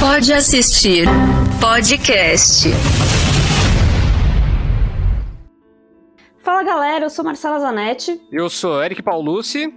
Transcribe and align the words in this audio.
Pode 0.00 0.32
assistir 0.32 1.06
podcast. 1.60 2.70
Fala 6.38 6.62
galera, 6.62 7.04
eu 7.04 7.10
sou 7.10 7.22
Marcela 7.22 7.60
Zanetti. 7.60 8.18
Eu 8.32 8.48
sou 8.48 8.82
Eric 8.82 9.02
Paulucci. 9.02 9.70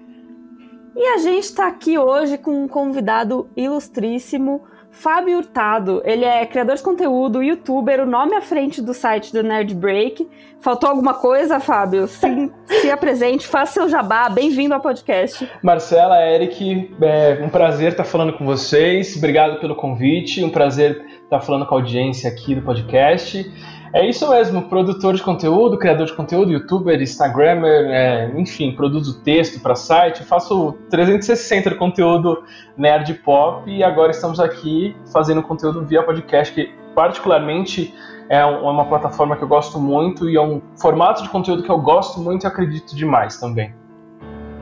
E 0.96 1.08
a 1.08 1.18
gente 1.18 1.44
está 1.44 1.68
aqui 1.68 1.98
hoje 1.98 2.38
com 2.38 2.64
um 2.64 2.70
convidado 2.70 3.50
ilustríssimo, 3.54 4.64
Fábio 4.94 5.39
Hurtado. 5.39 6.02
Ele 6.05 6.23
é 6.23 6.46
criador 6.46 6.75
de 6.75 6.84
conteúdo, 6.84 7.42
youtuber, 7.42 8.00
o 8.00 8.05
nome 8.05 8.36
à 8.36 8.42
frente 8.42 8.82
do 8.82 8.93
site 8.93 9.34
do 9.34 9.42
Nerd 9.42 9.73
Break. 9.73 10.30
Faltou 10.62 10.89
alguma 10.89 11.16
coisa, 11.16 11.60
Fábio? 11.60 12.07
Se, 12.07 12.52
se 12.68 12.92
apresente, 12.92 13.46
faça 13.46 13.74
seu 13.74 13.89
jabá. 13.89 14.29
Bem-vindo 14.29 14.74
ao 14.74 14.79
podcast. 14.79 15.50
Marcela, 15.61 16.21
Eric, 16.21 16.96
é 17.02 17.43
um 17.43 17.50
prazer 17.50 17.92
estar 17.92 18.04
falando 18.04 18.34
com 18.34 18.46
vocês. 18.46 19.18
Obrigado 19.18 19.60
pelo 19.60 19.75
convite. 19.75 20.43
Um 20.43 20.50
prazer 20.50 21.04
estar 21.24 21.41
falando 21.41 21.66
com 21.66 21.75
a 21.75 21.80
audiência 21.80 22.30
aqui 22.30 22.54
do 22.54 22.61
podcast. 22.61 23.52
É 23.93 24.10
isso 24.10 24.28
mesmo, 24.28 24.64
produtor 24.64 25.14
de 25.14 25.21
conteúdo, 25.21 25.78
criador 25.78 26.07
de 26.07 26.14
conteúdo, 26.14 26.52
youtuber, 26.52 27.00
instagrammer, 27.00 27.92
é, 27.92 28.32
enfim, 28.36 28.71
produzo 28.71 29.21
texto 29.21 29.61
para 29.61 29.75
site, 29.75 30.24
faço 30.24 30.74
360 30.89 31.69
de 31.69 31.75
conteúdo 31.75 32.44
nerd 32.75 33.14
pop 33.23 33.69
e 33.69 33.83
agora 33.83 34.09
estamos 34.09 34.39
aqui 34.39 34.97
fazendo 35.11 35.44
conteúdo 35.44 35.86
via 35.86 36.02
podcast, 36.02 36.52
que 36.56 36.73
particularmente 36.95 37.94
é 38.30 38.44
uma 38.44 38.83
plataforma 38.86 39.36
que 39.36 39.44
eu 39.44 39.47
gosto 39.47 39.80
muito 39.80 40.28
e 40.28 40.38
é 40.38 40.41
um 40.41 40.59
formato 40.75 41.22
de 41.22 41.30
conteúdo 41.30 41.61
que 41.61 41.69
eu 41.69 41.78
gosto 41.78 42.19
muito 42.19 42.45
e 42.45 42.47
acredito 42.47 42.95
demais 42.95 43.39
também. 43.39 43.75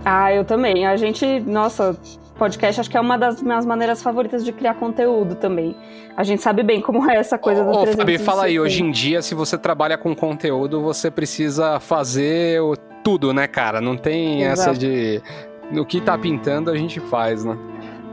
Ah, 0.03 0.33
eu 0.33 0.43
também. 0.43 0.85
A 0.85 0.97
gente, 0.97 1.39
nossa, 1.39 1.97
podcast 2.41 2.81
acho 2.81 2.89
que 2.89 2.97
é 2.97 2.99
uma 2.99 3.19
das 3.19 3.39
minhas 3.39 3.67
maneiras 3.67 4.01
favoritas 4.01 4.43
de 4.43 4.51
criar 4.51 4.73
conteúdo 4.73 5.35
também. 5.35 5.75
A 6.17 6.23
gente 6.23 6.41
sabe 6.41 6.63
bem 6.63 6.81
como 6.81 7.07
é 7.07 7.17
essa 7.17 7.37
coisa 7.37 7.63
do 7.63 7.69
Ô, 7.69 7.85
Fabi, 7.85 8.17
fala 8.17 8.45
aí, 8.45 8.59
hoje 8.59 8.81
em 8.81 8.89
dia, 8.89 9.21
se 9.21 9.35
você 9.35 9.59
trabalha 9.59 9.95
com 9.95 10.15
conteúdo, 10.15 10.81
você 10.81 11.11
precisa 11.11 11.79
fazer 11.79 12.59
tudo, 13.03 13.31
né, 13.31 13.45
cara? 13.47 13.79
Não 13.79 13.95
tem 13.95 14.41
Exato. 14.41 14.71
essa 14.71 14.79
de 14.79 15.21
o 15.79 15.85
que 15.85 16.01
tá 16.01 16.17
pintando 16.17 16.71
a 16.71 16.75
gente 16.75 16.99
faz, 16.99 17.45
né? 17.45 17.55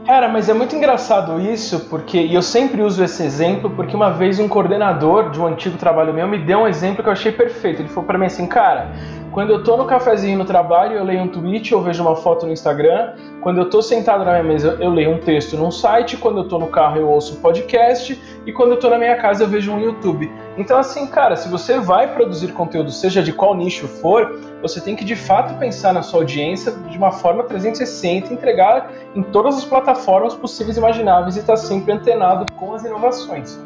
Cara, 0.05 0.27
mas 0.29 0.47
é 0.47 0.53
muito 0.53 0.75
engraçado 0.75 1.39
isso, 1.41 1.81
porque 1.81 2.19
e 2.19 2.33
eu 2.33 2.41
sempre 2.41 2.81
uso 2.81 3.03
esse 3.03 3.23
exemplo, 3.23 3.69
porque 3.71 3.95
uma 3.95 4.11
vez 4.11 4.39
um 4.39 4.47
coordenador 4.47 5.31
de 5.31 5.39
um 5.39 5.47
antigo 5.47 5.77
trabalho 5.77 6.13
meu 6.13 6.27
me 6.27 6.37
deu 6.37 6.59
um 6.59 6.67
exemplo 6.67 7.03
que 7.03 7.09
eu 7.09 7.13
achei 7.13 7.31
perfeito. 7.31 7.81
Ele 7.81 7.89
falou 7.89 8.05
para 8.05 8.17
mim 8.17 8.25
assim, 8.25 8.45
cara, 8.45 8.91
quando 9.39 9.51
eu 9.51 9.63
tô 9.63 9.77
no 9.77 9.85
cafezinho 9.85 10.37
no 10.37 10.43
trabalho, 10.43 10.97
eu 10.97 11.03
leio 11.05 11.21
um 11.21 11.27
tweet 11.29 11.73
ou 11.73 11.81
vejo 11.81 12.03
uma 12.03 12.13
foto 12.13 12.45
no 12.45 12.51
Instagram. 12.51 13.13
Quando 13.39 13.61
eu 13.61 13.69
tô 13.69 13.81
sentado 13.81 14.25
na 14.25 14.31
minha 14.31 14.43
mesa, 14.43 14.77
eu 14.81 14.89
leio 14.89 15.11
um 15.11 15.17
texto 15.17 15.55
num 15.55 15.71
site. 15.71 16.17
Quando 16.17 16.39
eu 16.39 16.43
tô 16.49 16.59
no 16.59 16.67
carro, 16.67 16.97
eu 16.97 17.07
ouço 17.07 17.35
um 17.35 17.41
podcast. 17.41 18.21
E 18.45 18.51
quando 18.51 18.71
eu 18.71 18.79
tô 18.79 18.89
na 18.89 18.97
minha 18.97 19.15
casa, 19.15 19.45
eu 19.45 19.47
vejo 19.47 19.71
um 19.71 19.79
YouTube. 19.79 20.29
Então, 20.57 20.77
assim, 20.77 21.07
cara, 21.07 21.37
se 21.37 21.47
você 21.47 21.79
vai 21.79 22.13
produzir 22.13 22.51
conteúdo, 22.51 22.91
seja 22.91 23.23
de 23.23 23.31
qual 23.31 23.55
nicho 23.55 23.87
for, 23.87 24.41
você 24.61 24.81
tem 24.81 24.93
que 24.93 25.05
de 25.05 25.15
fato 25.15 25.57
pensar 25.57 25.93
na 25.93 26.01
sua 26.01 26.19
audiência 26.19 26.73
de 26.73 26.97
uma 26.97 27.13
forma 27.13 27.45
360, 27.45 28.33
entregar 28.33 28.91
em 29.15 29.23
todas 29.23 29.55
as 29.55 29.63
plataformas 29.63 30.35
possíveis 30.35 30.75
e 30.75 30.81
imagináveis 30.81 31.37
e 31.37 31.39
estar 31.39 31.53
tá 31.53 31.57
sempre 31.57 31.93
antenado 31.93 32.45
com 32.57 32.73
as 32.73 32.83
inovações. 32.83 33.57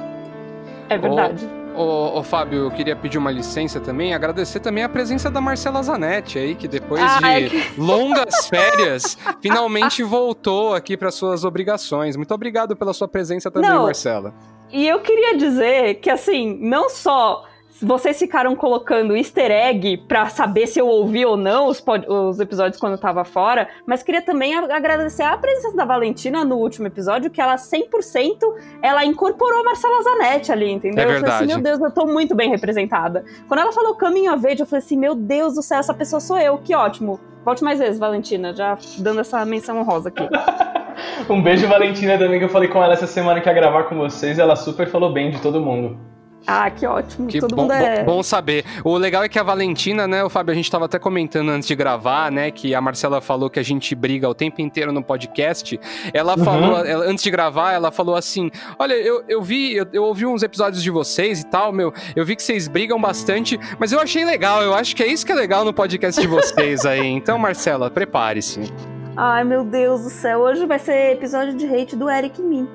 É 0.87 0.99
verdade. 0.99 1.62
Ô, 1.75 2.19
ô, 2.19 2.23
Fábio, 2.23 2.65
eu 2.65 2.71
queria 2.71 2.95
pedir 2.95 3.17
uma 3.17 3.31
licença 3.31 3.79
também, 3.79 4.13
agradecer 4.13 4.59
também 4.59 4.83
a 4.83 4.89
presença 4.89 5.31
da 5.31 5.41
Marcela 5.41 5.81
Zanetti 5.81 6.37
aí, 6.37 6.55
que 6.55 6.67
depois 6.67 7.01
ah, 7.01 7.19
de 7.19 7.25
é 7.25 7.49
que... 7.49 7.81
longas 7.81 8.45
férias, 8.47 9.17
finalmente 9.41 10.03
voltou 10.03 10.75
aqui 10.75 10.95
para 10.95 11.09
suas 11.11 11.43
obrigações. 11.43 12.15
Muito 12.15 12.33
obrigado 12.33 12.75
pela 12.75 12.93
sua 12.93 13.07
presença 13.07 13.49
também, 13.49 13.69
Não, 13.69 13.83
Marcela. 13.83 14.33
E 14.71 14.87
eu 14.87 14.99
queria 14.99 15.37
dizer 15.37 15.95
que, 15.95 16.09
assim, 16.09 16.57
não 16.61 16.89
só 16.89 17.43
vocês 17.81 18.17
ficaram 18.19 18.55
colocando 18.55 19.15
easter 19.15 19.51
egg 19.51 19.97
para 20.07 20.27
saber 20.27 20.67
se 20.67 20.79
eu 20.79 20.87
ouvi 20.87 21.25
ou 21.25 21.35
não 21.35 21.67
os, 21.67 21.83
os 22.07 22.39
episódios 22.39 22.79
quando 22.79 22.93
eu 22.93 22.99
tava 22.99 23.23
fora, 23.23 23.67
mas 23.85 24.03
queria 24.03 24.21
também 24.21 24.55
agradecer 24.55 25.23
a 25.23 25.37
presença 25.37 25.75
da 25.75 25.85
Valentina 25.85 26.43
no 26.43 26.57
último 26.57 26.87
episódio, 26.87 27.31
que 27.31 27.41
ela 27.41 27.55
100% 27.55 28.37
ela 28.81 29.03
incorporou 29.05 29.61
a 29.61 29.63
Marcela 29.63 30.01
Zanetti 30.03 30.51
ali, 30.51 30.71
entendeu? 30.71 31.03
É 31.03 31.07
verdade. 31.07 31.25
Eu 31.25 31.31
falei 31.31 31.35
assim, 31.35 31.53
meu 31.53 31.63
Deus, 31.63 31.81
eu 31.81 31.91
tô 31.91 32.05
muito 32.05 32.35
bem 32.35 32.49
representada. 32.49 33.25
Quando 33.47 33.59
ela 33.59 33.71
falou 33.71 33.95
caminho 33.95 34.31
a 34.31 34.35
verde, 34.35 34.61
eu 34.61 34.65
falei 34.65 34.83
assim, 34.83 34.97
meu 34.97 35.15
Deus 35.15 35.55
do 35.55 35.61
céu, 35.61 35.79
essa 35.79 35.93
pessoa 35.93 36.19
sou 36.19 36.37
eu, 36.37 36.57
que 36.57 36.75
ótimo. 36.75 37.19
Volte 37.43 37.63
mais 37.63 37.79
vezes, 37.79 37.99
Valentina, 37.99 38.55
já 38.55 38.77
dando 38.99 39.19
essa 39.19 39.43
menção 39.45 39.79
honrosa 39.79 40.09
aqui. 40.09 40.23
um 41.29 41.41
beijo, 41.41 41.67
Valentina, 41.67 42.17
também, 42.17 42.39
que 42.39 42.45
eu 42.45 42.49
falei 42.49 42.69
com 42.69 42.81
ela 42.81 42.93
essa 42.93 43.07
semana 43.07 43.41
que 43.41 43.49
ia 43.49 43.53
gravar 43.53 43.83
com 43.83 43.97
vocês. 43.97 44.39
Ela 44.39 44.55
super 44.55 44.87
falou 44.87 45.11
bem 45.11 45.31
de 45.31 45.41
todo 45.41 45.59
mundo. 45.59 46.12
Ah, 46.45 46.69
que 46.69 46.85
ótimo. 46.85 47.27
Que 47.27 47.39
Todo 47.39 47.55
bom, 47.55 47.61
mundo 47.63 47.73
é... 47.73 48.03
bom, 48.03 48.21
saber. 48.21 48.65
O 48.83 48.97
legal 48.97 49.23
é 49.23 49.29
que 49.29 49.39
a 49.39 49.43
Valentina, 49.43 50.07
né, 50.07 50.23
o 50.23 50.29
Fábio, 50.29 50.51
a 50.51 50.55
gente 50.55 50.65
estava 50.65 50.85
até 50.85 50.99
comentando 50.99 51.49
antes 51.49 51.67
de 51.67 51.75
gravar, 51.75 52.31
né, 52.31 52.51
que 52.51 52.75
a 52.75 52.81
Marcela 52.81 53.21
falou 53.21 53.49
que 53.49 53.59
a 53.59 53.63
gente 53.63 53.95
briga 53.95 54.27
o 54.27 54.33
tempo 54.33 54.61
inteiro 54.61 54.91
no 54.91 55.01
podcast. 55.01 55.79
Ela 56.13 56.37
uhum. 56.37 56.43
falou, 56.43 56.85
ela, 56.85 57.05
antes 57.05 57.23
de 57.23 57.31
gravar, 57.31 57.71
ela 57.71 57.91
falou 57.91 58.15
assim: 58.15 58.51
Olha, 58.77 58.93
eu, 58.93 59.23
eu 59.27 59.41
vi, 59.41 59.73
eu, 59.75 59.87
eu, 59.93 60.03
ouvi 60.03 60.25
uns 60.25 60.43
episódios 60.43 60.83
de 60.83 60.91
vocês 60.91 61.41
e 61.41 61.45
tal, 61.45 61.71
meu, 61.71 61.93
eu 62.15 62.25
vi 62.25 62.35
que 62.35 62.43
vocês 62.43 62.67
brigam 62.67 62.99
bastante, 62.99 63.59
mas 63.79 63.91
eu 63.91 63.99
achei 63.99 64.25
legal, 64.25 64.61
eu 64.61 64.73
acho 64.73 64.95
que 64.95 65.03
é 65.03 65.07
isso 65.07 65.25
que 65.25 65.31
é 65.31 65.35
legal 65.35 65.63
no 65.63 65.73
podcast 65.73 66.19
de 66.19 66.27
vocês 66.27 66.85
aí. 66.85 67.03
Então, 67.23 67.37
Marcela, 67.37 67.89
prepare-se. 67.89 68.73
Ai, 69.15 69.43
meu 69.43 69.63
Deus 69.63 70.03
do 70.03 70.09
céu, 70.09 70.39
hoje 70.39 70.65
vai 70.65 70.79
ser 70.79 71.13
episódio 71.13 71.53
de 71.53 71.65
hate 71.65 71.95
do 71.95 72.09
Eric 72.09 72.41
Min 72.41 72.67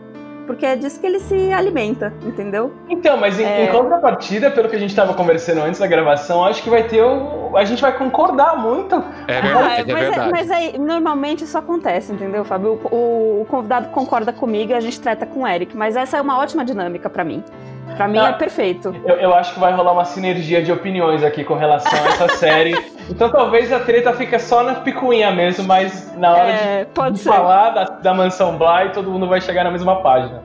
porque 0.49 0.65
é 0.65 0.75
disso 0.75 0.99
que 0.99 1.07
ele 1.07 1.21
se 1.21 1.53
alimenta, 1.53 2.11
entendeu? 2.25 2.73
Então, 2.89 3.19
mas 3.19 3.39
em, 3.39 3.45
é... 3.45 3.67
em 3.67 3.69
contrapartida, 3.69 4.51
pelo 4.51 4.67
que 4.67 4.75
a 4.75 4.79
gente 4.79 4.89
estava 4.89 5.13
conversando 5.13 5.61
antes 5.61 5.79
da 5.79 5.87
gravação, 5.87 6.43
acho 6.43 6.63
que 6.63 6.71
vai 6.71 6.85
ter 6.85 7.03
o. 7.03 7.55
A 7.55 7.65
gente 7.65 7.83
vai 7.83 7.97
concordar 7.97 8.57
muito. 8.57 8.97
É 9.27 9.43
verdade. 9.43 9.69
Ah, 9.69 9.75
é, 9.75 9.85
mas, 9.85 9.89
é 9.89 10.09
verdade. 10.09 10.31
mas 10.31 10.51
aí, 10.51 10.79
normalmente 10.79 11.45
isso 11.45 11.59
acontece, 11.59 12.13
entendeu, 12.13 12.47
Fábio? 12.47 12.81
O, 12.91 12.97
o, 12.97 13.43
o 13.43 13.45
convidado 13.45 13.91
concorda 13.91 14.33
comigo 14.33 14.73
e 14.73 14.75
a 14.75 14.81
gente 14.81 14.99
trata 14.99 15.27
com 15.27 15.43
o 15.43 15.47
Eric, 15.47 15.77
mas 15.77 15.97
essa 15.97 16.17
é 16.17 16.21
uma 16.23 16.39
ótima 16.39 16.65
dinâmica 16.65 17.11
para 17.11 17.23
mim. 17.23 17.45
Pra 17.97 18.07
mim 18.07 18.19
é 18.19 18.33
perfeito. 18.33 18.95
Eu, 19.05 19.17
eu, 19.17 19.35
acho 19.35 19.55
que 19.55 19.61
vai 19.61 19.73
rolar 19.73 19.93
uma 19.93 20.05
sinergia 20.05 20.63
de 20.63 20.71
opiniões 20.71 21.25
aqui 21.25 21.45
com 21.45 21.55
relação 21.55 21.93
a 21.93 22.09
essa 22.09 22.29
série. 22.39 22.75
Então 23.09 23.31
talvez 23.31 23.73
a 23.73 23.81
treta 23.81 24.13
fique 24.13 24.39
só 24.39 24.63
na 24.63 24.77
picuinha 24.77 25.31
mesmo, 25.31 25.65
mas 25.65 26.15
na 26.17 26.33
hora 26.33 26.51
é, 26.51 26.85
de, 26.85 27.13
de 27.13 27.23
falar 27.23 27.71
da, 27.71 27.85
da 27.85 28.15
mansão 28.15 28.57
Bly, 28.57 28.93
todo 28.93 29.11
mundo 29.11 29.27
vai 29.27 29.41
chegar 29.41 29.65
na 29.65 29.71
mesma 29.71 30.03
página. 30.03 30.43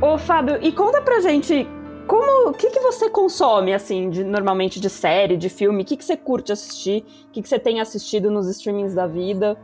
Ô, 0.00 0.18
Fábio, 0.18 0.58
e 0.60 0.72
conta 0.72 1.00
pra 1.02 1.20
gente 1.20 1.68
como 2.10 2.48
o 2.50 2.52
que, 2.52 2.70
que 2.70 2.80
você 2.80 3.08
consome 3.08 3.72
assim 3.72 4.10
de, 4.10 4.24
normalmente 4.24 4.80
de 4.80 4.90
série, 4.90 5.36
de 5.36 5.48
filme? 5.48 5.82
O 5.82 5.86
que, 5.86 5.96
que 5.96 6.04
você 6.04 6.16
curte 6.16 6.50
assistir? 6.50 7.04
O 7.28 7.30
que, 7.30 7.40
que 7.40 7.48
você 7.48 7.58
tem 7.58 7.80
assistido 7.80 8.30
nos 8.32 8.48
streamings 8.48 8.94
da 8.94 9.06
vida? 9.06 9.56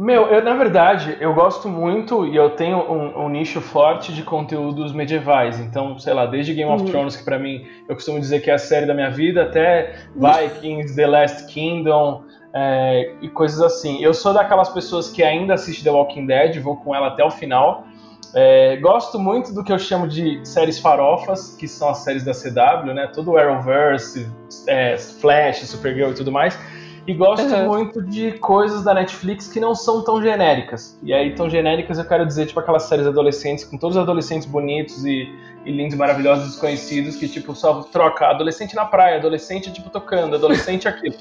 Meu, 0.00 0.28
eu, 0.28 0.42
na 0.42 0.54
verdade, 0.54 1.14
eu 1.20 1.34
gosto 1.34 1.68
muito 1.68 2.26
e 2.26 2.34
eu 2.34 2.48
tenho 2.48 2.78
um, 2.78 3.26
um, 3.26 3.28
nicho 3.28 3.60
forte 3.60 4.14
de 4.14 4.22
conteúdos 4.22 4.94
medievais. 4.94 5.60
Então, 5.60 5.98
sei 5.98 6.14
lá, 6.14 6.24
desde 6.24 6.54
Game 6.54 6.72
of 6.72 6.82
uhum. 6.82 6.88
Thrones, 6.88 7.16
que 7.16 7.22
para 7.22 7.38
mim 7.38 7.66
eu 7.86 7.94
costumo 7.94 8.18
dizer 8.18 8.40
que 8.40 8.50
é 8.50 8.54
a 8.54 8.58
série 8.58 8.86
da 8.86 8.94
minha 8.94 9.10
vida, 9.10 9.42
até 9.42 9.96
Vikings, 10.16 10.96
The 10.96 11.06
Last 11.06 11.52
Kingdom 11.52 12.24
é, 12.54 13.12
e 13.20 13.28
coisas 13.28 13.60
assim. 13.60 14.02
Eu 14.02 14.14
sou 14.14 14.32
daquelas 14.32 14.70
pessoas 14.70 15.10
que 15.10 15.22
ainda 15.22 15.52
assiste 15.52 15.84
The 15.84 15.90
Walking 15.90 16.24
Dead, 16.24 16.58
vou 16.62 16.76
com 16.76 16.94
ela 16.94 17.08
até 17.08 17.22
o 17.22 17.30
final. 17.30 17.84
É, 18.32 18.76
gosto 18.76 19.18
muito 19.18 19.52
do 19.52 19.62
que 19.62 19.70
eu 19.70 19.78
chamo 19.78 20.08
de 20.08 20.40
séries 20.48 20.78
farofas, 20.78 21.54
que 21.58 21.68
são 21.68 21.90
as 21.90 21.98
séries 21.98 22.24
da 22.24 22.32
CW, 22.32 22.94
né? 22.94 23.06
Todo 23.08 23.32
o 23.32 23.36
Arrowverse, 23.36 24.26
é, 24.66 24.96
Flash, 24.96 25.58
Supergirl 25.66 26.12
e 26.12 26.14
tudo 26.14 26.32
mais. 26.32 26.58
E 27.06 27.14
gosto 27.14 27.46
uhum. 27.46 27.66
muito 27.66 28.02
de 28.02 28.32
coisas 28.32 28.84
da 28.84 28.92
Netflix 28.94 29.48
que 29.48 29.58
não 29.58 29.74
são 29.74 30.04
tão 30.04 30.22
genéricas. 30.22 30.98
E 31.02 31.12
aí, 31.12 31.34
tão 31.34 31.48
genéricas 31.48 31.98
eu 31.98 32.04
quero 32.04 32.26
dizer, 32.26 32.46
tipo, 32.46 32.60
aquelas 32.60 32.84
séries 32.84 33.06
adolescentes, 33.06 33.64
com 33.64 33.76
todos 33.78 33.96
os 33.96 34.02
adolescentes 34.02 34.46
bonitos 34.46 35.04
e, 35.04 35.28
e 35.64 35.72
lindos, 35.72 35.96
maravilhosos, 35.96 36.46
desconhecidos, 36.46 37.16
que, 37.16 37.28
tipo, 37.28 37.54
só 37.54 37.82
troca 37.84 38.26
adolescente 38.26 38.74
na 38.74 38.84
praia, 38.84 39.16
adolescente, 39.16 39.72
tipo, 39.72 39.88
tocando, 39.90 40.36
adolescente 40.36 40.86
aquilo. 40.88 41.14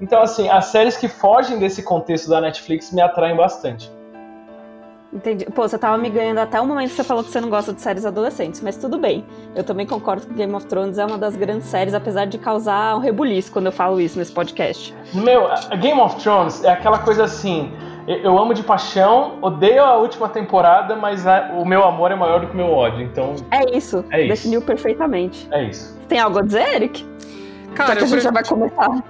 Então, 0.00 0.20
assim, 0.20 0.48
as 0.48 0.66
séries 0.66 0.96
que 0.96 1.08
fogem 1.08 1.58
desse 1.58 1.82
contexto 1.82 2.28
da 2.28 2.40
Netflix 2.40 2.92
me 2.92 3.00
atraem 3.00 3.36
bastante. 3.36 3.90
Entendi. 5.12 5.46
Pô, 5.46 5.66
você 5.66 5.78
tava 5.78 5.96
me 5.96 6.10
ganhando 6.10 6.38
até 6.38 6.60
o 6.60 6.66
momento 6.66 6.90
que 6.90 6.96
você 6.96 7.04
falou 7.04 7.22
que 7.24 7.30
você 7.30 7.40
não 7.40 7.48
gosta 7.48 7.72
de 7.72 7.80
séries 7.80 8.04
adolescentes, 8.04 8.60
mas 8.60 8.76
tudo 8.76 8.98
bem. 8.98 9.24
Eu 9.54 9.64
também 9.64 9.86
concordo 9.86 10.26
que 10.26 10.34
Game 10.34 10.52
of 10.54 10.66
Thrones 10.66 10.98
é 10.98 11.06
uma 11.06 11.16
das 11.16 11.36
grandes 11.36 11.66
séries, 11.68 11.94
apesar 11.94 12.26
de 12.26 12.38
causar 12.38 12.96
um 12.96 12.98
rebuliço 12.98 13.50
quando 13.52 13.66
eu 13.66 13.72
falo 13.72 14.00
isso 14.00 14.18
nesse 14.18 14.32
podcast. 14.32 14.94
Meu, 15.14 15.48
Game 15.80 16.00
of 16.00 16.16
Thrones 16.16 16.62
é 16.64 16.70
aquela 16.70 16.98
coisa 16.98 17.24
assim. 17.24 17.72
Eu 18.06 18.38
amo 18.38 18.54
de 18.54 18.62
paixão, 18.62 19.38
odeio 19.42 19.82
a 19.82 19.96
última 19.96 20.28
temporada, 20.28 20.94
mas 20.94 21.24
o 21.58 21.64
meu 21.64 21.84
amor 21.84 22.12
é 22.12 22.14
maior 22.14 22.40
do 22.40 22.46
que 22.46 22.52
o 22.52 22.56
meu 22.56 22.70
ódio, 22.70 23.02
então. 23.02 23.34
É 23.50 23.76
isso. 23.76 24.04
É 24.10 24.20
isso. 24.20 24.28
Definiu 24.28 24.62
perfeitamente. 24.62 25.48
É 25.50 25.64
isso. 25.64 25.98
Tem 26.08 26.20
algo 26.20 26.38
a 26.38 26.42
dizer, 26.42 26.74
Eric? 26.74 27.04
Cara, 27.74 27.90
já 27.90 27.96
que 27.96 28.04
a 28.04 28.06
gente 28.06 28.10
pre... 28.12 28.20
já 28.20 28.30
vai 28.30 28.44
começar. 28.44 29.02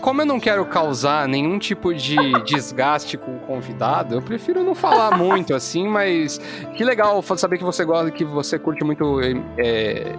Como 0.00 0.22
eu 0.22 0.26
não 0.26 0.40
quero 0.40 0.64
causar 0.66 1.28
nenhum 1.28 1.58
tipo 1.58 1.94
de 1.94 2.16
desgaste 2.44 3.16
com 3.16 3.36
o 3.36 3.38
convidado, 3.40 4.14
eu 4.14 4.22
prefiro 4.22 4.62
não 4.62 4.74
falar 4.74 5.16
muito 5.18 5.54
assim, 5.54 5.88
mas 5.88 6.38
que 6.76 6.84
legal 6.84 7.22
saber 7.36 7.58
que 7.58 7.64
você 7.64 7.84
gosta, 7.84 8.10
que 8.10 8.24
você 8.24 8.58
curte 8.58 8.84
muito 8.84 9.20
é, 9.58 10.14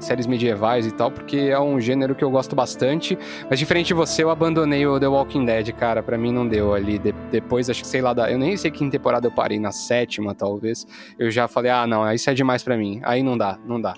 séries 0.00 0.26
medievais 0.26 0.86
e 0.86 0.92
tal, 0.92 1.10
porque 1.10 1.36
é 1.36 1.58
um 1.58 1.80
gênero 1.80 2.14
que 2.14 2.24
eu 2.24 2.30
gosto 2.30 2.54
bastante. 2.54 3.18
Mas 3.48 3.58
diferente 3.58 3.88
de 3.88 3.94
você, 3.94 4.22
eu 4.22 4.30
abandonei 4.30 4.86
o 4.86 4.98
The 4.98 5.08
Walking 5.08 5.44
Dead, 5.44 5.72
cara. 5.72 6.02
Para 6.02 6.16
mim 6.16 6.32
não 6.32 6.46
deu 6.46 6.74
ali. 6.74 6.98
De, 6.98 7.12
depois, 7.30 7.68
acho 7.68 7.82
que 7.82 7.86
sei 7.86 8.00
lá, 8.00 8.12
da, 8.12 8.30
eu 8.30 8.38
nem 8.38 8.56
sei 8.56 8.70
que 8.70 8.88
temporada 8.90 9.26
eu 9.26 9.32
parei, 9.32 9.58
na 9.58 9.72
sétima 9.72 10.34
talvez. 10.34 10.86
Eu 11.18 11.30
já 11.30 11.48
falei, 11.48 11.70
ah, 11.70 11.86
não, 11.86 12.10
isso 12.12 12.30
é 12.30 12.34
demais 12.34 12.62
para 12.62 12.76
mim. 12.76 13.00
Aí 13.02 13.22
não 13.22 13.36
dá, 13.36 13.58
não 13.66 13.80
dá. 13.80 13.94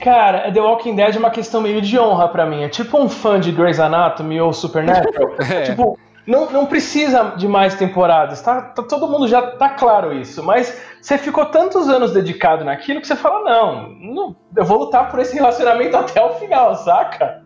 Cara, 0.00 0.50
The 0.50 0.60
Walking 0.60 0.94
Dead 0.94 1.14
é 1.14 1.18
uma 1.18 1.30
questão 1.30 1.60
meio 1.60 1.80
de 1.80 1.98
honra 1.98 2.28
para 2.28 2.46
mim. 2.46 2.62
É 2.62 2.68
tipo 2.68 2.98
um 2.98 3.08
fã 3.08 3.38
de 3.38 3.52
Grey's 3.52 3.78
Anatomy 3.78 4.40
ou 4.40 4.52
Supernatural. 4.52 5.34
é. 5.50 5.62
Tipo, 5.62 5.98
não, 6.26 6.50
não 6.50 6.66
precisa 6.66 7.34
de 7.36 7.48
mais 7.48 7.74
temporadas, 7.74 8.40
tá, 8.40 8.62
tá, 8.62 8.82
todo 8.82 9.08
mundo 9.08 9.26
já 9.26 9.42
tá 9.42 9.70
claro 9.70 10.12
isso, 10.12 10.42
mas 10.42 10.80
você 11.00 11.18
ficou 11.18 11.46
tantos 11.46 11.88
anos 11.88 12.12
dedicado 12.12 12.64
naquilo 12.64 13.00
que 13.00 13.06
você 13.06 13.16
fala, 13.16 13.42
não, 13.42 13.88
não 13.88 14.36
eu 14.54 14.64
vou 14.64 14.78
lutar 14.78 15.10
por 15.10 15.18
esse 15.18 15.34
relacionamento 15.34 15.96
até 15.98 16.22
o 16.22 16.34
final, 16.34 16.76
saca? 16.76 17.42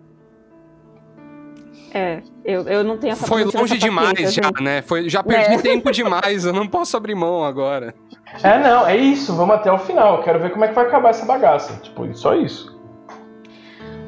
É, 1.96 2.20
eu, 2.44 2.62
eu 2.62 2.82
não 2.82 2.99
tenho 2.99 3.12
essa 3.12 3.25
Foi 3.25 3.44
longe 3.44 3.79
demais 3.79 4.35
já, 4.35 4.50
né? 4.61 4.82
Foi, 4.82 5.08
já 5.08 5.23
perdi 5.23 5.55
é. 5.55 5.58
tempo 5.58 5.93
demais, 5.93 6.44
eu 6.44 6.52
não 6.52 6.67
posso 6.67 6.96
abrir 6.96 7.14
mão 7.14 7.44
agora. 7.44 7.94
É, 8.43 8.58
não, 8.58 8.85
é 8.85 8.96
isso, 8.96 9.32
vamos 9.37 9.55
até 9.55 9.70
o 9.70 9.79
final. 9.79 10.17
Eu 10.17 10.23
quero 10.25 10.41
ver 10.41 10.50
como 10.50 10.64
é 10.64 10.69
que 10.69 10.75
vai 10.75 10.87
acabar 10.87 11.11
essa 11.11 11.25
bagaça. 11.25 11.81
Tipo, 11.81 12.12
só 12.17 12.35
isso. 12.35 12.75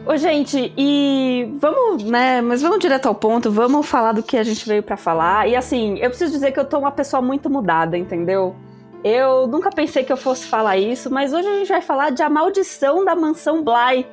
Ô, 0.04 0.16
gente, 0.16 0.72
e 0.76 1.48
vamos, 1.60 2.02
né? 2.02 2.40
Mas 2.40 2.60
vamos 2.60 2.80
direto 2.80 3.06
ao 3.06 3.14
ponto, 3.14 3.52
vamos 3.52 3.86
falar 3.86 4.12
do 4.12 4.22
que 4.22 4.36
a 4.36 4.42
gente 4.42 4.66
veio 4.66 4.82
para 4.82 4.96
falar. 4.96 5.48
E 5.48 5.54
assim, 5.54 5.96
eu 6.00 6.10
preciso 6.10 6.32
dizer 6.32 6.50
que 6.50 6.58
eu 6.58 6.64
tô 6.64 6.80
uma 6.80 6.90
pessoa 6.90 7.22
muito 7.22 7.48
mudada, 7.48 7.96
entendeu? 7.96 8.56
Eu 9.04 9.46
nunca 9.46 9.70
pensei 9.70 10.02
que 10.02 10.12
eu 10.12 10.16
fosse 10.16 10.46
falar 10.46 10.76
isso, 10.76 11.08
mas 11.08 11.32
hoje 11.32 11.46
a 11.46 11.54
gente 11.58 11.68
vai 11.68 11.80
falar 11.80 12.10
de 12.10 12.20
A 12.20 12.28
Maldição 12.28 13.04
da 13.04 13.14
Mansão 13.14 13.62
Bly 13.62 14.04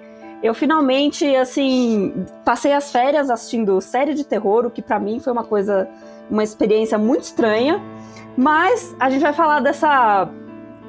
eu 0.44 0.54
finalmente, 0.54 1.26
assim, 1.38 2.26
passei 2.44 2.74
as 2.74 2.92
férias 2.92 3.30
assistindo 3.30 3.80
série 3.80 4.14
de 4.14 4.26
terror, 4.26 4.66
o 4.66 4.70
que 4.70 4.82
para 4.82 5.00
mim 5.00 5.22
foi 5.22 5.32
uma 5.32 5.46
coisa, 5.46 5.88
uma 6.30 6.44
experiência 6.44 6.98
muito 6.98 7.24
estranha. 7.24 7.82
Mas 8.36 8.94
a 9.00 9.10
gente 9.10 9.22
vai 9.22 9.32
falar 9.32 9.62
dessa 9.62 10.30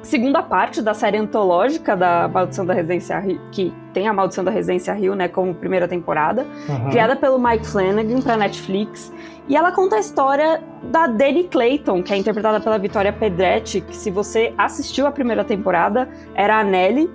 segunda 0.05 0.43
parte 0.43 0.81
da 0.81 0.93
série 0.93 1.17
antológica 1.17 1.95
da 1.95 2.27
Maldição 2.27 2.65
da 2.65 2.73
Residência 2.73 3.17
Rio, 3.17 3.39
que 3.51 3.73
tem 3.93 4.07
a 4.07 4.13
Maldição 4.13 4.43
da 4.43 4.51
Residência 4.51 4.93
Rio, 4.93 5.15
né, 5.15 5.27
como 5.27 5.55
primeira 5.55 5.87
temporada, 5.87 6.45
uhum. 6.67 6.89
criada 6.89 7.15
pelo 7.15 7.39
Mike 7.39 7.65
Flanagan 7.65 8.21
para 8.21 8.35
Netflix. 8.35 9.11
E 9.47 9.55
ela 9.55 9.71
conta 9.71 9.95
a 9.95 9.99
história 9.99 10.61
da 10.83 11.07
Dani 11.07 11.45
Clayton, 11.45 12.03
que 12.03 12.13
é 12.13 12.17
interpretada 12.17 12.59
pela 12.59 12.77
Vitória 12.77 13.13
Pedretti, 13.13 13.79
que 13.79 13.95
se 13.95 14.11
você 14.11 14.53
assistiu 14.57 15.07
a 15.07 15.11
primeira 15.11 15.43
temporada, 15.43 16.09
era 16.33 16.59
a 16.59 16.63
Nelly, 16.63 17.09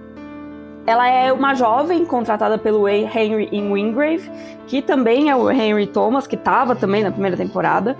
ela 0.86 1.08
é 1.08 1.32
uma 1.32 1.54
jovem 1.54 2.04
contratada 2.04 2.58
pelo 2.58 2.88
Henry 2.88 3.48
in 3.52 3.72
Wingrave, 3.72 4.30
que 4.66 4.80
também 4.80 5.30
é 5.30 5.36
o 5.36 5.50
Henry 5.50 5.86
Thomas, 5.86 6.26
que 6.26 6.36
estava 6.36 6.74
também 6.74 7.02
na 7.02 7.10
primeira 7.10 7.36
temporada, 7.36 7.96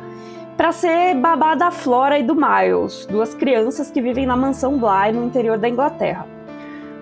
para 0.57 0.73
ser 0.73 1.15
babá 1.15 1.55
da 1.55 1.71
Flora 1.71 2.19
e 2.19 2.23
do 2.23 2.35
Miles, 2.35 3.07
duas 3.07 3.35
crianças 3.35 3.91
que 3.91 4.01
vivem 4.03 4.27
na 4.27 4.37
mansão 4.37 4.79
Bly 4.79 5.13
no 5.13 5.25
interior 5.25 5.57
da 5.57 5.69
Inglaterra. 5.69 6.27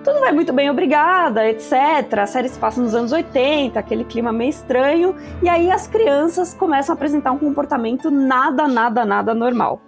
Tudo 0.05 0.21
vai 0.21 0.33
muito 0.33 0.53
bem, 0.53 0.71
obrigada, 0.71 1.47
etc. 1.49 1.73
A 2.21 2.27
série 2.27 2.49
se 2.49 2.59
passa 2.59 2.81
nos 2.81 2.95
anos 2.95 3.11
80, 3.11 3.79
aquele 3.79 4.05
clima 4.05 4.33
meio 4.33 4.51
estranho, 4.51 5.15
e 5.43 5.49
aí 5.49 5.71
as 5.71 5.87
crianças 5.87 6.55
começam 6.55 6.93
a 6.93 6.97
apresentar 6.97 7.33
um 7.33 7.39
comportamento 7.39 8.11
nada, 8.11 8.69
nada, 8.69 9.05
nada 9.05 9.35
normal. 9.35 9.83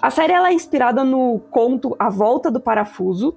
A 0.00 0.10
série 0.10 0.32
ela 0.32 0.50
é 0.50 0.52
inspirada 0.52 1.02
no 1.02 1.40
conto 1.50 1.96
A 1.98 2.08
Volta 2.08 2.50
do 2.50 2.60
Parafuso, 2.60 3.36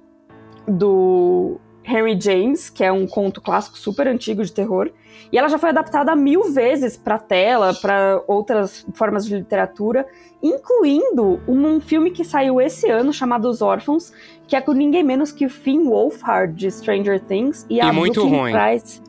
do 0.66 1.58
Henry 1.84 2.18
James, 2.20 2.70
que 2.70 2.84
é 2.84 2.92
um 2.92 3.06
conto 3.06 3.40
clássico 3.40 3.76
super 3.76 4.06
antigo 4.06 4.44
de 4.44 4.52
terror. 4.52 4.90
E 5.30 5.38
ela 5.38 5.48
já 5.48 5.58
foi 5.58 5.70
adaptada 5.70 6.14
mil 6.14 6.52
vezes 6.52 6.96
para 6.96 7.18
tela, 7.18 7.74
para 7.74 8.22
outras 8.26 8.86
formas 8.92 9.24
de 9.24 9.34
literatura, 9.34 10.06
incluindo 10.42 11.40
um 11.48 11.80
filme 11.80 12.10
que 12.10 12.24
saiu 12.24 12.60
esse 12.60 12.90
ano 12.90 13.12
chamado 13.12 13.48
Os 13.48 13.62
Órfãos, 13.62 14.12
que 14.46 14.54
é 14.54 14.60
com 14.60 14.72
ninguém 14.72 15.02
menos 15.02 15.32
que 15.32 15.46
o 15.46 15.50
Finn 15.50 15.84
Wolfhard 15.84 16.54
de 16.54 16.70
Stranger 16.70 17.20
Things 17.20 17.66
e, 17.70 17.76
e 17.76 17.80
a 17.80 17.92
muito 17.92 18.20
Brooklyn 18.20 18.40
ruim. 18.40 18.52
Price. 18.52 19.00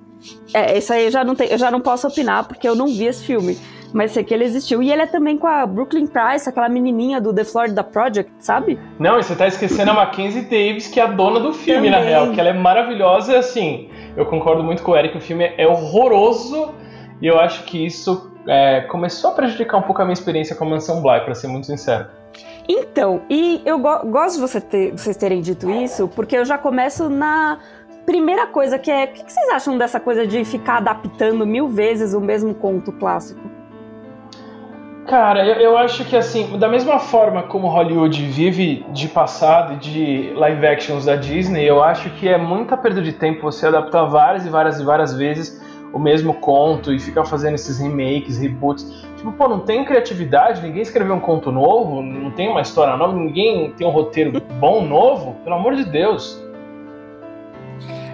É, 0.54 0.78
isso 0.78 0.94
aí 0.94 1.06
eu 1.06 1.12
já, 1.12 1.24
não 1.24 1.36
eu 1.38 1.58
já 1.58 1.70
não 1.70 1.82
posso 1.82 2.08
opinar 2.08 2.48
porque 2.48 2.68
eu 2.68 2.76
não 2.76 2.88
vi 2.88 3.06
esse 3.06 3.26
filme 3.26 3.58
mas 3.94 4.12
sei 4.12 4.24
que 4.24 4.34
ele 4.34 4.44
existiu. 4.44 4.82
E 4.82 4.92
ele 4.92 5.04
é 5.04 5.06
também 5.06 5.38
com 5.38 5.48
a 5.48 5.66
Brooklyn 5.66 6.08
Price, 6.08 6.50
aquela 6.50 6.68
menininha 6.68 7.22
do 7.22 7.34
The 7.34 7.44
Florida 7.44 7.84
Project, 7.84 8.32
sabe? 8.40 8.80
Não, 9.00 9.20
e 9.20 9.24
você 9.24 9.36
tá 9.36 9.48
esquecendo 9.48 9.92
a 9.92 9.94
Mackenzie 9.94 10.42
Davis, 10.42 10.88
que 10.88 11.00
é 11.00 11.04
a 11.04 11.08
dona 11.08 11.40
do 11.40 11.54
filme, 11.54 11.90
também. 11.90 11.92
na 11.92 12.00
real, 12.00 12.32
que 12.32 12.40
ela 12.40 12.50
é 12.50 12.54
maravilhosa, 12.54 13.38
assim, 13.38 13.90
eu 14.18 14.26
concordo 14.26 14.64
muito 14.64 14.82
com 14.82 14.92
o 14.92 14.98
Eric, 14.98 15.16
o 15.16 15.22
filme 15.22 15.54
é 15.58 15.68
horroroso, 15.68 16.74
e 17.22 17.28
eu 17.28 17.40
acho 17.40 17.64
que 17.64 17.86
isso 17.86 18.32
é, 18.48 18.82
começou 18.82 19.32
a 19.32 19.34
prejudicar 19.34 19.78
um 19.78 19.84
pouco 19.84 20.02
a 20.02 20.06
minha 20.06 20.14
experiência 20.14 20.56
com 20.56 20.66
a 20.66 20.70
Mansão 20.70 21.02
Bly, 21.02 21.22
para 21.22 21.36
ser 21.36 21.48
muito 21.48 21.68
sincero. 21.68 22.08
Então, 22.68 23.22
e 23.30 23.62
eu 23.66 23.78
go 23.78 24.00
gosto 24.06 24.36
de 24.36 24.42
você 24.42 24.60
ter, 24.60 24.92
vocês 24.92 25.18
terem 25.18 25.42
dito 25.42 25.70
isso, 25.70 26.08
porque 26.08 26.38
eu 26.38 26.46
já 26.46 26.58
começo 26.58 27.10
na 27.10 27.60
primeira 28.06 28.48
coisa, 28.48 28.80
que 28.80 28.90
é, 28.90 29.06
o 29.06 29.08
que 29.10 29.32
vocês 29.32 29.50
acham 29.50 29.78
dessa 29.78 30.00
coisa 30.00 30.26
de 30.26 30.44
ficar 30.46 30.78
adaptando 30.78 31.46
mil 31.46 31.68
vezes 31.68 32.14
o 32.14 32.22
mesmo 32.22 32.54
conto 32.56 32.92
clássico? 32.94 33.42
Cara, 35.08 35.46
eu, 35.46 35.56
eu, 35.56 35.78
acho 35.78 36.06
que 36.06 36.16
assim, 36.16 36.58
da 36.58 36.70
mesma 36.70 36.98
forma 36.98 37.44
como 37.44 37.68
Hollywood 37.68 38.26
vive 38.26 38.86
de 38.94 39.10
passado 39.10 39.74
e 39.74 39.76
de 39.76 40.34
live 40.34 40.66
actions 40.66 41.06
da 41.06 41.16
Disney, 41.16 41.66
eu 41.66 41.84
acho 41.84 42.10
que 42.12 42.28
é 42.28 42.38
muita 42.38 42.78
perda 42.78 43.02
de 43.02 43.12
tempo 43.12 43.42
você 43.42 43.68
adaptar 43.68 44.06
várias 44.06 44.46
e 44.46 44.50
várias 44.50 44.80
e 44.80 44.84
várias 44.84 45.14
vezes 45.14 45.62
o 45.94 46.00
mesmo 46.00 46.34
conto 46.34 46.92
e 46.92 47.00
ficar 47.00 47.24
fazendo 47.24 47.54
esses 47.54 47.80
remakes, 47.80 48.40
reboots. 48.40 48.84
Tipo, 49.16 49.32
pô, 49.34 49.48
não 49.48 49.60
tem 49.60 49.86
criatividade, 49.86 50.62
ninguém 50.62 50.82
escreveu 50.82 51.14
um 51.16 51.20
conto 51.20 51.52
novo, 51.52 52.02
não 52.02 52.32
tem 52.32 52.50
uma 52.50 52.62
história 52.62 52.98
nova, 52.98 53.14
ninguém 53.14 53.72
tem 53.72 53.86
um 53.86 53.92
roteiro 53.92 54.42
bom 54.60 54.84
novo, 54.84 55.36
pelo 55.44 55.56
amor 55.56 55.76
de 55.76 55.86
Deus. 55.86 56.43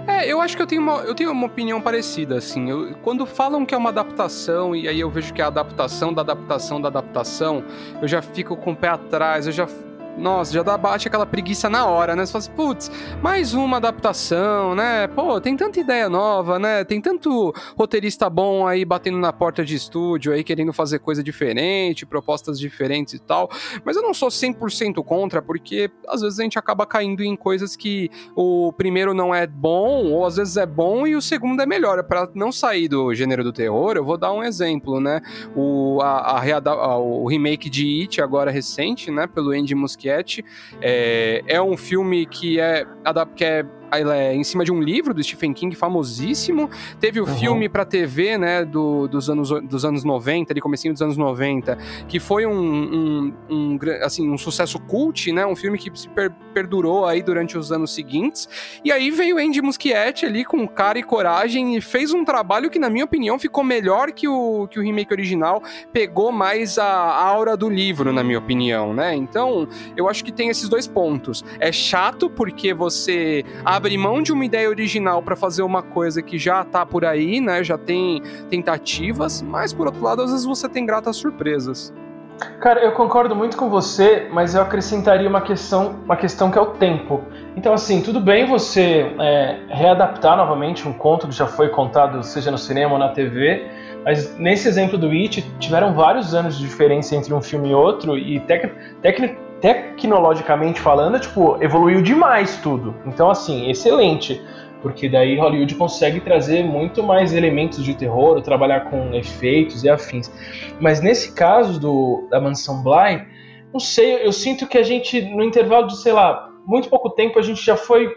É, 0.10 0.28
eu 0.28 0.42
acho 0.42 0.56
que 0.56 0.62
eu 0.62 0.68
tenho 0.68 0.82
uma, 0.82 0.98
eu 1.02 1.14
tenho 1.14 1.32
uma 1.32 1.46
opinião 1.46 1.80
parecida, 1.80 2.38
assim. 2.38 2.70
Eu, 2.70 2.96
quando 3.04 3.26
falam 3.26 3.66
que 3.66 3.74
é 3.76 3.78
uma 3.78 3.90
adaptação, 3.90 4.76
e 4.76 4.88
aí 4.88 5.00
eu 5.00 5.10
vejo 5.10 5.34
que 5.34 5.42
é 5.42 5.44
a 5.44 5.48
adaptação 5.48 6.14
da 6.14 6.22
adaptação 6.22 6.82
da 6.82 6.88
adaptação, 6.88 7.64
eu 8.02 8.08
já 8.08 8.22
fico 8.22 8.58
com 8.58 8.72
o 8.72 8.76
pé 8.76 8.90
atrás, 8.90 9.46
eu 9.46 9.54
já 9.54 9.68
nossa, 10.18 10.52
já 10.52 10.62
dá 10.62 10.78
bate 10.78 11.08
aquela 11.08 11.26
preguiça 11.26 11.70
na 11.70 11.86
hora, 11.86 12.16
né? 12.16 12.26
Você 12.26 12.32
fala 12.32 12.44
assim, 12.44 12.52
putz, 12.52 12.92
mais 13.22 13.54
uma 13.54 13.78
adaptação, 13.78 14.76
né? 14.76 15.08
Pô, 15.08 15.40
tem 15.40 15.56
tanta 15.56 15.80
ideia 15.80 16.10
nova, 16.10 16.60
né? 16.60 16.84
Tem 16.84 17.00
tanto 17.00 17.54
roteirista 17.78 18.30
bom 18.30 18.68
aí 18.68 18.84
batendo 18.84 19.18
na 19.18 19.32
porta 19.32 19.64
de 19.64 19.76
estúdio 19.76 20.34
aí, 20.34 20.44
querendo 20.44 20.74
fazer 20.74 21.00
coisa 21.00 21.24
diferente, 21.24 22.06
propostas 22.06 22.60
diferentes 22.60 23.14
e 23.14 23.20
tal. 23.20 23.50
Mas 23.86 23.96
eu 23.96 24.02
não 24.02 24.14
sou 24.14 24.30
100% 24.30 25.04
contra, 25.04 25.42
porque 25.42 25.90
às 26.08 26.22
vezes 26.22 26.40
a 26.40 26.44
gente 26.44 26.60
acaba 26.60 26.86
caindo 26.86 27.24
em 27.24 27.36
coisas 27.36 27.76
que 27.76 28.10
o 28.36 28.74
primeiro 28.74 29.14
não 29.14 29.34
é 29.34 29.48
bom, 29.48 30.12
ou 30.12 30.26
às 30.26 30.36
vezes 30.36 30.58
é 30.58 30.66
bom 30.66 31.08
e 31.08 31.16
o 31.16 31.22
segundo 31.22 31.62
é 31.62 31.66
melhor. 31.66 32.04
Para 32.04 32.30
não 32.36 32.52
sair 32.52 32.88
do 32.90 33.14
gênero 33.14 33.44
do 33.44 33.54
terror, 33.54 33.94
eu 33.96 34.04
vou 34.04 34.18
dar 34.18 34.34
um 34.34 34.44
exemplo, 34.44 35.00
né? 35.00 35.22
O, 35.56 36.00
a, 36.02 36.40
a, 36.40 36.98
o 36.98 37.26
remake 37.28 37.70
de 37.70 38.02
It, 38.02 38.22
agora 38.22 38.52
recente, 38.52 39.10
né? 39.10 39.26
Pelo 39.26 39.52
Andy 39.52 39.76
Muschietti, 39.76 39.99
é, 40.82 41.44
é 41.48 41.62
um 41.62 41.76
filme 41.76 42.26
que 42.26 42.60
é, 42.60 42.86
que 43.36 43.44
é 43.44 43.66
ela 43.92 44.16
é 44.16 44.36
em 44.36 44.44
cima 44.44 44.64
de 44.64 44.72
um 44.72 44.82
livro 44.82 45.14
do 45.14 45.24
Stephen 45.24 45.54
King 45.54 45.76
famosíssimo. 45.76 46.70
Teve 47.00 47.20
o 47.20 47.28
uhum. 47.28 47.38
filme 47.38 47.70
para 47.70 47.86
TV, 47.86 48.38
né, 48.38 48.66
do, 48.66 49.08
dos, 49.08 49.30
anos, 49.30 49.50
dos 49.50 49.86
anos 49.86 50.04
90, 50.04 50.54
ali 50.54 50.62
comecinho 50.62 50.94
dos 50.94 51.02
anos 51.02 51.18
90, 51.18 51.78
que 52.08 52.20
foi 52.20 52.46
um, 52.46 52.52
um, 52.52 53.34
um, 53.50 53.80
assim, 54.02 54.30
um 54.30 54.38
sucesso 54.38 54.80
cult, 54.80 55.32
né, 55.32 55.46
um 55.46 55.56
filme 55.56 55.78
que 55.78 55.92
se 55.98 56.10
per, 56.10 56.32
perdurou 56.54 57.06
aí 57.06 57.22
durante 57.22 57.58
os 57.58 57.72
anos 57.72 57.94
seguintes. 57.94 58.48
E 58.84 58.92
aí 58.92 59.12
veio 59.12 59.38
Andy 59.38 59.62
Muschietti 59.62 60.26
ali 60.26 60.44
com 60.46 60.68
cara 60.68 61.00
e 61.00 61.04
coragem 61.04 61.76
e 61.76 61.82
fez 61.82 62.14
um 62.14 62.24
trabalho 62.24 62.70
que, 62.70 62.80
na 62.80 62.90
minha 62.90 63.06
opinião, 63.06 63.40
ficou 63.40 63.64
melhor 63.64 64.12
que 64.12 64.28
o, 64.28 64.68
que 64.68 64.80
o 64.80 64.84
remake 64.84 65.14
original, 65.14 65.62
pegou 65.92 66.32
mais 66.32 66.78
a, 66.78 66.86
a 66.86 67.24
aura 67.24 67.56
do 67.56 67.70
livro, 67.70 68.12
na 68.14 68.24
minha 68.24 68.40
opinião, 68.40 68.94
né? 68.94 69.16
Então, 69.16 69.68
eu 69.96 70.08
acho 70.08 70.24
que 70.24 70.32
tem 70.32 70.50
esses 70.50 70.70
dois 70.70 70.88
pontos. 70.88 71.44
É 71.60 71.72
chato 71.72 72.30
porque 72.30 72.74
você 72.74 73.44
abrir 73.80 73.98
mão 73.98 74.22
de 74.22 74.32
uma 74.32 74.46
ideia 74.46 74.70
original 74.70 75.24
para 75.24 75.36
fazer 75.36 75.64
uma 75.64 75.82
coisa 75.82 76.22
que 76.22 76.38
já 76.38 76.64
tá 76.64 76.86
por 76.86 77.04
aí, 77.06 77.42
né? 77.42 77.64
Já 77.64 77.78
tem 77.78 78.22
tentativas, 78.50 79.42
mas 79.42 79.74
por 79.74 79.88
outro 79.88 80.04
lado, 80.04 80.22
às 80.22 80.32
vezes 80.32 80.46
você 80.46 80.70
tem 80.70 80.86
gratas 80.86 81.16
surpresas. 81.16 81.94
Cara, 82.62 82.82
eu 82.82 82.94
concordo 82.94 83.36
muito 83.36 83.58
com 83.58 83.70
você, 83.70 84.28
mas 84.32 84.56
eu 84.56 84.62
acrescentaria 84.62 85.28
uma 85.28 85.42
questão, 85.42 85.96
uma 86.06 86.16
questão 86.16 86.50
que 86.50 86.58
é 86.58 86.62
o 86.62 86.68
tempo. 86.68 87.22
Então, 87.56 87.74
assim, 87.74 88.02
tudo 88.02 88.20
bem 88.20 88.46
você 88.46 89.14
é, 89.20 89.60
readaptar 89.70 90.38
novamente 90.38 90.88
um 90.88 90.94
conto 90.94 91.28
que 91.28 91.36
já 91.36 91.48
foi 91.48 91.70
contado, 91.70 92.24
seja 92.24 92.50
no 92.50 92.58
cinema 92.58 92.94
ou 92.94 93.00
na 93.00 93.10
TV, 93.10 93.68
Mas 94.06 94.38
nesse 94.38 94.68
exemplo 94.70 94.98
do 94.98 95.10
It, 95.10 95.42
tiveram 95.60 95.94
vários 95.94 96.34
anos 96.34 96.58
de 96.58 96.66
diferença 96.66 97.16
entre 97.16 97.34
um 97.34 97.42
filme 97.42 97.72
e 97.72 97.74
outro, 97.74 98.18
e 98.18 98.40
tec 98.42 98.74
tec 99.02 99.38
tecnologicamente 99.62 100.80
falando, 100.80 101.20
tipo, 101.20 101.62
evoluiu 101.62 102.02
demais 102.02 102.58
tudo. 102.58 102.96
Então, 103.06 103.30
assim, 103.30 103.70
excelente. 103.70 104.42
Porque 104.82 105.10
daí 105.10 105.38
Hollywood 105.38 105.76
consegue 105.76 106.22
trazer 106.22 106.64
muito 106.64 107.04
mais 107.04 107.34
elementos 107.34 107.84
de 107.84 107.94
terror, 107.94 108.42
trabalhar 108.42 108.90
com 108.90 109.14
efeitos 109.14 109.84
e 109.84 109.90
afins. 109.90 110.32
Mas 110.80 111.02
nesse 111.02 111.34
caso 111.34 111.80
do, 111.80 112.28
da 112.30 112.40
Mansão 112.40 112.82
Bly, 112.82 113.26
não 113.74 113.80
sei, 113.80 114.26
eu 114.26 114.32
sinto 114.32 114.66
que 114.68 114.78
a 114.78 114.84
gente, 114.84 115.22
no 115.22 115.44
intervalo 115.44 115.88
de, 115.88 115.98
sei 115.98 116.14
lá, 116.14 116.50
muito 116.66 116.90
pouco 116.90 117.10
tempo, 117.10 117.38
a 117.38 117.42
gente 117.42 117.64
já 117.64 117.76
foi 117.76 118.16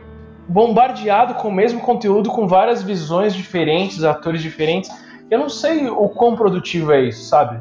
bombardeado 0.48 1.34
com 1.34 1.48
o 1.48 1.52
mesmo 1.52 1.80
conteúdo, 1.80 2.30
com 2.30 2.46
várias 2.46 2.82
visões 2.82 3.34
diferentes, 3.34 4.04
atores 4.04 4.40
diferentes. 4.40 4.90
Eu 5.30 5.40
não 5.40 5.48
sei 5.48 5.88
o 5.88 6.08
quão 6.08 6.36
produtivo 6.36 6.92
é 6.92 7.02
isso, 7.02 7.24
sabe? 7.24 7.60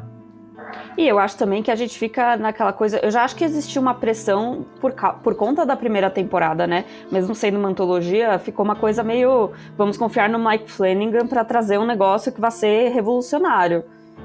E 0.96 1.06
eu 1.06 1.18
acho 1.18 1.36
também 1.36 1.62
que 1.62 1.70
a 1.70 1.74
gente 1.74 1.98
fica 1.98 2.36
naquela 2.36 2.72
coisa. 2.72 2.98
Eu 2.98 3.10
já 3.10 3.24
acho 3.24 3.34
que 3.34 3.44
existiu 3.44 3.80
uma 3.80 3.94
pressão 3.94 4.66
por, 4.80 4.92
por 5.22 5.34
conta 5.34 5.64
da 5.64 5.76
primeira 5.76 6.10
temporada, 6.10 6.66
né? 6.66 6.84
Mesmo 7.10 7.34
sendo 7.34 7.58
uma 7.58 7.68
antologia, 7.68 8.38
ficou 8.38 8.64
uma 8.64 8.76
coisa 8.76 9.02
meio. 9.02 9.52
Vamos 9.76 9.96
confiar 9.96 10.28
no 10.28 10.38
Mike 10.38 10.70
Flanagan 10.70 11.26
para 11.26 11.44
trazer 11.44 11.78
um 11.78 11.86
negócio 11.86 12.32
que 12.32 12.40
vai 12.40 12.50
ser 12.50 12.90
revolucionário. 12.90 13.84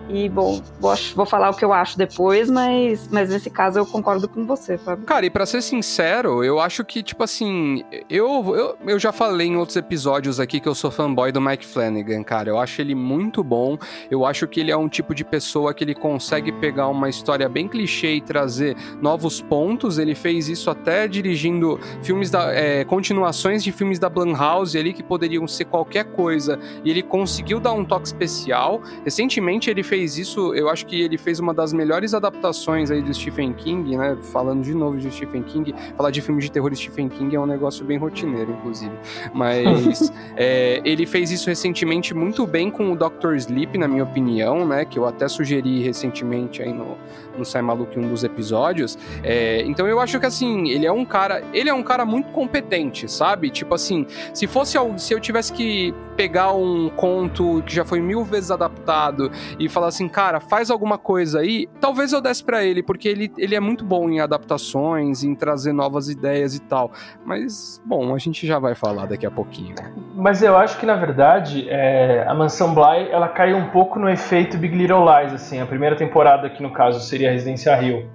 E, 0.09 0.29
bom, 0.29 0.61
vou, 0.79 0.95
vou, 1.15 1.25
falar 1.25 1.49
o 1.49 1.53
que 1.53 1.65
eu 1.65 1.73
acho 1.73 1.97
depois, 1.97 2.49
mas, 2.49 3.07
mas 3.11 3.29
nesse 3.29 3.49
caso 3.49 3.79
eu 3.79 3.85
concordo 3.85 4.27
com 4.27 4.45
você, 4.45 4.77
Fábio. 4.77 5.05
Cara, 5.05 5.25
e 5.25 5.29
pra 5.29 5.45
ser 5.45 5.61
sincero, 5.61 6.43
eu 6.43 6.59
acho 6.59 6.83
que, 6.85 7.03
tipo 7.03 7.23
assim, 7.23 7.83
eu, 8.09 8.55
eu, 8.55 8.77
eu 8.87 8.99
já 8.99 9.11
falei 9.11 9.47
em 9.47 9.57
outros 9.57 9.75
episódios 9.75 10.39
aqui 10.39 10.59
que 10.59 10.67
eu 10.67 10.75
sou 10.75 10.89
fanboy 10.89 11.31
do 11.31 11.41
Mike 11.41 11.65
Flanagan, 11.65 12.23
cara. 12.23 12.49
Eu 12.49 12.59
acho 12.59 12.79
ele 12.79 12.95
muito 12.95 13.43
bom. 13.43 13.77
Eu 14.09 14.25
acho 14.25 14.47
que 14.47 14.59
ele 14.59 14.71
é 14.71 14.77
um 14.77 14.87
tipo 14.87 15.13
de 15.13 15.25
pessoa 15.25 15.73
que 15.73 15.83
ele 15.83 15.93
consegue 15.93 16.51
pegar 16.53 16.87
uma 16.87 17.09
história 17.09 17.49
bem 17.49 17.67
clichê 17.67 18.15
e 18.15 18.21
trazer 18.21 18.77
novos 19.01 19.41
pontos. 19.41 19.97
Ele 19.97 20.15
fez 20.15 20.47
isso 20.47 20.69
até 20.69 21.07
dirigindo 21.07 21.79
filmes 22.01 22.29
da. 22.29 22.53
É, 22.53 22.85
continuações 22.85 23.63
de 23.63 23.71
filmes 23.71 23.99
da 23.99 24.09
Blumhouse 24.09 24.77
ali 24.77 24.93
que 24.93 25.03
poderiam 25.03 25.47
ser 25.47 25.65
qualquer 25.65 26.05
coisa. 26.05 26.57
E 26.83 26.89
ele 26.89 27.03
conseguiu 27.03 27.59
dar 27.59 27.73
um 27.73 27.83
toque 27.83 28.07
especial. 28.07 28.81
Recentemente 29.03 29.69
ele 29.69 29.83
fez 29.83 29.96
fez 29.97 30.17
isso, 30.19 30.53
eu 30.53 30.69
acho 30.69 30.85
que 30.85 31.01
ele 31.01 31.17
fez 31.17 31.39
uma 31.39 31.55
das 31.55 31.73
melhores 31.73 32.13
adaptações 32.13 32.91
aí 32.91 33.01
do 33.01 33.11
Stephen 33.11 33.51
King, 33.51 33.97
né? 33.97 34.15
Falando 34.31 34.61
de 34.61 34.73
novo 34.75 34.95
de 34.95 35.09
Stephen 35.09 35.41
King, 35.41 35.73
falar 35.95 36.11
de 36.11 36.21
filme 36.21 36.39
de 36.39 36.51
terror 36.51 36.69
de 36.69 36.77
Stephen 36.77 37.09
King 37.09 37.35
é 37.35 37.39
um 37.39 37.47
negócio 37.47 37.83
bem 37.83 37.97
rotineiro, 37.97 38.51
inclusive. 38.51 38.93
Mas 39.33 40.13
é, 40.37 40.79
ele 40.85 41.07
fez 41.07 41.31
isso 41.31 41.49
recentemente 41.49 42.13
muito 42.13 42.45
bem 42.45 42.69
com 42.69 42.91
o 42.91 42.95
Doctor 42.95 43.35
Sleep, 43.35 43.75
na 43.75 43.87
minha 43.87 44.03
opinião, 44.03 44.67
né? 44.67 44.85
Que 44.85 44.99
eu 44.99 45.07
até 45.07 45.27
sugeri 45.27 45.81
recentemente 45.81 46.61
aí 46.61 46.71
no, 46.71 46.95
no 47.35 47.43
Sai 47.43 47.63
Maluco 47.63 47.99
em 47.99 48.05
um 48.05 48.09
dos 48.09 48.23
episódios. 48.23 48.99
É, 49.23 49.63
então 49.63 49.87
eu 49.87 49.99
acho 49.99 50.19
que 50.19 50.27
assim, 50.27 50.69
ele 50.69 50.85
é 50.85 50.91
um 50.91 51.05
cara. 51.05 51.43
Ele 51.53 51.69
é 51.69 51.73
um 51.73 51.83
cara 51.83 52.05
muito 52.05 52.29
competente, 52.29 53.11
sabe? 53.11 53.49
Tipo 53.49 53.73
assim, 53.73 54.05
se 54.31 54.45
fosse 54.45 54.77
se 54.97 55.13
eu 55.13 55.19
tivesse 55.19 55.51
que 55.51 55.91
pegar 56.17 56.51
um 56.51 56.89
conto 56.89 57.61
que 57.63 57.75
já 57.75 57.85
foi 57.85 58.01
mil 58.01 58.23
vezes 58.23 58.49
adaptado 58.49 59.31
e 59.59 59.69
falar 59.69 59.87
assim, 59.87 60.09
cara, 60.09 60.39
faz 60.39 60.71
alguma 60.71 60.97
coisa 60.97 61.39
aí, 61.39 61.69
talvez 61.79 62.11
eu 62.11 62.19
desse 62.19 62.43
para 62.43 62.63
ele, 62.63 62.81
porque 62.81 63.07
ele, 63.07 63.31
ele 63.37 63.55
é 63.55 63.59
muito 63.59 63.85
bom 63.85 64.09
em 64.09 64.19
adaptações, 64.19 65.23
em 65.23 65.35
trazer 65.35 65.71
novas 65.71 66.09
ideias 66.09 66.55
e 66.55 66.61
tal. 66.61 66.91
Mas, 67.23 67.79
bom, 67.85 68.15
a 68.15 68.17
gente 68.17 68.47
já 68.47 68.57
vai 68.57 68.73
falar 68.73 69.05
daqui 69.05 69.27
a 69.27 69.31
pouquinho. 69.31 69.75
Mas 70.15 70.41
eu 70.41 70.57
acho 70.57 70.79
que, 70.79 70.85
na 70.87 70.95
verdade, 70.95 71.69
é, 71.69 72.25
a 72.27 72.33
Mansão 72.33 72.73
Bly, 72.73 73.11
ela 73.11 73.27
cai 73.27 73.53
um 73.53 73.69
pouco 73.69 73.99
no 73.99 74.09
efeito 74.09 74.57
Big 74.57 74.75
Little 74.75 75.05
Lies, 75.05 75.33
assim. 75.33 75.61
A 75.61 75.67
primeira 75.67 75.95
temporada, 75.95 76.49
que 76.49 76.63
no 76.63 76.71
caso 76.71 76.99
seria 76.99 77.31
Residência 77.31 77.75
Rio, 77.75 78.09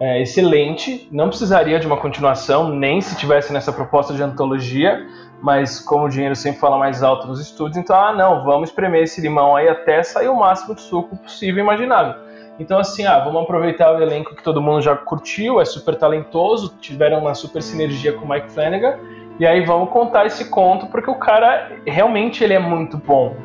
é 0.00 0.22
excelente, 0.22 1.08
não 1.10 1.28
precisaria 1.28 1.80
de 1.80 1.86
uma 1.86 1.96
continuação, 1.96 2.70
nem 2.72 3.00
se 3.00 3.16
tivesse 3.16 3.52
nessa 3.52 3.72
proposta 3.72 4.14
de 4.14 4.22
antologia, 4.22 5.04
mas 5.40 5.78
como 5.80 6.06
o 6.06 6.08
dinheiro 6.08 6.34
sempre 6.34 6.60
fala 6.60 6.78
mais 6.78 7.02
alto 7.02 7.26
nos 7.26 7.40
estúdios, 7.40 7.76
então, 7.76 7.96
ah, 7.98 8.12
não, 8.12 8.44
vamos 8.44 8.70
espremer 8.70 9.02
esse 9.02 9.20
limão 9.20 9.54
aí 9.54 9.68
até 9.68 10.02
sair 10.02 10.28
o 10.28 10.36
máximo 10.36 10.74
de 10.74 10.80
suco 10.80 11.16
possível 11.16 11.58
e 11.58 11.60
imaginável. 11.60 12.14
Então, 12.58 12.78
assim, 12.78 13.06
ah, 13.06 13.20
vamos 13.20 13.42
aproveitar 13.42 13.94
o 13.94 14.02
elenco 14.02 14.34
que 14.34 14.42
todo 14.42 14.60
mundo 14.60 14.82
já 14.82 14.96
curtiu, 14.96 15.60
é 15.60 15.64
super 15.64 15.94
talentoso, 15.94 16.74
tiveram 16.80 17.20
uma 17.20 17.34
super 17.34 17.62
sinergia 17.62 18.12
com 18.12 18.24
o 18.24 18.28
Mike 18.28 18.50
Flanagan, 18.50 18.98
e 19.38 19.46
aí 19.46 19.64
vamos 19.64 19.90
contar 19.90 20.26
esse 20.26 20.50
conto, 20.50 20.86
porque 20.86 21.08
o 21.08 21.14
cara, 21.14 21.70
realmente, 21.86 22.42
ele 22.42 22.54
é 22.54 22.58
muito 22.58 22.96
bom. 22.98 23.36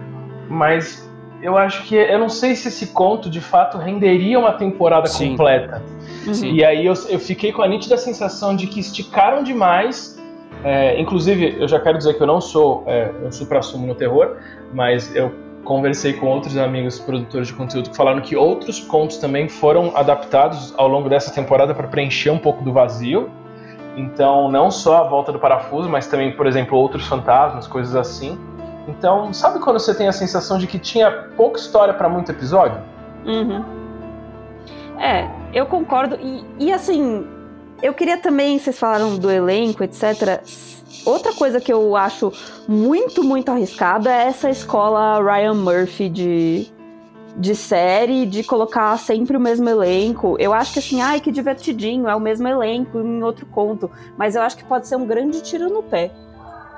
Mas 0.50 1.08
eu 1.44 1.56
acho 1.56 1.84
que, 1.84 1.96
eu 1.96 2.18
não 2.18 2.30
sei 2.30 2.56
se 2.56 2.70
esse 2.70 2.88
conto, 2.88 3.30
de 3.30 3.40
fato, 3.40 3.78
renderia 3.78 4.40
uma 4.40 4.54
temporada 4.54 5.08
Sim. 5.08 5.32
completa. 5.32 5.84
Sim. 6.34 6.54
E 6.54 6.66
aí 6.66 6.86
eu, 6.86 6.94
eu 7.10 7.20
fiquei 7.20 7.52
com 7.52 7.62
a 7.62 7.68
nítida 7.68 7.98
sensação 7.98 8.56
de 8.56 8.66
que 8.66 8.80
esticaram 8.80 9.44
demais 9.44 10.13
é, 10.64 11.00
inclusive, 11.00 11.58
eu 11.60 11.68
já 11.68 11.80
quero 11.80 11.98
dizer 11.98 12.14
que 12.14 12.24
eu 12.24 12.28
não 12.28 12.40
sou 12.40 12.84
é, 12.88 13.12
um 13.24 13.32
supra-sumo 13.32 13.86
no 13.86 13.96
terror, 13.96 14.38
mas 14.74 15.14
eu 15.16 15.32
conversei 15.64 16.14
com 16.14 16.28
outros 16.28 16.58
amigos 16.58 17.00
produtores 17.00 17.48
de 17.48 17.54
conteúdo 17.54 17.90
que 17.90 17.96
falaram 17.96 18.22
que 18.22 18.36
outros 18.36 18.80
contos 18.80 19.18
também 19.18 19.48
foram 19.48 19.96
adaptados 19.96 20.74
ao 20.78 20.88
longo 20.88 21.10
dessa 21.10 21.34
temporada 21.34 21.74
para 21.74 21.88
preencher 21.88 22.30
um 22.30 22.38
pouco 22.38 22.64
do 22.64 22.72
vazio. 22.72 23.30
Então, 23.96 24.50
não 24.50 24.72
só 24.72 25.04
a 25.06 25.08
volta 25.08 25.32
do 25.32 25.40
parafuso, 25.40 25.88
mas 25.88 26.08
também, 26.08 26.32
por 26.36 26.48
exemplo, 26.48 26.78
outros 26.78 27.06
fantasmas, 27.08 27.68
coisas 27.68 27.96
assim. 27.96 28.38
Então, 28.88 29.32
sabe 29.34 29.60
quando 29.60 29.80
você 29.80 29.94
tem 29.94 30.08
a 30.08 30.12
sensação 30.12 30.58
de 30.58 30.68
que 30.68 30.80
tinha 30.80 31.12
pouca 31.38 31.60
história 31.60 31.94
para 31.94 32.10
muito 32.10 32.32
episódio? 32.32 32.78
Uhum. 33.26 33.64
É, 35.00 35.30
eu 35.54 35.66
concordo. 35.66 36.18
E, 36.22 36.44
e 36.60 36.74
assim, 36.74 37.26
eu 37.84 37.94
queria 37.94 38.18
também, 38.18 38.58
vocês 38.58 38.80
falaram 38.80 39.18
do 39.18 39.30
elenco, 39.30 39.84
etc. 39.84 40.42
Outra 41.06 41.34
coisa 41.34 41.60
que 41.60 41.72
eu 41.72 41.98
acho 41.98 42.32
muito, 42.66 43.24
muito 43.24 43.52
arriscada 43.52 44.10
é 44.10 44.28
essa 44.28 44.50
escola 44.50 45.22
Ryan 45.22 45.56
Murphy 45.56 46.08
de, 46.08 46.72
de 47.36 47.54
série, 47.54 48.26
de 48.26 48.42
colocar 48.42 48.98
sempre 48.98 49.36
o 49.36 49.40
mesmo 49.40 49.68
elenco. 49.68 50.38
Eu 50.40 50.54
acho 50.54 50.72
que 50.72 50.80
assim, 50.80 51.02
ai, 51.02 51.20
que 51.20 51.30
divertidinho, 51.30 52.08
é 52.08 52.16
o 52.16 52.22
mesmo 52.22 52.48
elenco 52.48 53.00
em 53.02 53.22
outro 53.22 53.46
conto. 53.48 53.92
Mas 54.18 54.34
eu 54.36 54.42
acho 54.42 54.56
que 54.56 54.64
pode 54.64 54.88
ser 54.88 54.96
um 54.96 55.06
grande 55.06 55.42
tiro 55.42 55.68
no 55.68 55.84
pé. 55.84 56.10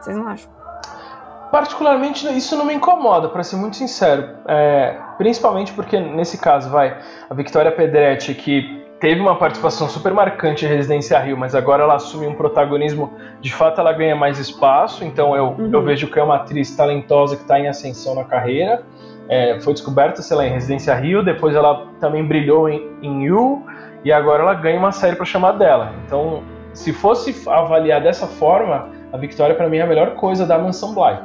Vocês 0.01 0.17
não 0.17 0.27
acham? 0.27 0.49
Particularmente, 1.51 2.27
isso 2.35 2.57
não 2.57 2.65
me 2.65 2.73
incomoda, 2.73 3.29
para 3.29 3.43
ser 3.43 3.57
muito 3.57 3.77
sincero. 3.77 4.27
É, 4.47 4.99
principalmente 5.19 5.71
porque, 5.71 5.99
nesse 5.99 6.39
caso, 6.39 6.69
vai, 6.69 6.99
a 7.29 7.33
Victoria 7.35 7.71
Pedretti, 7.71 8.33
que 8.33 8.84
teve 8.99 9.19
uma 9.19 9.35
participação 9.35 9.89
super 9.89 10.13
marcante 10.13 10.65
em 10.65 10.69
Residência 10.69 11.19
Rio, 11.19 11.37
mas 11.37 11.53
agora 11.53 11.83
ela 11.83 11.95
assume 11.95 12.27
um 12.27 12.33
protagonismo, 12.33 13.13
de 13.41 13.53
fato 13.53 13.79
ela 13.79 13.91
ganha 13.93 14.15
mais 14.15 14.39
espaço, 14.39 15.03
então 15.03 15.35
eu, 15.35 15.47
uhum. 15.47 15.69
eu 15.71 15.81
vejo 15.83 16.07
que 16.07 16.19
é 16.19 16.23
uma 16.23 16.37
atriz 16.37 16.75
talentosa 16.75 17.35
que 17.35 17.41
está 17.41 17.59
em 17.59 17.67
ascensão 17.67 18.15
na 18.15 18.23
carreira. 18.23 18.83
É, 19.27 19.59
foi 19.59 19.73
descoberta, 19.73 20.21
sei 20.21 20.37
lá, 20.37 20.45
em 20.45 20.51
Residência 20.51 20.93
Rio, 20.93 21.23
depois 21.23 21.55
ela 21.55 21.87
também 21.99 22.23
brilhou 22.23 22.69
em, 22.69 22.91
em 23.01 23.25
You, 23.25 23.63
e 24.03 24.11
agora 24.11 24.43
ela 24.43 24.53
ganha 24.53 24.77
uma 24.77 24.91
série 24.91 25.15
para 25.15 25.25
chamar 25.25 25.53
dela. 25.53 25.93
Então, 26.05 26.43
se 26.73 26.93
fosse 26.93 27.35
avaliar 27.49 28.01
dessa 28.01 28.27
forma, 28.27 28.89
a 29.11 29.17
Victoria 29.17 29.55
para 29.55 29.67
mim 29.67 29.77
é 29.77 29.81
a 29.81 29.87
melhor 29.87 30.11
coisa 30.11 30.45
da 30.45 30.59
Mansão 30.59 30.93
Bly. 30.93 31.17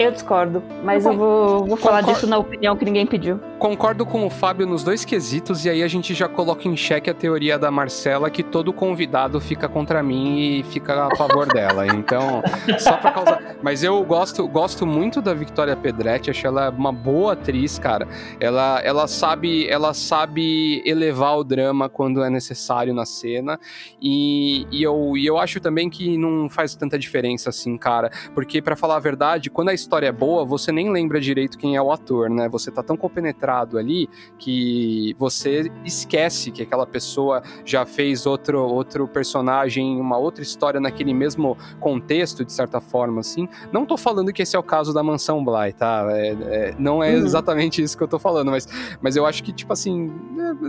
Eu 0.00 0.10
discordo, 0.10 0.62
mas 0.82 1.04
eu 1.04 1.14
vou, 1.14 1.66
vou 1.66 1.76
falar 1.76 2.00
disso 2.00 2.26
na 2.26 2.38
opinião 2.38 2.74
que 2.74 2.86
ninguém 2.86 3.04
pediu. 3.04 3.38
Concordo 3.58 4.06
com 4.06 4.26
o 4.26 4.30
Fábio 4.30 4.66
nos 4.66 4.82
dois 4.82 5.04
quesitos, 5.04 5.66
e 5.66 5.68
aí 5.68 5.82
a 5.82 5.88
gente 5.88 6.14
já 6.14 6.26
coloca 6.26 6.66
em 6.66 6.74
xeque 6.74 7.10
a 7.10 7.14
teoria 7.14 7.58
da 7.58 7.70
Marcela 7.70 8.30
que 8.30 8.42
todo 8.42 8.72
convidado 8.72 9.38
fica 9.38 9.68
contra 9.68 10.02
mim 10.02 10.38
e 10.38 10.62
fica 10.62 11.08
a 11.08 11.14
favor 11.14 11.46
dela. 11.52 11.86
Então, 11.86 12.42
só 12.78 12.96
por 12.96 13.12
causa. 13.12 13.38
Mas 13.62 13.84
eu 13.84 14.02
gosto, 14.02 14.48
gosto 14.48 14.86
muito 14.86 15.20
da 15.20 15.34
Victoria 15.34 15.76
Pedretti, 15.76 16.30
acho 16.30 16.46
ela 16.46 16.70
uma 16.70 16.90
boa 16.90 17.34
atriz, 17.34 17.78
cara. 17.78 18.08
Ela, 18.40 18.80
ela, 18.82 19.06
sabe, 19.06 19.68
ela 19.68 19.92
sabe 19.92 20.82
elevar 20.86 21.36
o 21.36 21.44
drama 21.44 21.90
quando 21.90 22.24
é 22.24 22.30
necessário 22.30 22.94
na 22.94 23.04
cena, 23.04 23.60
e, 24.00 24.66
e, 24.72 24.82
eu, 24.82 25.12
e 25.18 25.26
eu 25.26 25.36
acho 25.36 25.60
também 25.60 25.90
que 25.90 26.16
não 26.16 26.48
faz 26.48 26.74
tanta 26.74 26.98
diferença 26.98 27.50
assim, 27.50 27.76
cara, 27.76 28.10
porque 28.34 28.62
para 28.62 28.74
falar 28.74 28.96
a 28.96 29.00
verdade, 29.00 29.50
quando 29.50 29.68
a 29.68 29.74
história 29.74 29.89
é 29.98 30.12
boa, 30.12 30.44
você 30.44 30.70
nem 30.70 30.90
lembra 30.90 31.20
direito 31.20 31.58
quem 31.58 31.76
é 31.76 31.82
o 31.82 31.90
ator, 31.90 32.30
né? 32.30 32.48
Você 32.48 32.70
tá 32.70 32.82
tão 32.82 32.96
compenetrado 32.96 33.78
ali 33.78 34.08
que 34.38 35.14
você 35.18 35.70
esquece 35.84 36.50
que 36.50 36.62
aquela 36.62 36.86
pessoa 36.86 37.42
já 37.64 37.84
fez 37.84 38.26
outro, 38.26 38.60
outro 38.62 39.06
personagem, 39.08 40.00
uma 40.00 40.16
outra 40.16 40.42
história 40.42 40.80
naquele 40.80 41.12
mesmo 41.12 41.56
contexto, 41.80 42.44
de 42.44 42.52
certa 42.52 42.80
forma, 42.80 43.20
assim. 43.20 43.48
Não 43.72 43.84
tô 43.84 43.96
falando 43.96 44.32
que 44.32 44.42
esse 44.42 44.56
é 44.56 44.58
o 44.58 44.62
caso 44.62 44.94
da 44.94 45.02
Mansão 45.02 45.44
Bly, 45.44 45.72
tá? 45.72 46.06
É, 46.10 46.28
é, 46.30 46.74
não 46.78 47.02
é 47.02 47.10
uhum. 47.10 47.24
exatamente 47.24 47.82
isso 47.82 47.96
que 47.96 48.02
eu 48.02 48.08
tô 48.08 48.18
falando, 48.18 48.50
mas, 48.50 48.68
mas 49.00 49.16
eu 49.16 49.26
acho 49.26 49.42
que, 49.42 49.52
tipo 49.52 49.72
assim, 49.72 50.12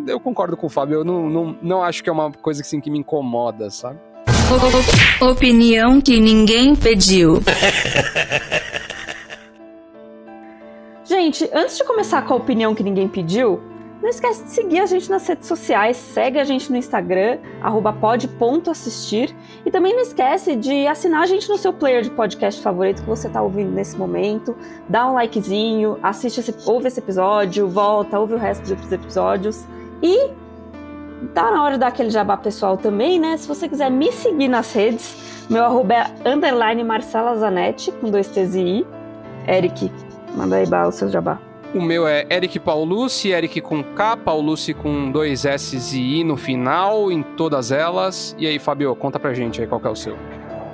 eu 0.08 0.20
concordo 0.20 0.58
com 0.58 0.68
o 0.68 0.70
Fábio, 0.70 0.96
eu 0.96 1.04
não, 1.04 1.30
não, 1.30 1.58
não 1.62 1.84
acho 1.84 2.04
que 2.04 2.10
é 2.10 2.14
uma 2.14 2.32
coisa 2.32 2.62
assim, 2.62 2.80
que 2.80 2.90
me 2.90 3.00
incomoda, 3.00 3.70
sabe? 3.70 4.00
Opinião 5.22 6.02
que 6.02 6.20
ninguém 6.20 6.76
pediu. 6.76 7.42
Gente, 11.32 11.50
antes 11.54 11.78
de 11.78 11.86
começar 11.86 12.24
com 12.24 12.34
a 12.34 12.36
opinião 12.36 12.76
que 12.76 12.84
ninguém 12.84 13.08
pediu, 13.08 13.62
não 14.02 14.10
esquece 14.10 14.44
de 14.44 14.50
seguir 14.50 14.82
a 14.82 14.86
gente 14.86 15.10
nas 15.10 15.26
redes 15.26 15.48
sociais, 15.48 15.96
segue 15.96 16.38
a 16.38 16.44
gente 16.44 16.70
no 16.70 16.76
Instagram, 16.76 17.38
pod.assistir. 18.02 19.34
E 19.66 19.72
também 19.72 19.94
não 19.94 20.02
esquece 20.02 20.58
de 20.58 20.86
assinar 20.88 21.24
a 21.24 21.26
gente 21.26 21.48
no 21.48 21.58
seu 21.58 21.72
player 21.72 22.02
de 22.02 22.10
podcast 22.10 22.62
favorito 22.62 23.04
que 23.04 23.08
você 23.08 23.28
está 23.28 23.42
ouvindo 23.42 23.72
nesse 23.72 23.98
momento. 23.98 24.58
Dá 24.90 25.10
um 25.10 25.14
likezinho, 25.14 25.98
assiste 26.04 26.42
esse, 26.42 26.54
ouve 26.66 26.90
esse 26.90 27.00
episódio, 27.00 27.66
volta, 27.66 28.20
ouve 28.20 28.34
o 28.34 28.38
resto 28.38 28.64
dos 28.64 28.92
episódios. 28.92 29.66
E 30.04 30.32
tá 31.34 31.50
na 31.50 31.64
hora 31.64 31.76
de 31.76 31.80
dar 31.80 31.88
aquele 31.88 32.10
jabá 32.10 32.36
pessoal 32.36 32.76
também, 32.76 33.18
né? 33.18 33.38
Se 33.38 33.48
você 33.48 33.70
quiser 33.70 33.90
me 33.90 34.12
seguir 34.12 34.50
nas 34.50 34.74
redes, 34.74 35.48
meu 35.50 35.64
arroba 35.64 35.94
é 35.94 36.12
underline 36.26 36.84
Marcela 36.84 37.38
Zanetti, 37.38 37.90
com 37.94 38.10
dois 38.12 38.28
T's 38.28 38.54
e 38.54 38.60
I. 38.60 38.88
Eric, 39.48 39.90
manda 40.36 40.58
aí 40.58 40.66
o 40.88 40.92
seu 40.92 41.10
jabá. 41.10 41.40
O 41.74 41.82
meu 41.82 42.06
é 42.06 42.26
Eric 42.30 42.60
Paulucci, 42.60 43.30
Eric 43.30 43.62
com 43.62 43.82
K, 43.82 44.18
Paulucci 44.18 44.74
com 44.74 45.10
dois 45.10 45.46
S 45.46 45.98
e 45.98 46.20
I 46.20 46.24
no 46.24 46.36
final, 46.36 47.10
em 47.10 47.24
todas 47.24 47.72
elas. 47.72 48.36
E 48.38 48.46
aí, 48.46 48.60
Fabio, 48.60 48.94
conta 48.94 49.18
pra 49.18 49.34
gente 49.34 49.62
aí 49.62 49.68
qual 49.68 49.80
é 49.84 49.90
o 49.90 49.96
seu. 49.96 50.18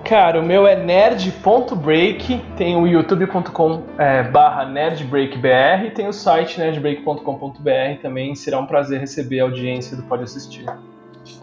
Cara, 0.03 0.39
o 0.39 0.43
meu 0.43 0.65
é 0.65 0.75
nerd.break, 0.75 2.41
tem 2.55 2.77
o 2.77 2.87
youtube.com 2.87 3.83
é, 3.97 4.23
barra 4.23 4.65
nerdbreakbr, 4.65 5.93
tem 5.93 6.07
o 6.07 6.13
site 6.13 6.57
nerdbreak.com.br 6.59 8.01
também, 8.01 8.33
será 8.33 8.57
um 8.57 8.65
prazer 8.65 9.01
receber 9.01 9.41
a 9.41 9.43
audiência 9.43 9.97
do 9.97 10.03
Pode 10.03 10.23
Assistir. 10.23 10.65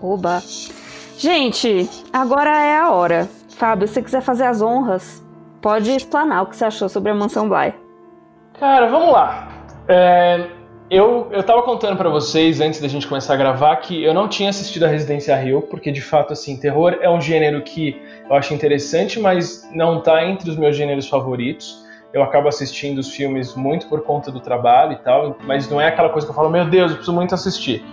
Oba! 0.02 0.42
Gente, 1.18 1.88
agora 2.12 2.58
é 2.64 2.76
a 2.76 2.90
hora. 2.90 3.28
Fábio, 3.50 3.86
se 3.86 3.94
você 3.94 4.02
quiser 4.02 4.22
fazer 4.22 4.44
as 4.44 4.62
honras, 4.62 5.22
pode 5.60 5.90
explanar 5.90 6.42
o 6.42 6.46
que 6.46 6.56
você 6.56 6.64
achou 6.64 6.88
sobre 6.88 7.12
a 7.12 7.14
Mansão 7.14 7.48
Bly. 7.48 7.83
Cara, 8.58 8.86
vamos 8.86 9.12
lá. 9.12 9.48
É, 9.88 10.46
eu, 10.88 11.28
eu 11.32 11.42
tava 11.42 11.62
contando 11.62 11.96
para 11.96 12.08
vocês 12.08 12.60
antes 12.60 12.80
da 12.80 12.86
gente 12.86 13.06
começar 13.06 13.34
a 13.34 13.36
gravar 13.36 13.74
que 13.76 14.04
eu 14.04 14.14
não 14.14 14.28
tinha 14.28 14.50
assistido 14.50 14.84
a 14.84 14.88
Residência 14.88 15.34
Rio, 15.36 15.62
porque 15.62 15.90
de 15.90 16.00
fato, 16.00 16.32
assim, 16.32 16.56
terror 16.56 16.96
é 17.00 17.10
um 17.10 17.20
gênero 17.20 17.62
que 17.62 18.00
eu 18.28 18.36
acho 18.36 18.54
interessante, 18.54 19.18
mas 19.18 19.68
não 19.72 20.00
tá 20.00 20.24
entre 20.24 20.48
os 20.48 20.56
meus 20.56 20.76
gêneros 20.76 21.08
favoritos. 21.08 21.84
Eu 22.12 22.22
acabo 22.22 22.46
assistindo 22.46 22.98
os 22.98 23.10
filmes 23.10 23.56
muito 23.56 23.88
por 23.88 24.02
conta 24.02 24.30
do 24.30 24.38
trabalho 24.38 24.92
e 24.92 24.96
tal, 24.96 25.36
mas 25.42 25.68
não 25.68 25.80
é 25.80 25.88
aquela 25.88 26.10
coisa 26.10 26.24
que 26.24 26.30
eu 26.30 26.36
falo, 26.36 26.48
meu 26.48 26.64
Deus, 26.64 26.92
eu 26.92 26.96
preciso 26.96 27.16
muito 27.16 27.34
assistir. 27.34 27.84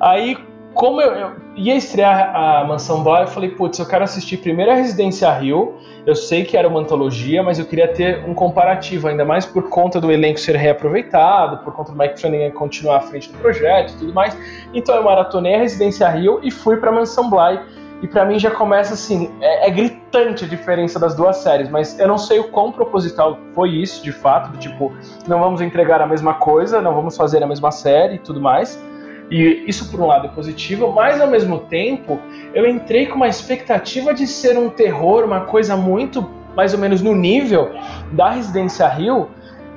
Aí, 0.00 0.38
como 0.78 1.02
eu, 1.02 1.12
eu 1.12 1.32
ia 1.56 1.74
estrear 1.74 2.34
a 2.34 2.64
Mansão 2.64 3.02
Bly, 3.02 3.22
eu 3.22 3.26
falei, 3.26 3.50
putz, 3.50 3.78
eu 3.78 3.86
quero 3.86 4.04
assistir 4.04 4.36
primeiro 4.36 4.70
a 4.70 4.74
Residência 4.74 5.30
Rio 5.32 5.76
eu 6.08 6.14
sei 6.14 6.42
que 6.42 6.56
era 6.56 6.66
uma 6.66 6.80
antologia, 6.80 7.42
mas 7.42 7.58
eu 7.58 7.66
queria 7.66 7.86
ter 7.86 8.24
um 8.26 8.32
comparativo, 8.32 9.08
ainda 9.08 9.26
mais 9.26 9.44
por 9.44 9.68
conta 9.68 10.00
do 10.00 10.10
elenco 10.10 10.40
ser 10.40 10.56
reaproveitado, 10.56 11.58
por 11.58 11.74
conta 11.74 11.92
do 11.92 11.98
Mike 11.98 12.18
Flanagan 12.18 12.50
continuar 12.52 12.96
à 12.96 13.00
frente 13.00 13.30
do 13.30 13.36
projeto 13.36 13.92
e 13.92 13.96
tudo 13.98 14.14
mais. 14.14 14.34
Então 14.72 14.94
eu 14.94 15.04
maratonei 15.04 15.56
a 15.56 15.58
Residência 15.58 16.08
Rio 16.08 16.40
e 16.42 16.50
fui 16.50 16.78
para 16.78 16.90
Mansão 16.90 17.28
Bly. 17.28 17.60
E 18.00 18.06
para 18.06 18.24
mim 18.24 18.38
já 18.38 18.50
começa 18.50 18.94
assim, 18.94 19.30
é, 19.42 19.68
é, 19.68 19.70
gritante 19.70 20.46
a 20.46 20.48
diferença 20.48 20.98
das 20.98 21.14
duas 21.14 21.36
séries, 21.38 21.68
mas 21.68 21.98
eu 21.98 22.08
não 22.08 22.16
sei 22.16 22.38
o 22.38 22.44
quão 22.44 22.72
proposital 22.72 23.36
foi 23.52 23.70
isso, 23.70 24.02
de 24.02 24.12
fato, 24.12 24.50
do 24.52 24.56
tipo, 24.56 24.90
não 25.26 25.40
vamos 25.40 25.60
entregar 25.60 26.00
a 26.00 26.06
mesma 26.06 26.34
coisa, 26.34 26.80
não 26.80 26.94
vamos 26.94 27.18
fazer 27.18 27.42
a 27.42 27.46
mesma 27.46 27.70
série 27.70 28.14
e 28.14 28.18
tudo 28.18 28.40
mais. 28.40 28.82
E 29.30 29.64
isso, 29.66 29.90
por 29.90 30.00
um 30.00 30.06
lado, 30.06 30.26
é 30.26 30.30
positivo, 30.30 30.92
mas 30.92 31.20
ao 31.20 31.28
mesmo 31.28 31.60
tempo, 31.60 32.18
eu 32.54 32.66
entrei 32.66 33.06
com 33.06 33.16
uma 33.16 33.28
expectativa 33.28 34.14
de 34.14 34.26
ser 34.26 34.58
um 34.58 34.70
terror, 34.70 35.24
uma 35.24 35.42
coisa 35.42 35.76
muito 35.76 36.22
mais 36.56 36.72
ou 36.72 36.80
menos 36.80 37.02
no 37.02 37.14
nível 37.14 37.70
da 38.12 38.30
Residência 38.30 38.88
Rio. 38.88 39.28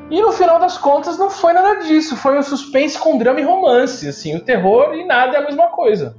E 0.09 0.21
no 0.21 0.31
final 0.31 0.59
das 0.59 0.77
contas, 0.77 1.17
não 1.17 1.29
foi 1.29 1.53
nada 1.53 1.81
disso. 1.81 2.17
Foi 2.17 2.37
um 2.37 2.41
suspense 2.41 2.97
com 2.97 3.17
drama 3.17 3.39
e 3.39 3.43
romance. 3.43 4.07
Assim, 4.07 4.35
o 4.35 4.43
terror 4.43 4.93
e 4.93 5.05
nada 5.05 5.37
é 5.37 5.39
a 5.39 5.45
mesma 5.45 5.67
coisa. 5.67 6.17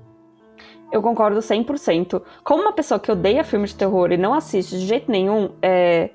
Eu 0.90 1.02
concordo 1.02 1.40
100%. 1.40 2.22
Como 2.44 2.62
uma 2.62 2.72
pessoa 2.72 3.00
que 3.00 3.10
odeia 3.10 3.42
filmes 3.42 3.70
de 3.70 3.76
terror 3.76 4.12
e 4.12 4.16
não 4.16 4.34
assiste 4.34 4.78
de 4.78 4.86
jeito 4.86 5.10
nenhum, 5.10 5.50
é, 5.60 6.10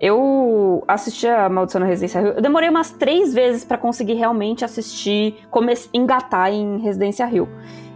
eu 0.00 0.82
assisti 0.88 1.26
a 1.26 1.48
Maldição 1.48 1.80
na 1.80 1.86
Residência 1.86 2.20
Rio. 2.20 2.32
Eu 2.32 2.40
demorei 2.40 2.70
umas 2.70 2.90
três 2.90 3.34
vezes 3.34 3.64
para 3.64 3.76
conseguir 3.76 4.14
realmente 4.14 4.64
assistir, 4.64 5.46
engatar 5.92 6.50
em 6.50 6.78
Residência 6.78 7.26
Rio. 7.26 7.46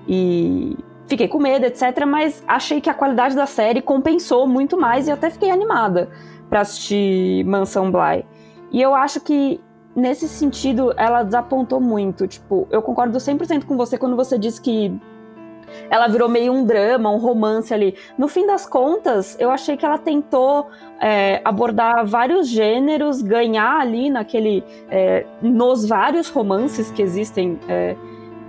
E 0.06 0.76
fiquei 1.06 1.26
com 1.28 1.38
medo, 1.38 1.64
etc. 1.64 2.04
Mas 2.06 2.44
achei 2.46 2.80
que 2.80 2.90
a 2.90 2.94
qualidade 2.94 3.34
da 3.34 3.46
série 3.46 3.80
compensou 3.80 4.46
muito 4.46 4.78
mais 4.78 5.08
e 5.08 5.10
até 5.10 5.30
fiquei 5.30 5.50
animada 5.50 6.10
para 6.50 6.60
assistir 6.60 7.42
Mansão 7.46 7.90
Bly. 7.90 8.26
E 8.70 8.82
eu 8.82 8.94
acho 8.94 9.20
que 9.20 9.58
nesse 9.96 10.28
sentido 10.28 10.92
ela 10.98 11.22
desapontou 11.22 11.80
muito. 11.80 12.26
Tipo, 12.26 12.68
eu 12.70 12.82
concordo 12.82 13.16
100% 13.16 13.64
com 13.64 13.78
você 13.78 13.96
quando 13.96 14.14
você 14.14 14.38
disse 14.38 14.60
que 14.60 14.94
ela 15.90 16.09
virou 16.09 16.29
meio 16.29 16.53
um 16.53 16.64
drama, 16.64 17.11
um 17.11 17.18
romance 17.18 17.72
ali. 17.72 17.94
No 18.16 18.29
fim 18.29 18.46
das 18.46 18.66
contas, 18.66 19.37
eu 19.38 19.50
achei 19.50 19.77
que 19.77 19.85
ela 19.85 19.98
tentou 19.98 20.68
é, 21.00 21.40
abordar 21.44 22.07
vários 22.07 22.48
gêneros, 22.48 23.22
ganhar 23.22 23.81
ali 23.81 24.11
naquele. 24.11 24.64
É, 24.90 25.27
nos 25.42 25.87
vários 25.87 26.29
romances 26.29 26.90
que 26.90 27.03
existem 27.03 27.59
é, 27.68 27.96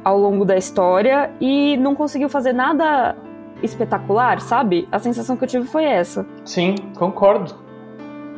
ao 0.04 0.19
longo 0.19 0.45
da 0.45 0.56
história 0.56 1.32
e 1.41 1.75
não 1.78 1.95
conseguiu 1.95 2.30
fazer 2.30 2.54
nada 2.54 3.15
espetacular, 3.63 4.39
sabe? 4.41 4.88
A 4.91 4.99
sensação 4.99 5.36
que 5.36 5.43
eu 5.43 5.47
tive 5.47 5.65
foi 5.65 5.84
essa. 5.84 6.25
Sim, 6.43 6.75
concordo. 6.95 7.64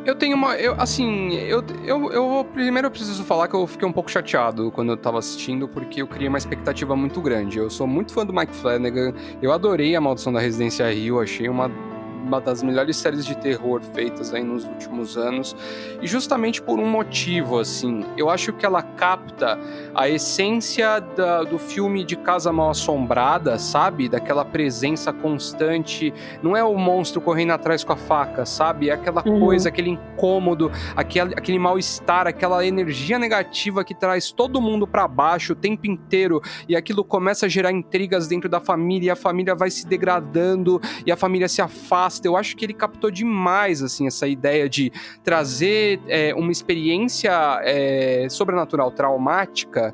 Eu 0.08 0.16
tenho 0.16 0.38
uma. 0.38 0.56
Eu, 0.56 0.74
assim, 0.80 1.34
eu, 1.34 1.62
eu, 1.84 2.10
eu 2.14 2.48
primeiro 2.54 2.88
eu 2.88 2.92
preciso 2.92 3.26
falar 3.26 3.50
que 3.50 3.54
eu 3.54 3.68
fiquei 3.68 3.86
um 3.86 3.92
pouco 3.92 4.10
chateado 4.10 4.72
quando 4.72 4.94
eu 4.94 4.96
tava 4.96 5.20
assistindo, 5.20 5.68
porque 5.68 6.02
eu 6.02 6.08
criei 6.08 6.30
uma 6.30 6.38
expectativa 6.38 6.96
muito 6.96 7.22
grande. 7.22 7.58
Eu 7.58 7.70
sou 7.70 7.86
muito 7.86 8.14
fã 8.14 8.26
do 8.26 8.32
Mike 8.32 8.56
Flanagan, 8.56 9.14
eu 9.42 9.52
adorei 9.52 9.98
a 9.98 10.00
Maldição 10.00 10.32
da 10.32 10.40
Residência 10.40 10.90
Rio, 10.90 11.20
achei 11.20 11.50
uma 11.50 11.70
uma 12.18 12.42
das 12.42 12.62
melhores 12.62 12.98
séries 12.98 13.26
de 13.26 13.36
terror 13.36 13.82
feitas 13.94 14.34
aí 14.34 14.44
nos 14.44 14.66
últimos 14.66 15.18
anos. 15.18 15.56
E 16.02 16.08
justamente 16.08 16.62
por 16.62 16.80
um 16.80 16.86
motivo, 16.86 17.60
assim, 17.60 18.06
eu 18.18 18.30
acho 18.30 18.52
que 18.54 18.66
ela 18.66 18.82
capta 18.82 19.58
a 19.94 20.10
essência 20.10 21.00
da, 21.00 21.44
do 21.44 21.58
filme 21.58 22.04
de 22.04 22.16
Casa 22.16 22.52
Mal 22.52 22.72
Assombrada, 22.72 23.58
sabe? 23.58 24.10
Daquela 24.10 24.44
presença 24.44 25.14
constante. 25.14 26.14
Não 26.42 26.56
é 26.56 26.64
o 26.64 26.76
monstro 26.76 27.22
correndo 27.22 27.52
atrás 27.52 27.84
com 27.84 27.94
a 27.94 27.98
faca, 27.98 28.46
sabe? 28.46 28.90
É 28.90 28.94
aquela 28.94 29.24
uhum. 29.26 29.40
coisa, 29.40 29.70
aquele 29.70 29.92
incômodo, 29.92 30.72
aquele, 30.96 31.34
aquele 31.34 31.60
mal-estar, 31.60 32.28
aquela 32.28 32.66
energia 32.66 33.18
negativa 33.20 33.84
que 33.84 33.96
traz 33.96 34.32
todo 34.32 34.62
mundo 34.62 34.88
para 34.88 35.08
baixo 35.08 35.54
o 35.54 35.56
tempo 35.56 35.88
inteiro. 35.88 36.42
E 36.68 36.76
aquilo 36.76 37.04
começa 37.04 37.46
a 37.46 37.50
gerar 37.50 37.72
intrigas 37.72 38.28
dentro 38.28 38.50
da 38.50 38.60
família, 38.60 39.08
e 39.08 39.10
a 39.12 39.16
família 39.16 39.56
vai 39.56 39.70
se 39.70 39.88
degradando, 39.88 40.82
e 41.06 41.12
a 41.12 41.16
família 41.16 41.48
se 41.48 41.62
afasta 41.62 42.07
eu 42.24 42.36
acho 42.36 42.56
que 42.56 42.66
ele 42.66 42.74
captou 42.74 43.12
demais, 43.12 43.82
assim, 43.82 44.08
essa 44.08 44.28
ideia 44.28 44.68
de 44.70 44.92
trazer 45.24 46.00
é, 46.08 46.34
uma 46.34 46.52
experiência 46.52 47.32
é, 47.64 48.28
sobrenatural 48.30 48.92
traumática 48.92 49.94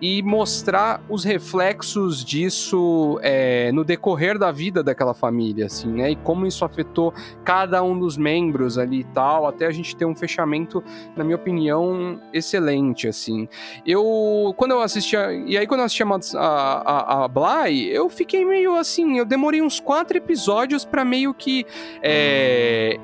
e 0.00 0.22
mostrar 0.22 1.02
os 1.08 1.24
reflexos 1.24 2.24
disso 2.24 3.18
é, 3.22 3.72
no 3.72 3.84
decorrer 3.84 4.38
da 4.38 4.52
vida 4.52 4.82
daquela 4.82 5.14
família, 5.14 5.66
assim, 5.66 5.88
né? 5.88 6.10
E 6.12 6.16
como 6.16 6.46
isso 6.46 6.64
afetou 6.64 7.12
cada 7.44 7.82
um 7.82 7.98
dos 7.98 8.16
membros 8.16 8.78
ali 8.78 9.00
e 9.00 9.04
tal, 9.04 9.46
até 9.46 9.66
a 9.66 9.70
gente 9.70 9.96
ter 9.96 10.04
um 10.04 10.14
fechamento, 10.14 10.82
na 11.16 11.24
minha 11.24 11.36
opinião, 11.36 12.20
excelente, 12.32 13.08
assim. 13.08 13.48
Eu, 13.84 14.54
quando 14.56 14.72
eu 14.72 14.80
assistia, 14.80 15.32
e 15.32 15.58
aí 15.58 15.66
quando 15.66 15.80
eu 15.80 15.86
assisti 15.86 16.02
a, 16.02 16.38
a, 16.38 17.24
a 17.24 17.28
Bly, 17.28 17.88
eu 17.88 18.08
fiquei 18.08 18.44
meio 18.44 18.76
assim, 18.76 19.18
eu 19.18 19.24
demorei 19.24 19.60
uns 19.60 19.80
quatro 19.80 20.16
episódios 20.16 20.84
para 20.84 21.04
meio 21.04 21.34
que 21.34 21.66
é, 22.02 22.98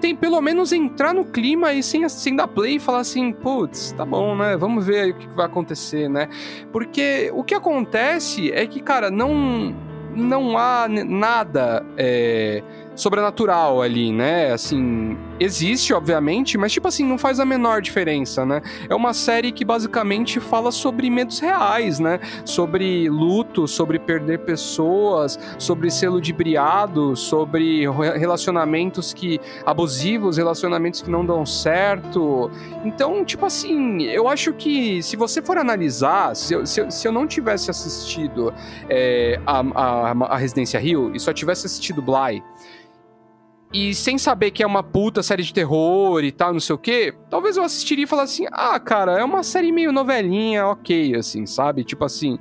tem 0.00 0.14
pelo 0.14 0.40
menos 0.40 0.72
entrar 0.72 1.12
no 1.12 1.24
clima 1.24 1.72
e 1.72 1.82
sem, 1.82 2.08
sem 2.08 2.36
dar 2.36 2.48
play 2.48 2.76
e 2.76 2.80
falar 2.80 3.00
assim, 3.00 3.32
putz, 3.32 3.92
tá 3.92 4.04
bom, 4.04 4.36
né? 4.36 4.56
Vamos 4.56 4.86
ver 4.86 5.00
aí 5.00 5.10
o 5.10 5.14
que 5.14 5.26
vai 5.28 5.46
acontecer, 5.46 6.08
né? 6.08 6.28
Porque 6.72 7.30
o 7.34 7.42
que 7.42 7.54
acontece 7.54 8.50
é 8.52 8.66
que, 8.66 8.80
cara, 8.80 9.10
não, 9.10 9.74
não 10.14 10.56
há 10.58 10.86
nada. 10.88 11.84
É, 11.96 12.62
sobrenatural 12.96 13.82
ali, 13.82 14.10
né? 14.10 14.52
Assim, 14.52 15.16
existe, 15.38 15.92
obviamente, 15.92 16.56
mas, 16.58 16.72
tipo 16.72 16.88
assim, 16.88 17.04
não 17.04 17.18
faz 17.18 17.40
a 17.40 17.44
menor 17.44 17.80
diferença, 17.80 18.44
né? 18.44 18.62
É 18.88 18.94
uma 18.94 19.12
série 19.12 19.52
que 19.52 19.64
basicamente 19.64 20.40
fala 20.40 20.70
sobre 20.70 21.10
medos 21.10 21.38
reais, 21.38 21.98
né? 21.98 22.20
Sobre 22.44 23.08
luto, 23.08 23.66
sobre 23.66 23.98
perder 23.98 24.40
pessoas, 24.40 25.38
sobre 25.58 25.90
ser 25.90 26.08
ludibriado, 26.08 27.16
sobre 27.16 27.86
relacionamentos 28.18 29.12
que 29.12 29.40
abusivos, 29.64 30.36
relacionamentos 30.36 31.02
que 31.02 31.10
não 31.10 31.24
dão 31.24 31.44
certo. 31.44 32.50
Então, 32.84 33.24
tipo 33.24 33.46
assim, 33.46 34.02
eu 34.04 34.28
acho 34.28 34.52
que 34.52 35.02
se 35.02 35.16
você 35.16 35.42
for 35.42 35.58
analisar, 35.58 36.34
se 36.34 36.54
eu, 36.54 36.66
se 36.66 36.80
eu, 36.80 36.90
se 36.90 37.06
eu 37.06 37.12
não 37.12 37.26
tivesse 37.26 37.70
assistido 37.70 38.52
é, 38.88 39.40
a, 39.46 39.60
a, 39.60 40.34
a 40.34 40.36
Residência 40.36 40.78
Rio 40.78 41.14
e 41.14 41.20
só 41.20 41.32
tivesse 41.32 41.66
assistido 41.66 42.02
Bly, 42.02 42.42
e 43.72 43.94
sem 43.94 44.16
saber 44.16 44.50
que 44.50 44.62
é 44.62 44.66
uma 44.66 44.82
puta 44.82 45.22
série 45.22 45.42
de 45.42 45.52
terror 45.52 46.22
e 46.22 46.32
tal, 46.32 46.52
não 46.52 46.60
sei 46.60 46.74
o 46.74 46.78
quê, 46.78 47.14
talvez 47.28 47.56
eu 47.56 47.64
assistiria 47.64 48.04
e 48.04 48.06
falasse 48.06 48.42
assim: 48.44 48.52
ah, 48.52 48.78
cara, 48.78 49.18
é 49.18 49.24
uma 49.24 49.42
série 49.42 49.72
meio 49.72 49.92
novelinha, 49.92 50.66
ok, 50.66 51.14
assim, 51.16 51.46
sabe? 51.46 51.84
Tipo 51.84 52.04
assim 52.04 52.38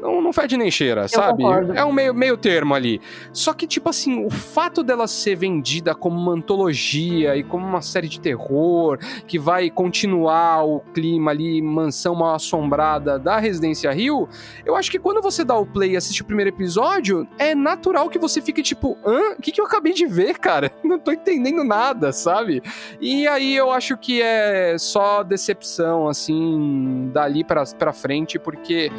não, 0.00 0.22
não 0.22 0.32
fede 0.32 0.56
nem 0.56 0.70
cheira, 0.70 1.02
eu 1.02 1.08
sabe? 1.08 1.42
Concordo. 1.42 1.72
É 1.74 1.84
um 1.84 1.92
meio, 1.92 2.14
meio 2.14 2.36
termo 2.36 2.74
ali. 2.74 3.00
Só 3.32 3.52
que, 3.52 3.66
tipo 3.66 3.88
assim, 3.88 4.24
o 4.24 4.30
fato 4.30 4.82
dela 4.82 5.06
ser 5.06 5.36
vendida 5.36 5.94
como 5.94 6.18
uma 6.18 6.32
antologia 6.32 7.36
e 7.36 7.42
como 7.42 7.66
uma 7.66 7.82
série 7.82 8.08
de 8.08 8.20
terror 8.20 8.98
que 9.26 9.38
vai 9.38 9.70
continuar 9.70 10.64
o 10.64 10.80
clima 10.94 11.30
ali, 11.30 11.60
mansão 11.60 12.14
mal 12.14 12.34
assombrada 12.34 13.18
da 13.18 13.38
Residência 13.38 13.90
Rio, 13.92 14.28
eu 14.64 14.74
acho 14.74 14.90
que 14.90 14.98
quando 14.98 15.20
você 15.20 15.44
dá 15.44 15.56
o 15.56 15.66
play 15.66 15.92
e 15.92 15.96
assiste 15.96 16.22
o 16.22 16.24
primeiro 16.24 16.50
episódio, 16.50 17.26
é 17.38 17.54
natural 17.54 18.08
que 18.08 18.18
você 18.18 18.40
fique 18.40 18.62
tipo, 18.62 18.96
hã? 19.04 19.32
O 19.38 19.42
que, 19.42 19.52
que 19.52 19.60
eu 19.60 19.66
acabei 19.66 19.92
de 19.92 20.06
ver, 20.06 20.38
cara? 20.38 20.72
Não 20.82 20.98
tô 20.98 21.12
entendendo 21.12 21.62
nada, 21.62 22.12
sabe? 22.12 22.62
E 23.00 23.26
aí 23.26 23.54
eu 23.54 23.70
acho 23.70 23.96
que 23.96 24.22
é 24.22 24.76
só 24.78 25.22
decepção, 25.22 26.08
assim, 26.08 27.10
dali 27.12 27.44
pra, 27.44 27.64
pra 27.78 27.92
frente, 27.92 28.38
porque 28.38 28.90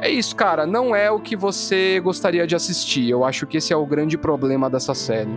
é 0.00 0.10
isso, 0.10 0.34
cara. 0.36 0.66
Não 0.66 0.94
é 0.94 1.10
o 1.10 1.20
que 1.20 1.36
você 1.36 2.00
gostaria 2.00 2.46
de 2.46 2.54
assistir. 2.54 3.08
Eu 3.08 3.24
acho 3.24 3.46
que 3.46 3.56
esse 3.56 3.72
é 3.72 3.76
o 3.76 3.86
grande 3.86 4.18
problema 4.18 4.68
dessa 4.68 4.94
série. 4.94 5.36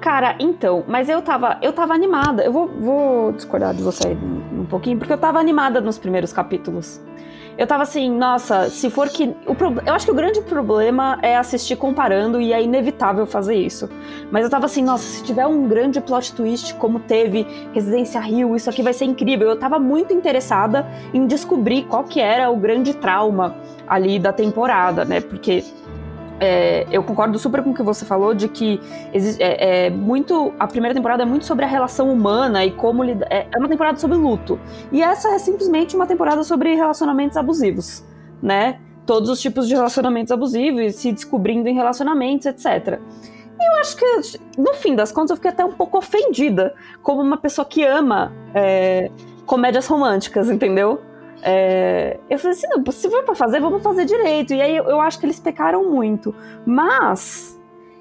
Cara, 0.00 0.34
então, 0.40 0.82
mas 0.88 1.10
eu 1.10 1.20
tava, 1.20 1.58
eu 1.60 1.72
tava 1.72 1.92
animada. 1.92 2.42
Eu 2.42 2.52
vou, 2.52 2.68
vou 2.68 3.32
discordar 3.32 3.74
de 3.74 3.82
você 3.82 4.08
um, 4.08 4.64
pouquinho, 4.64 4.98
porque 4.98 5.12
eu 5.12 5.18
tava 5.18 5.38
animada 5.38 5.80
nos 5.80 5.98
primeiros 5.98 6.32
capítulos 6.32 7.00
eu 7.58 7.66
tava 7.66 7.82
assim, 7.82 8.10
nossa, 8.10 8.70
se 8.70 8.88
for 8.90 9.08
que. 9.08 9.34
O 9.46 9.54
pro, 9.54 9.74
eu 9.84 9.92
acho 9.92 10.06
que 10.06 10.12
o 10.12 10.14
grande 10.14 10.40
problema 10.42 11.18
é 11.22 11.36
assistir 11.36 11.76
comparando 11.76 12.40
e 12.40 12.52
é 12.52 12.62
inevitável 12.62 13.26
fazer 13.26 13.54
isso. 13.54 13.88
Mas 14.30 14.44
eu 14.44 14.50
tava 14.50 14.66
assim, 14.66 14.82
nossa, 14.82 15.04
se 15.04 15.22
tiver 15.22 15.46
um 15.46 15.68
grande 15.68 16.00
plot 16.00 16.32
twist 16.32 16.74
como 16.74 17.00
teve 17.00 17.46
Residência 17.72 18.20
Rio, 18.20 18.56
isso 18.56 18.70
aqui 18.70 18.82
vai 18.82 18.92
ser 18.92 19.04
incrível. 19.04 19.48
Eu 19.48 19.58
tava 19.58 19.78
muito 19.78 20.12
interessada 20.14 20.86
em 21.12 21.26
descobrir 21.26 21.84
qual 21.84 22.04
que 22.04 22.20
era 22.20 22.50
o 22.50 22.56
grande 22.56 22.94
trauma 22.94 23.56
ali 23.86 24.18
da 24.18 24.32
temporada, 24.32 25.04
né? 25.04 25.20
Porque 25.20 25.64
é, 26.40 26.86
eu 26.90 27.02
concordo 27.02 27.38
super 27.38 27.62
com 27.62 27.70
o 27.70 27.74
que 27.74 27.82
você 27.82 28.04
falou 28.04 28.34
de 28.34 28.48
que 28.48 28.80
é, 29.38 29.86
é, 29.86 29.90
muito 29.90 30.54
a 30.58 30.66
primeira 30.66 30.94
temporada 30.94 31.22
é 31.22 31.26
muito 31.26 31.44
sobre 31.44 31.66
a 31.66 31.68
relação 31.68 32.10
humana 32.10 32.64
e 32.64 32.72
como 32.72 33.04
lidar, 33.04 33.26
é, 33.30 33.46
é 33.52 33.58
uma 33.58 33.68
temporada 33.68 33.98
sobre 33.98 34.16
luto 34.16 34.58
e 34.90 35.02
essa 35.02 35.28
é 35.28 35.38
simplesmente 35.38 35.94
uma 35.94 36.06
temporada 36.06 36.42
sobre 36.42 36.74
relacionamentos 36.74 37.36
abusivos, 37.36 38.02
né? 38.42 38.80
Todos 39.04 39.28
os 39.28 39.40
tipos 39.40 39.68
de 39.68 39.74
relacionamentos 39.74 40.32
abusivos, 40.32 40.94
se 40.94 41.12
descobrindo 41.12 41.68
em 41.68 41.74
relacionamentos, 41.74 42.46
etc. 42.46 42.98
E 43.58 43.68
eu 43.68 43.80
acho 43.80 43.96
que, 43.96 44.38
no 44.56 44.72
fim 44.74 44.94
das 44.94 45.12
contas, 45.12 45.30
eu 45.30 45.36
fiquei 45.36 45.50
até 45.50 45.64
um 45.64 45.72
pouco 45.72 45.98
ofendida 45.98 46.74
como 47.02 47.20
uma 47.20 47.36
pessoa 47.36 47.64
que 47.64 47.82
ama 47.82 48.32
é, 48.54 49.10
comédias 49.44 49.86
românticas, 49.86 50.48
entendeu? 50.48 51.00
É, 51.42 52.18
eu 52.28 52.38
falei 52.38 52.56
assim, 52.56 52.66
não, 52.68 52.92
se 52.92 53.10
for 53.10 53.24
pra 53.24 53.34
fazer, 53.34 53.60
vamos 53.60 53.82
fazer 53.82 54.04
direito. 54.04 54.54
E 54.54 54.60
aí 54.60 54.76
eu, 54.76 54.84
eu 54.84 55.00
acho 55.00 55.18
que 55.18 55.26
eles 55.26 55.40
pecaram 55.40 55.90
muito. 55.90 56.34
Mas 56.66 57.58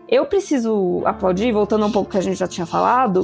eu 0.08 0.26
preciso 0.26 1.04
aplaudir, 1.06 1.52
voltando 1.52 1.86
um 1.86 1.92
pouco 1.92 2.12
que 2.12 2.18
a 2.18 2.22
gente 2.22 2.38
já 2.38 2.48
tinha 2.48 2.66
falado, 2.66 3.24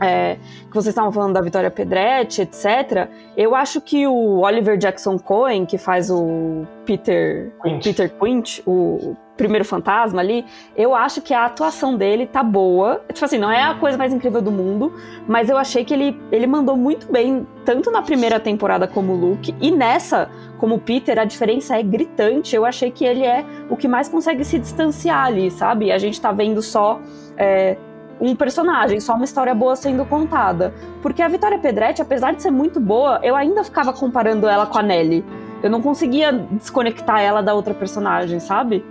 é, 0.00 0.36
que 0.68 0.74
vocês 0.74 0.88
estavam 0.88 1.12
falando 1.12 1.34
da 1.34 1.40
Vitória 1.40 1.70
Pedretti, 1.70 2.42
etc. 2.42 3.08
Eu 3.36 3.54
acho 3.54 3.80
que 3.80 4.06
o 4.06 4.40
Oliver 4.40 4.76
Jackson 4.76 5.18
Cohen, 5.18 5.64
que 5.64 5.78
faz 5.78 6.10
o 6.10 6.66
Peter 6.84 7.52
Quint, 7.62 7.84
Peter 7.84 8.12
Quint 8.18 8.60
o 8.66 9.16
primeiro 9.36 9.64
fantasma 9.64 10.20
ali, 10.20 10.44
eu 10.74 10.94
acho 10.94 11.20
que 11.20 11.34
a 11.34 11.44
atuação 11.44 11.96
dele 11.96 12.26
tá 12.26 12.42
boa. 12.42 13.02
Tipo 13.12 13.24
assim, 13.24 13.38
não 13.38 13.50
é 13.50 13.62
a 13.62 13.74
coisa 13.74 13.98
mais 13.98 14.12
incrível 14.12 14.40
do 14.40 14.50
mundo, 14.50 14.92
mas 15.28 15.50
eu 15.50 15.58
achei 15.58 15.84
que 15.84 15.92
ele, 15.92 16.18
ele 16.32 16.46
mandou 16.46 16.76
muito 16.76 17.10
bem, 17.12 17.46
tanto 17.64 17.90
na 17.90 18.02
primeira 18.02 18.40
temporada 18.40 18.88
como 18.88 19.12
o 19.12 19.16
Luke, 19.16 19.54
e 19.60 19.70
nessa, 19.70 20.30
como 20.58 20.78
Peter, 20.78 21.18
a 21.18 21.24
diferença 21.24 21.78
é 21.78 21.82
gritante. 21.82 22.56
Eu 22.56 22.64
achei 22.64 22.90
que 22.90 23.04
ele 23.04 23.24
é 23.24 23.44
o 23.68 23.76
que 23.76 23.86
mais 23.86 24.08
consegue 24.08 24.44
se 24.44 24.58
distanciar 24.58 25.26
ali, 25.26 25.50
sabe? 25.50 25.92
A 25.92 25.98
gente 25.98 26.20
tá 26.20 26.32
vendo 26.32 26.62
só. 26.62 27.00
É, 27.36 27.76
um 28.20 28.34
personagem, 28.34 29.00
só 29.00 29.14
uma 29.14 29.24
história 29.24 29.54
boa 29.54 29.76
sendo 29.76 30.04
contada. 30.04 30.72
Porque 31.02 31.22
a 31.22 31.28
Vitória 31.28 31.58
Pedretti, 31.58 32.00
apesar 32.00 32.32
de 32.32 32.42
ser 32.42 32.50
muito 32.50 32.80
boa, 32.80 33.20
eu 33.22 33.36
ainda 33.36 33.62
ficava 33.62 33.92
comparando 33.92 34.48
ela 34.48 34.66
com 34.66 34.78
a 34.78 34.82
Nelly. 34.82 35.24
Eu 35.62 35.70
não 35.70 35.82
conseguia 35.82 36.32
desconectar 36.32 37.20
ela 37.20 37.42
da 37.42 37.54
outra 37.54 37.74
personagem, 37.74 38.40
sabe? 38.40 38.84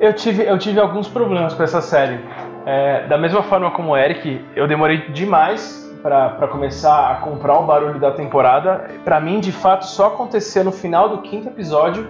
Eu 0.00 0.12
tive, 0.12 0.44
eu 0.44 0.58
tive 0.58 0.78
alguns 0.78 1.08
problemas 1.08 1.54
com 1.54 1.62
essa 1.62 1.80
série. 1.80 2.20
É, 2.64 3.06
da 3.06 3.18
mesma 3.18 3.42
forma 3.42 3.70
como 3.70 3.92
o 3.92 3.96
Eric, 3.96 4.44
eu 4.54 4.68
demorei 4.68 5.08
demais 5.08 5.88
para 6.02 6.46
começar 6.48 7.10
a 7.10 7.16
comprar 7.16 7.58
o 7.58 7.66
barulho 7.66 7.98
da 7.98 8.12
temporada. 8.12 8.88
Para 9.04 9.20
mim, 9.20 9.40
de 9.40 9.50
fato, 9.50 9.86
só 9.86 10.06
aconteceu 10.06 10.64
no 10.64 10.72
final 10.72 11.08
do 11.08 11.22
quinto 11.22 11.48
episódio, 11.48 12.06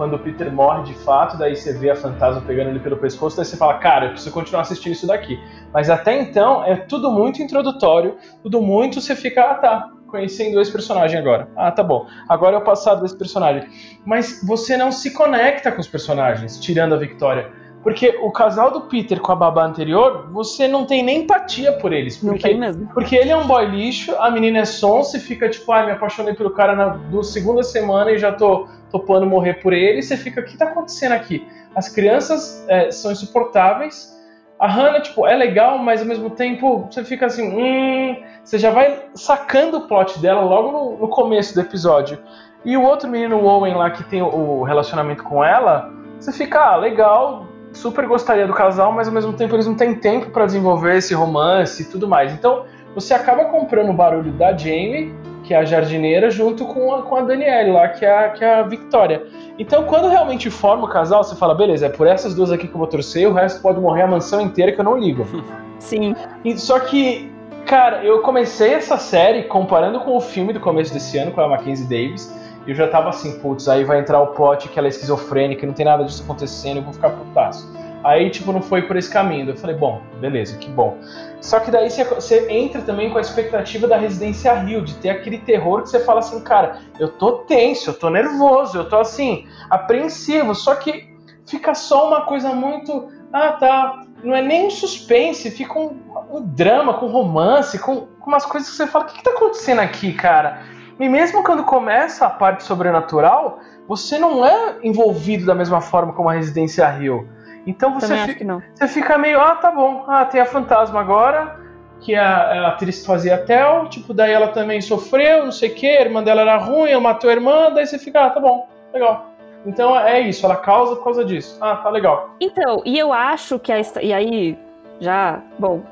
quando 0.00 0.14
o 0.14 0.18
Peter 0.18 0.50
morre 0.50 0.84
de 0.84 0.94
fato, 0.94 1.36
daí 1.36 1.54
você 1.54 1.74
vê 1.74 1.90
a 1.90 1.94
fantasma 1.94 2.40
pegando 2.40 2.70
ele 2.70 2.80
pelo 2.80 2.96
pescoço, 2.96 3.36
daí 3.36 3.44
você 3.44 3.54
fala, 3.54 3.74
cara, 3.74 4.06
eu 4.06 4.10
preciso 4.12 4.32
continuar 4.32 4.62
assistindo 4.62 4.94
isso 4.94 5.06
daqui. 5.06 5.38
Mas 5.74 5.90
até 5.90 6.18
então 6.18 6.64
é 6.64 6.74
tudo 6.74 7.10
muito 7.10 7.42
introdutório, 7.42 8.16
tudo 8.42 8.62
muito 8.62 8.98
você 8.98 9.14
fica, 9.14 9.42
ah 9.42 9.54
tá, 9.56 9.90
conhecendo 10.06 10.58
esse 10.58 10.72
personagem 10.72 11.18
agora. 11.20 11.50
Ah, 11.54 11.70
tá 11.70 11.82
bom. 11.82 12.06
Agora 12.26 12.56
é 12.56 12.58
o 12.58 12.64
passado 12.64 13.02
desse 13.02 13.14
personagem. 13.14 13.68
Mas 14.06 14.42
você 14.42 14.74
não 14.74 14.90
se 14.90 15.12
conecta 15.12 15.70
com 15.70 15.82
os 15.82 15.86
personagens, 15.86 16.58
tirando 16.58 16.94
a 16.94 16.98
Victoria. 16.98 17.52
Porque 17.82 18.18
o 18.22 18.30
casal 18.30 18.70
do 18.70 18.82
Peter 18.82 19.20
com 19.20 19.32
a 19.32 19.36
babá 19.36 19.64
anterior, 19.64 20.28
você 20.30 20.68
não 20.68 20.84
tem 20.84 21.02
nem 21.02 21.22
empatia 21.22 21.72
por 21.72 21.92
eles. 21.92 22.18
Porque, 22.18 22.30
não 22.30 22.38
tem 22.38 22.58
mesmo. 22.58 22.86
Porque 22.92 23.16
ele 23.16 23.30
é 23.30 23.36
um 23.36 23.46
boy 23.46 23.64
lixo, 23.64 24.14
a 24.18 24.30
menina 24.30 24.58
é 24.58 24.64
sonsa 24.64 25.16
e 25.16 25.20
fica 25.20 25.48
tipo, 25.48 25.70
ai, 25.72 25.82
ah, 25.82 25.86
me 25.86 25.92
apaixonei 25.92 26.34
pelo 26.34 26.50
cara 26.50 26.76
na 26.76 26.88
do 26.88 27.22
segunda 27.22 27.62
semana 27.62 28.10
e 28.12 28.18
já 28.18 28.32
tô 28.32 28.68
topando 28.90 29.24
morrer 29.24 29.54
por 29.54 29.72
ele. 29.72 30.00
E 30.00 30.02
você 30.02 30.16
fica, 30.16 30.40
o 30.40 30.44
que 30.44 30.58
tá 30.58 30.66
acontecendo 30.66 31.12
aqui? 31.12 31.46
As 31.74 31.88
crianças 31.88 32.64
é, 32.68 32.90
são 32.90 33.12
insuportáveis 33.12 34.20
a 34.60 34.68
Hannah, 34.68 35.00
tipo, 35.00 35.26
é 35.26 35.34
legal, 35.34 35.78
mas 35.78 36.02
ao 36.02 36.06
mesmo 36.06 36.28
tempo 36.28 36.86
você 36.90 37.02
fica 37.02 37.24
assim, 37.24 37.50
hum, 37.50 38.22
você 38.44 38.58
já 38.58 38.70
vai 38.70 39.06
sacando 39.14 39.78
o 39.78 39.88
plot 39.88 40.20
dela 40.20 40.42
logo 40.42 40.70
no, 40.70 40.98
no 40.98 41.08
começo 41.08 41.54
do 41.54 41.62
episódio. 41.62 42.18
E 42.62 42.76
o 42.76 42.82
outro 42.82 43.08
menino, 43.08 43.38
o 43.38 43.46
Owen 43.46 43.74
lá, 43.74 43.90
que 43.90 44.04
tem 44.04 44.20
o 44.20 44.62
relacionamento 44.62 45.24
com 45.24 45.42
ela, 45.42 45.90
você 46.18 46.30
fica, 46.30 46.60
ah, 46.60 46.76
legal, 46.76 47.46
super 47.72 48.06
gostaria 48.06 48.46
do 48.46 48.52
casal, 48.52 48.92
mas 48.92 49.08
ao 49.08 49.14
mesmo 49.14 49.32
tempo 49.32 49.54
eles 49.54 49.66
não 49.66 49.74
têm 49.74 49.94
tempo 49.94 50.30
para 50.30 50.46
desenvolver 50.46 50.96
esse 50.96 51.14
romance 51.14 51.82
e 51.82 51.84
tudo 51.84 52.08
mais. 52.08 52.32
Então 52.32 52.64
você 52.94 53.14
acaba 53.14 53.44
comprando 53.46 53.90
o 53.90 53.92
barulho 53.92 54.32
da 54.32 54.56
Jamie 54.56 55.14
que 55.50 55.54
é 55.54 55.58
a 55.58 55.64
jardineira, 55.64 56.30
junto 56.30 56.64
com 56.64 56.94
a, 56.94 57.02
com 57.02 57.16
a 57.16 57.22
Danielle 57.22 57.72
lá, 57.72 57.88
que 57.88 58.04
é 58.04 58.26
a, 58.26 58.28
que 58.30 58.44
é 58.44 58.60
a 58.60 58.62
Victoria. 58.62 59.26
Então, 59.58 59.82
quando 59.84 60.08
realmente 60.08 60.48
forma 60.48 60.84
o 60.84 60.88
casal, 60.88 61.24
você 61.24 61.34
fala, 61.34 61.56
beleza, 61.56 61.86
é 61.86 61.88
por 61.88 62.06
essas 62.06 62.36
duas 62.36 62.52
aqui 62.52 62.68
que 62.68 62.72
eu 62.72 62.78
vou 62.78 62.86
torcer, 62.86 63.28
o 63.28 63.32
resto 63.32 63.60
pode 63.60 63.80
morrer 63.80 64.02
a 64.02 64.06
mansão 64.06 64.40
inteira 64.40 64.70
que 64.70 64.80
eu 64.80 64.84
não 64.84 64.96
ligo. 64.96 65.26
Sim. 65.80 66.14
E, 66.44 66.56
só 66.56 66.78
que, 66.78 67.32
cara, 67.66 68.04
eu 68.04 68.20
comecei 68.20 68.74
essa 68.74 68.96
série 68.96 69.44
comparando 69.44 69.98
com 70.00 70.16
o 70.16 70.20
filme 70.20 70.52
do 70.52 70.60
começo 70.60 70.92
desse 70.92 71.18
ano, 71.18 71.32
com 71.32 71.40
a 71.40 71.48
Mackenzie 71.48 71.86
Davis, 71.86 72.32
eu 72.66 72.74
já 72.74 72.88
tava 72.88 73.08
assim, 73.08 73.38
putz, 73.40 73.68
aí 73.68 73.84
vai 73.84 74.00
entrar 74.00 74.20
o 74.20 74.28
plot 74.28 74.68
que 74.68 74.78
ela 74.78 74.88
é 74.88 74.90
esquizofrênica, 74.90 75.66
não 75.66 75.74
tem 75.74 75.84
nada 75.84 76.04
disso 76.04 76.22
acontecendo, 76.22 76.78
eu 76.78 76.82
vou 76.82 76.92
ficar 76.92 77.10
putaço. 77.10 77.68
Aí, 78.02 78.30
tipo, 78.30 78.50
não 78.50 78.62
foi 78.62 78.82
por 78.82 78.96
esse 78.96 79.10
caminho. 79.10 79.48
Eu 79.48 79.56
falei, 79.56 79.76
bom, 79.76 80.00
beleza, 80.20 80.56
que 80.56 80.70
bom. 80.70 80.98
Só 81.40 81.60
que 81.60 81.70
daí 81.70 81.90
você 81.90 82.50
entra 82.50 82.80
também 82.80 83.10
com 83.10 83.18
a 83.18 83.20
expectativa 83.20 83.86
da 83.86 83.96
Residência 83.96 84.54
Rio, 84.54 84.82
de 84.82 84.94
ter 84.94 85.10
aquele 85.10 85.38
terror 85.38 85.82
que 85.82 85.90
você 85.90 86.00
fala 86.00 86.20
assim, 86.20 86.40
cara, 86.40 86.80
eu 86.98 87.08
tô 87.08 87.40
tenso, 87.40 87.90
eu 87.90 87.94
tô 87.94 88.08
nervoso, 88.08 88.78
eu 88.78 88.88
tô 88.88 88.96
assim, 88.96 89.46
apreensivo. 89.68 90.54
Só 90.54 90.74
que 90.76 91.14
fica 91.46 91.74
só 91.74 92.08
uma 92.08 92.22
coisa 92.22 92.54
muito. 92.54 93.08
Ah, 93.32 93.52
tá. 93.52 94.06
Não 94.24 94.34
é 94.34 94.42
nem 94.42 94.66
um 94.66 94.70
suspense, 94.70 95.50
fica 95.50 95.78
um, 95.78 95.96
um 96.30 96.42
drama 96.42 96.94
com 96.94 97.06
romance, 97.06 97.78
com, 97.78 98.06
com, 98.18 98.30
umas 98.30 98.44
coisas 98.44 98.70
que 98.70 98.76
você 98.76 98.86
fala, 98.86 99.04
o 99.04 99.08
que, 99.08 99.18
que 99.18 99.24
tá 99.24 99.30
acontecendo 99.30 99.78
aqui, 99.78 100.12
cara? 100.12 100.62
E 101.00 101.08
mesmo 101.08 101.42
quando 101.42 101.64
começa 101.64 102.26
a 102.26 102.30
parte 102.30 102.62
sobrenatural, 102.62 103.58
você 103.88 104.18
não 104.18 104.44
é 104.44 104.76
envolvido 104.82 105.46
da 105.46 105.54
mesma 105.54 105.80
forma 105.80 106.12
como 106.12 106.28
a 106.28 106.34
Residência 106.34 106.86
Rio. 106.88 107.26
Então 107.66 107.98
você 107.98 108.16
fica, 108.18 108.62
você 108.74 108.88
fica 108.88 109.18
meio, 109.18 109.40
ah, 109.40 109.56
tá 109.56 109.70
bom, 109.70 110.04
ah, 110.06 110.24
tem 110.26 110.40
a 110.40 110.46
fantasma 110.46 111.00
agora, 111.00 111.58
que 112.00 112.14
a, 112.14 112.26
a 112.26 112.68
atriz 112.68 113.04
fazia 113.04 113.38
Tel, 113.38 113.88
tipo, 113.88 114.14
daí 114.14 114.32
ela 114.32 114.48
também 114.48 114.80
sofreu, 114.80 115.44
não 115.44 115.52
sei 115.52 115.70
o 115.70 115.74
que, 115.74 115.86
a 115.86 116.02
irmã 116.02 116.22
dela 116.22 116.42
era 116.42 116.56
ruim, 116.58 116.90
eu 116.90 117.00
matou 117.00 117.28
a 117.30 117.32
irmã, 117.32 117.70
daí 117.72 117.86
você 117.86 117.98
fica, 117.98 118.26
ah, 118.26 118.30
tá 118.30 118.40
bom, 118.40 118.68
legal. 118.92 119.30
Então 119.64 119.98
é 119.98 120.20
isso, 120.20 120.44
ela 120.44 120.56
causa 120.56 120.96
por 120.96 121.04
causa 121.04 121.24
disso. 121.24 121.58
Ah, 121.60 121.76
tá 121.76 121.90
legal. 121.90 122.30
Então, 122.40 122.82
e 122.84 122.98
eu 122.98 123.12
acho 123.12 123.58
que 123.58 123.72
a. 123.72 123.80
E 124.00 124.12
aí, 124.12 124.58
já. 125.00 125.40
Bom, 125.58 125.82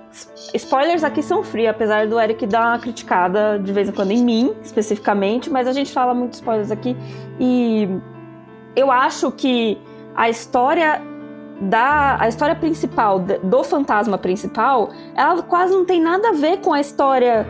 spoilers 0.54 1.04
aqui 1.04 1.22
são 1.22 1.42
free, 1.42 1.66
apesar 1.66 2.06
do 2.06 2.18
Eric 2.18 2.46
dar 2.46 2.70
uma 2.70 2.78
criticada 2.78 3.58
de 3.58 3.72
vez 3.72 3.88
em 3.88 3.92
quando 3.92 4.10
em 4.10 4.24
mim, 4.24 4.54
especificamente, 4.62 5.50
mas 5.50 5.66
a 5.66 5.72
gente 5.72 5.92
fala 5.92 6.14
muito 6.14 6.34
spoilers 6.34 6.70
aqui. 6.70 6.96
E 7.38 7.88
eu 8.74 8.90
acho 8.90 9.30
que 9.32 9.78
a 10.14 10.28
história 10.28 11.00
da 11.60 12.16
a 12.20 12.28
história 12.28 12.54
principal 12.54 13.18
do 13.18 13.64
fantasma 13.64 14.16
principal, 14.16 14.90
ela 15.16 15.42
quase 15.42 15.74
não 15.74 15.84
tem 15.84 16.00
nada 16.00 16.28
a 16.28 16.32
ver 16.32 16.58
com 16.58 16.72
a 16.72 16.80
história 16.80 17.46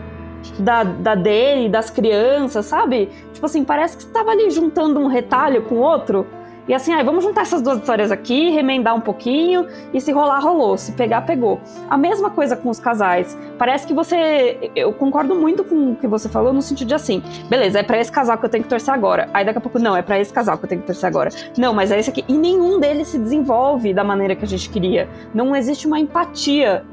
da, 0.59 0.85
da 0.85 1.14
dele, 1.14 1.68
das 1.68 1.90
crianças, 1.90 2.66
sabe? 2.66 3.11
Tipo 3.33 3.47
assim, 3.47 3.64
parece 3.64 3.97
que 3.97 4.03
você 4.03 4.09
tava 4.11 4.31
ali 4.31 4.51
juntando 4.51 4.99
um 5.01 5.07
retalho 5.07 5.62
com 5.62 5.77
outro. 5.77 6.27
E 6.68 6.74
assim, 6.74 6.92
aí 6.92 7.02
vamos 7.02 7.24
juntar 7.24 7.40
essas 7.40 7.62
duas 7.62 7.78
histórias 7.78 8.12
aqui, 8.12 8.50
remendar 8.50 8.94
um 8.94 9.00
pouquinho, 9.00 9.66
e 9.92 10.00
se 10.00 10.12
rolar, 10.12 10.40
rolou. 10.40 10.76
Se 10.76 10.92
pegar, 10.92 11.22
pegou. 11.22 11.61
A 11.88 11.96
mesma 11.96 12.31
coisa 12.31 12.54
com 12.54 12.68
os 12.68 12.78
casais. 12.78 13.37
Parece 13.57 13.87
que 13.87 13.94
você. 13.94 14.70
Eu 14.76 14.92
concordo 14.92 15.35
muito 15.35 15.64
com 15.64 15.92
o 15.92 15.96
que 15.96 16.07
você 16.07 16.28
falou, 16.28 16.52
no 16.52 16.61
sentido 16.61 16.88
de 16.88 16.94
assim, 16.94 17.22
beleza, 17.48 17.78
é 17.78 17.83
pra 17.83 17.98
esse 17.98 18.12
casal 18.12 18.37
que 18.37 18.44
eu 18.44 18.50
tenho 18.50 18.64
que 18.64 18.70
torcer 18.70 18.92
agora. 18.92 19.31
Aí 19.33 19.44
daqui 19.44 19.59
a 19.59 19.61
pouco, 19.61 19.78
não, 19.78 19.96
é 19.96 20.02
pra 20.02 20.20
esse 20.20 20.33
casal 20.33 20.59
que 20.59 20.64
eu 20.64 20.68
tenho 20.68 20.83
que 20.83 20.87
torcer 20.87 21.09
agora. 21.09 21.31
Não, 21.57 21.72
mas 21.72 21.90
é 21.90 21.98
esse 21.98 22.11
aqui. 22.11 22.24
E 22.28 22.35
nenhum 22.35 22.78
deles 22.78 23.09
se 23.09 23.18
desenvolve 23.18 23.94
da 23.94 24.04
maneira 24.04 24.37
que 24.37 24.44
a 24.44 24.48
gente 24.48 24.68
queria. 24.68 25.09
Não 25.33 25.57
existe 25.57 25.87
uma 25.87 25.98
empatia 25.98 26.85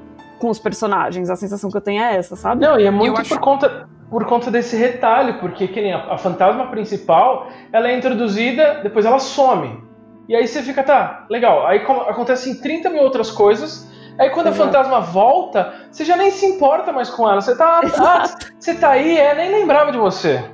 com 0.45 0.51
os 0.51 0.59
personagens. 0.59 1.31
A 1.31 1.35
sensação 1.35 1.71
que 1.71 1.77
eu 1.77 1.81
tenho 1.81 2.03
é 2.03 2.17
essa, 2.17 2.35
sabe? 2.35 2.61
Não, 2.61 2.79
e 2.79 2.85
é 2.85 2.91
muito 2.91 3.23
por 3.27 3.39
conta 3.39 3.89
por 4.07 4.23
conta 4.25 4.51
desse 4.51 4.77
retalho, 4.77 5.39
porque 5.39 5.67
que 5.67 5.81
nem 5.81 5.91
a, 5.91 6.13
a, 6.13 6.17
fantasma 6.17 6.67
principal, 6.67 7.47
ela 7.73 7.89
é 7.89 7.97
introduzida, 7.97 8.81
depois 8.83 9.03
ela 9.03 9.17
some. 9.17 9.83
E 10.29 10.35
aí 10.35 10.47
você 10.47 10.61
fica, 10.61 10.83
tá, 10.83 11.25
legal. 11.27 11.65
Aí 11.65 11.79
acontecem 11.79 12.61
30 12.61 12.91
mil 12.91 13.01
outras 13.01 13.31
coisas. 13.31 13.91
Aí 14.19 14.29
quando 14.29 14.47
Exato. 14.47 14.61
a 14.61 14.65
fantasma 14.65 14.99
volta, 15.01 15.73
você 15.89 16.05
já 16.05 16.15
nem 16.15 16.29
se 16.29 16.45
importa 16.45 16.93
mais 16.93 17.09
com 17.09 17.27
ela. 17.27 17.41
Você 17.41 17.57
tá, 17.57 17.81
ah, 17.97 18.23
você 18.59 18.75
tá 18.75 18.91
aí, 18.91 19.17
é, 19.17 19.33
nem 19.33 19.49
lembrava 19.49 19.91
de 19.91 19.97
você. 19.97 20.45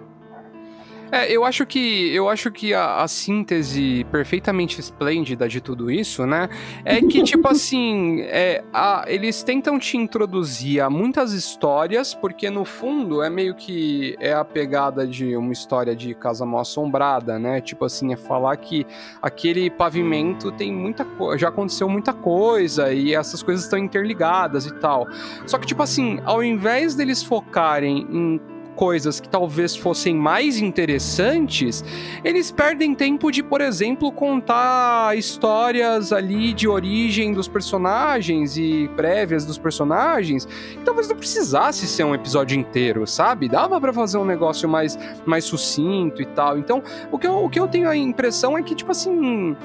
É, 1.11 1.29
eu 1.31 1.43
acho 1.43 1.65
que 1.65 2.13
eu 2.15 2.29
acho 2.29 2.49
que 2.49 2.73
a, 2.73 3.01
a, 3.01 3.07
síntese 3.07 4.05
perfeitamente 4.09 4.79
esplêndida 4.79 5.47
de 5.47 5.59
tudo 5.59 5.91
isso, 5.91 6.25
né, 6.25 6.47
é 6.85 7.01
que 7.01 7.21
tipo 7.23 7.47
assim, 7.49 8.21
é, 8.21 8.63
a, 8.73 9.03
eles 9.07 9.43
tentam 9.43 9.77
te 9.77 9.97
introduzir 9.97 10.81
a 10.81 10.89
muitas 10.89 11.33
histórias, 11.33 12.13
porque 12.13 12.49
no 12.49 12.63
fundo 12.63 13.21
é 13.21 13.29
meio 13.29 13.55
que 13.55 14.15
é 14.19 14.31
a 14.31 14.45
pegada 14.45 15.05
de 15.05 15.35
uma 15.35 15.51
história 15.51 15.93
de 15.93 16.13
casa 16.13 16.45
mal 16.45 16.61
assombrada, 16.61 17.37
né? 17.37 17.59
Tipo 17.59 17.85
assim, 17.85 18.13
é 18.13 18.15
falar 18.15 18.55
que 18.57 18.85
aquele 19.21 19.69
pavimento 19.69 20.51
tem 20.51 20.71
muita 20.71 21.05
já 21.37 21.49
aconteceu 21.49 21.89
muita 21.89 22.13
coisa 22.13 22.93
e 22.93 23.13
essas 23.13 23.43
coisas 23.43 23.65
estão 23.65 23.77
interligadas 23.77 24.65
e 24.65 24.73
tal. 24.75 25.07
Só 25.45 25.57
que 25.57 25.67
tipo 25.67 25.83
assim, 25.83 26.19
ao 26.23 26.43
invés 26.43 26.95
deles 26.95 27.21
focarem 27.21 28.07
em 28.09 28.41
coisas 28.75 29.19
que 29.19 29.29
talvez 29.29 29.75
fossem 29.75 30.15
mais 30.15 30.57
interessantes, 30.57 31.83
eles 32.23 32.51
perdem 32.51 32.95
tempo 32.95 33.31
de, 33.31 33.43
por 33.43 33.61
exemplo, 33.61 34.11
contar 34.11 35.17
histórias 35.17 36.11
ali 36.11 36.53
de 36.53 36.67
origem 36.67 37.33
dos 37.33 37.47
personagens 37.47 38.57
e 38.57 38.89
prévias 38.95 39.45
dos 39.45 39.57
personagens, 39.57 40.45
que 40.45 40.83
talvez 40.83 41.07
não 41.07 41.15
precisasse 41.15 41.87
ser 41.87 42.03
um 42.03 42.15
episódio 42.15 42.59
inteiro, 42.59 43.05
sabe? 43.05 43.47
Dava 43.47 43.79
para 43.79 43.93
fazer 43.93 44.17
um 44.17 44.25
negócio 44.25 44.67
mais, 44.67 44.97
mais 45.25 45.45
sucinto 45.45 46.21
e 46.21 46.25
tal. 46.25 46.57
Então, 46.57 46.81
o 47.11 47.17
que, 47.17 47.27
eu, 47.27 47.43
o 47.43 47.49
que 47.49 47.59
eu 47.59 47.67
tenho 47.67 47.89
a 47.89 47.95
impressão 47.95 48.57
é 48.57 48.63
que, 48.63 48.75
tipo 48.75 48.91
assim 48.91 49.55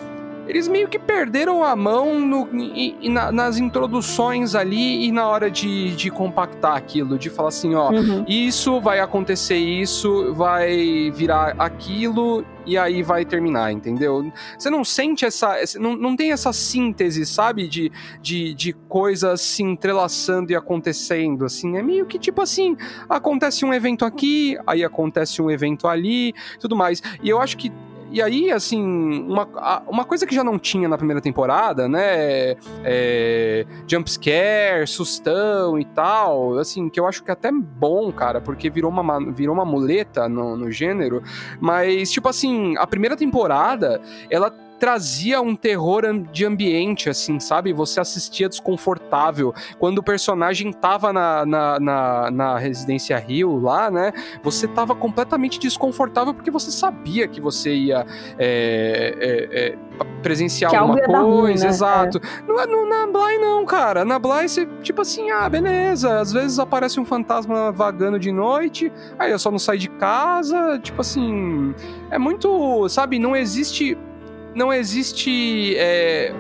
eles 0.47 0.69
meio 0.69 0.89
que 0.89 0.99
perderam 0.99 1.65
a 1.65 1.75
mão 1.75 2.21
no, 2.21 2.49
e, 2.55 2.97
e 3.01 3.09
na, 3.09 3.33
nas 3.33 3.59
introduções 3.59 4.55
ali 4.55 5.07
e 5.07 5.13
na 5.13 5.27
hora 5.27 5.51
de, 5.51 5.95
de 5.97 6.11
compactar 6.11 6.77
aquilo, 6.77 7.19
de 7.19 7.31
falar 7.31 7.49
assim, 7.49 7.75
ó, 7.75 7.91
uhum. 7.91 8.25
isso 8.29 8.81
vai 8.81 9.01
acontecer 9.01 9.57
isso, 9.57 10.33
vai 10.35 11.11
virar 11.15 11.55
aquilo 11.59 12.45
e 12.67 12.77
aí 12.77 13.03
vai 13.03 13.25
terminar, 13.25 13.73
entendeu? 13.73 14.31
Você 14.59 14.69
não 14.69 14.85
sente 14.85 15.25
essa. 15.25 15.57
Não, 15.79 15.97
não 15.97 16.17
tem 16.17 16.33
essa 16.33 16.53
síntese, 16.53 17.25
sabe? 17.25 17.69
De, 17.69 17.93
de, 18.21 18.53
de 18.55 18.73
coisas 18.73 19.41
se 19.41 19.63
entrelaçando 19.63 20.51
e 20.51 20.57
acontecendo, 20.57 21.45
assim. 21.45 21.77
É 21.77 21.83
meio 21.83 22.07
que 22.07 22.19
tipo 22.19 22.43
assim: 22.43 22.77
acontece 23.09 23.65
um 23.65 23.73
evento 23.73 24.05
aqui, 24.05 24.59
aí 24.67 24.83
acontece 24.83 25.41
um 25.41 25.49
evento 25.49 25.87
ali, 25.87 26.35
tudo 26.59 26.75
mais. 26.75 27.01
E 27.23 27.29
eu 27.29 27.41
acho 27.41 27.57
que 27.57 27.71
e 28.11 28.23
aí, 28.23 28.51
assim, 28.51 28.83
uma, 28.83 29.47
uma 29.87 30.05
coisa 30.05 30.27
que 30.27 30.35
já 30.35 30.45
não 30.45 30.59
tinha 30.59 30.88
na 30.88 30.97
primeira 30.97 31.21
temporada, 31.21 31.88
né? 31.88 32.57
É, 32.85 33.66
jumpscare, 33.87 34.87
sustão 34.87 35.79
e 35.79 35.85
tal, 35.85 36.59
assim, 36.59 36.88
que 36.88 36.99
eu 37.01 37.07
acho 37.07 37.23
que 37.23 37.31
é 37.31 37.33
até 37.33 37.51
bom, 37.53 38.12
cara, 38.12 38.40
porque 38.40 38.71
virou 38.71 38.90
uma, 38.90 39.33
virou 39.33 39.55
uma 39.55 39.64
muleta 39.64 40.29
no, 40.29 40.57
no 40.57 40.71
gênero. 40.71 41.23
Mas, 41.61 42.11
tipo 42.11 42.29
assim, 42.29 42.77
a 42.79 42.87
primeira 42.87 43.16
temporada, 43.16 44.01
ela 44.31 44.51
trazia 44.79 45.41
um 45.41 45.55
terror 45.55 46.03
de 46.33 46.45
ambiente, 46.45 47.09
assim, 47.09 47.41
sabe? 47.41 47.73
Você 47.73 48.01
assistia 48.01 48.49
desconfortável. 48.49 49.55
Quando 49.79 49.99
o 49.99 50.03
personagem 50.03 50.73
tava 50.73 51.12
na, 51.12 51.47
na, 51.47 51.81
na, 51.81 52.31
na 52.31 52.59
Residência 52.59 53.19
Rio 53.19 53.59
lá, 53.59 53.91
né? 53.91 54.12
Você 54.43 54.69
tava 54.69 54.95
completamente 54.95 55.59
desconfortável 55.59 56.35
porque 56.35 56.51
você 56.51 56.71
sabia 56.71 57.27
que 57.27 57.41
você 57.41 57.75
ia 57.75 58.07
é, 58.39 59.17
é, 59.19 59.69
é, 59.69 59.77
presenciar 60.23 60.71
que 60.71 60.77
alguma 60.77 61.01
coisa. 61.01 61.23
Ruim, 61.23 61.59
né? 61.59 61.67
Exato. 61.67 62.19
É. 62.19 62.43
Não, 62.47 62.67
não, 62.67 62.89
na 62.89 63.07
Bly, 63.07 63.39
não, 63.39 63.65
cara. 63.65 64.05
Na 64.05 64.19
Bly, 64.19 64.49
você, 64.49 64.67
tipo 64.83 65.01
assim, 65.01 65.31
ah, 65.31 65.49
beleza. 65.49 66.21
Às 66.21 66.33
vezes 66.33 66.59
aparece 66.59 67.01
um 67.01 67.05
fantasma 67.05 67.73
vagando 67.73 68.19
de 68.19 68.31
noite, 68.31 68.93
aí 69.19 69.31
eu 69.31 69.39
só 69.39 69.51
não 69.51 69.59
saio 69.59 69.79
de 69.79 69.89
casa. 69.89 70.79
Tipo 70.83 71.01
assim, 71.01 71.75
é 72.11 72.19
muito, 72.19 72.89
sabe? 72.89 73.19
Não 73.19 73.35
existe 73.35 73.97
não 74.57 74.73
existe 74.73 75.77
é, 75.77 76.33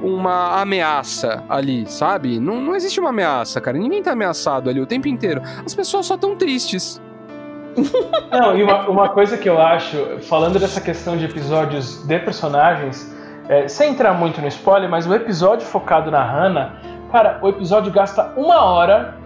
uma 0.00 0.60
ameaça 0.60 1.42
ali, 1.48 1.84
sabe? 1.90 2.38
Não, 2.38 2.60
não 2.60 2.76
existe 2.76 3.00
uma 3.00 3.10
ameaça, 3.10 3.60
cara. 3.60 3.76
Ninguém 3.76 4.00
tá 4.00 4.12
ameaçado 4.12 4.70
ali 4.70 4.80
o 4.80 4.86
tempo 4.86 5.08
inteiro. 5.08 5.42
As 5.66 5.74
pessoas 5.74 6.06
só 6.06 6.16
tão 6.16 6.36
tristes. 6.36 7.02
Não, 8.30 8.56
e 8.56 8.62
uma, 8.62 8.88
uma 8.88 9.08
coisa 9.08 9.36
que 9.36 9.48
eu 9.48 9.60
acho, 9.60 9.96
falando 10.28 10.60
dessa 10.60 10.80
questão 10.80 11.16
de 11.16 11.24
episódios 11.24 12.06
de 12.06 12.18
personagens, 12.20 13.12
é, 13.48 13.66
sem 13.66 13.90
entrar 13.90 14.14
muito 14.14 14.40
no 14.40 14.46
spoiler, 14.46 14.88
mas 14.88 15.08
o 15.08 15.14
episódio 15.14 15.66
focado 15.66 16.08
na 16.08 16.22
Hannah, 16.22 16.80
cara, 17.10 17.40
o 17.42 17.48
episódio 17.48 17.92
gasta 17.92 18.32
uma 18.36 18.62
hora 18.62 19.16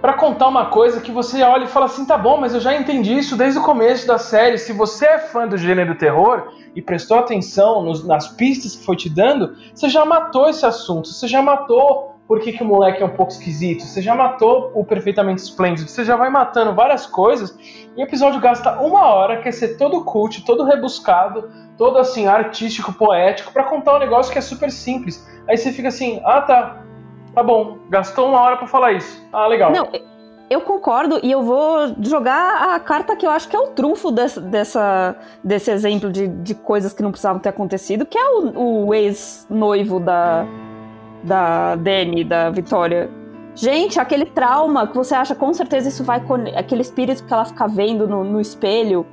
para 0.00 0.12
contar 0.12 0.46
uma 0.46 0.66
coisa 0.66 1.00
que 1.00 1.10
você 1.10 1.42
olha 1.42 1.64
e 1.64 1.68
fala 1.68 1.86
assim, 1.86 2.04
tá 2.04 2.16
bom, 2.16 2.38
mas 2.38 2.54
eu 2.54 2.60
já 2.60 2.74
entendi 2.76 3.18
isso 3.18 3.36
desde 3.36 3.58
o 3.58 3.62
começo 3.62 4.06
da 4.06 4.18
série. 4.18 4.56
Se 4.56 4.72
você 4.72 5.06
é 5.06 5.18
fã 5.18 5.46
do 5.46 5.56
gênero 5.56 5.96
terror 5.96 6.52
e 6.74 6.80
prestou 6.80 7.18
atenção 7.18 7.82
nos, 7.82 8.06
nas 8.06 8.28
pistas 8.28 8.76
que 8.76 8.84
foi 8.84 8.96
te 8.96 9.10
dando, 9.10 9.56
você 9.74 9.88
já 9.88 10.04
matou 10.04 10.48
esse 10.48 10.64
assunto, 10.64 11.08
você 11.08 11.26
já 11.26 11.42
matou 11.42 12.16
por 12.28 12.40
que, 12.40 12.52
que 12.52 12.62
o 12.62 12.66
moleque 12.66 13.02
é 13.02 13.06
um 13.06 13.16
pouco 13.16 13.32
esquisito, 13.32 13.82
você 13.82 14.02
já 14.02 14.14
matou 14.14 14.70
o 14.74 14.84
perfeitamente 14.84 15.40
esplêndido, 15.40 15.88
você 15.88 16.04
já 16.04 16.14
vai 16.14 16.28
matando 16.28 16.74
várias 16.74 17.06
coisas 17.06 17.58
e 17.96 18.00
o 18.00 18.04
episódio 18.04 18.38
gasta 18.38 18.78
uma 18.80 19.06
hora, 19.06 19.40
quer 19.40 19.50
ser 19.50 19.78
todo 19.78 20.04
cult, 20.04 20.44
todo 20.44 20.62
rebuscado, 20.62 21.50
todo 21.78 21.96
assim, 21.96 22.26
artístico, 22.26 22.92
poético, 22.92 23.50
para 23.50 23.64
contar 23.64 23.96
um 23.96 23.98
negócio 23.98 24.30
que 24.30 24.38
é 24.38 24.42
super 24.42 24.70
simples. 24.70 25.26
Aí 25.48 25.56
você 25.56 25.72
fica 25.72 25.88
assim, 25.88 26.20
ah 26.22 26.42
tá, 26.42 26.84
Tá 27.34 27.42
bom, 27.42 27.78
gastou 27.88 28.28
uma 28.28 28.40
hora 28.40 28.56
para 28.56 28.66
falar 28.66 28.92
isso. 28.92 29.22
Ah, 29.32 29.46
legal. 29.46 29.70
Não, 29.70 29.88
eu 30.50 30.62
concordo 30.62 31.20
e 31.22 31.30
eu 31.30 31.42
vou 31.42 31.94
jogar 32.00 32.74
a 32.74 32.80
carta 32.80 33.14
que 33.14 33.26
eu 33.26 33.30
acho 33.30 33.48
que 33.48 33.54
é 33.54 33.58
o 33.58 33.68
trunfo 33.68 34.10
dessa, 34.10 34.40
dessa 34.40 35.16
desse 35.44 35.70
exemplo 35.70 36.10
de, 36.10 36.26
de 36.26 36.54
coisas 36.54 36.92
que 36.92 37.02
não 37.02 37.10
precisavam 37.10 37.40
ter 37.40 37.50
acontecido, 37.50 38.06
que 38.06 38.16
é 38.16 38.30
o, 38.30 38.86
o 38.86 38.94
ex-noivo 38.94 40.00
da, 40.00 40.46
da 41.22 41.76
Dani, 41.76 42.24
da 42.24 42.48
Vitória. 42.50 43.10
Gente, 43.54 44.00
aquele 44.00 44.24
trauma 44.24 44.86
que 44.86 44.96
você 44.96 45.14
acha 45.14 45.34
com 45.34 45.52
certeza 45.52 45.88
isso 45.88 46.02
vai. 46.02 46.22
Aquele 46.56 46.80
espírito 46.80 47.24
que 47.24 47.32
ela 47.32 47.44
fica 47.44 47.66
vendo 47.68 48.06
no, 48.08 48.24
no 48.24 48.40
espelho, 48.40 49.04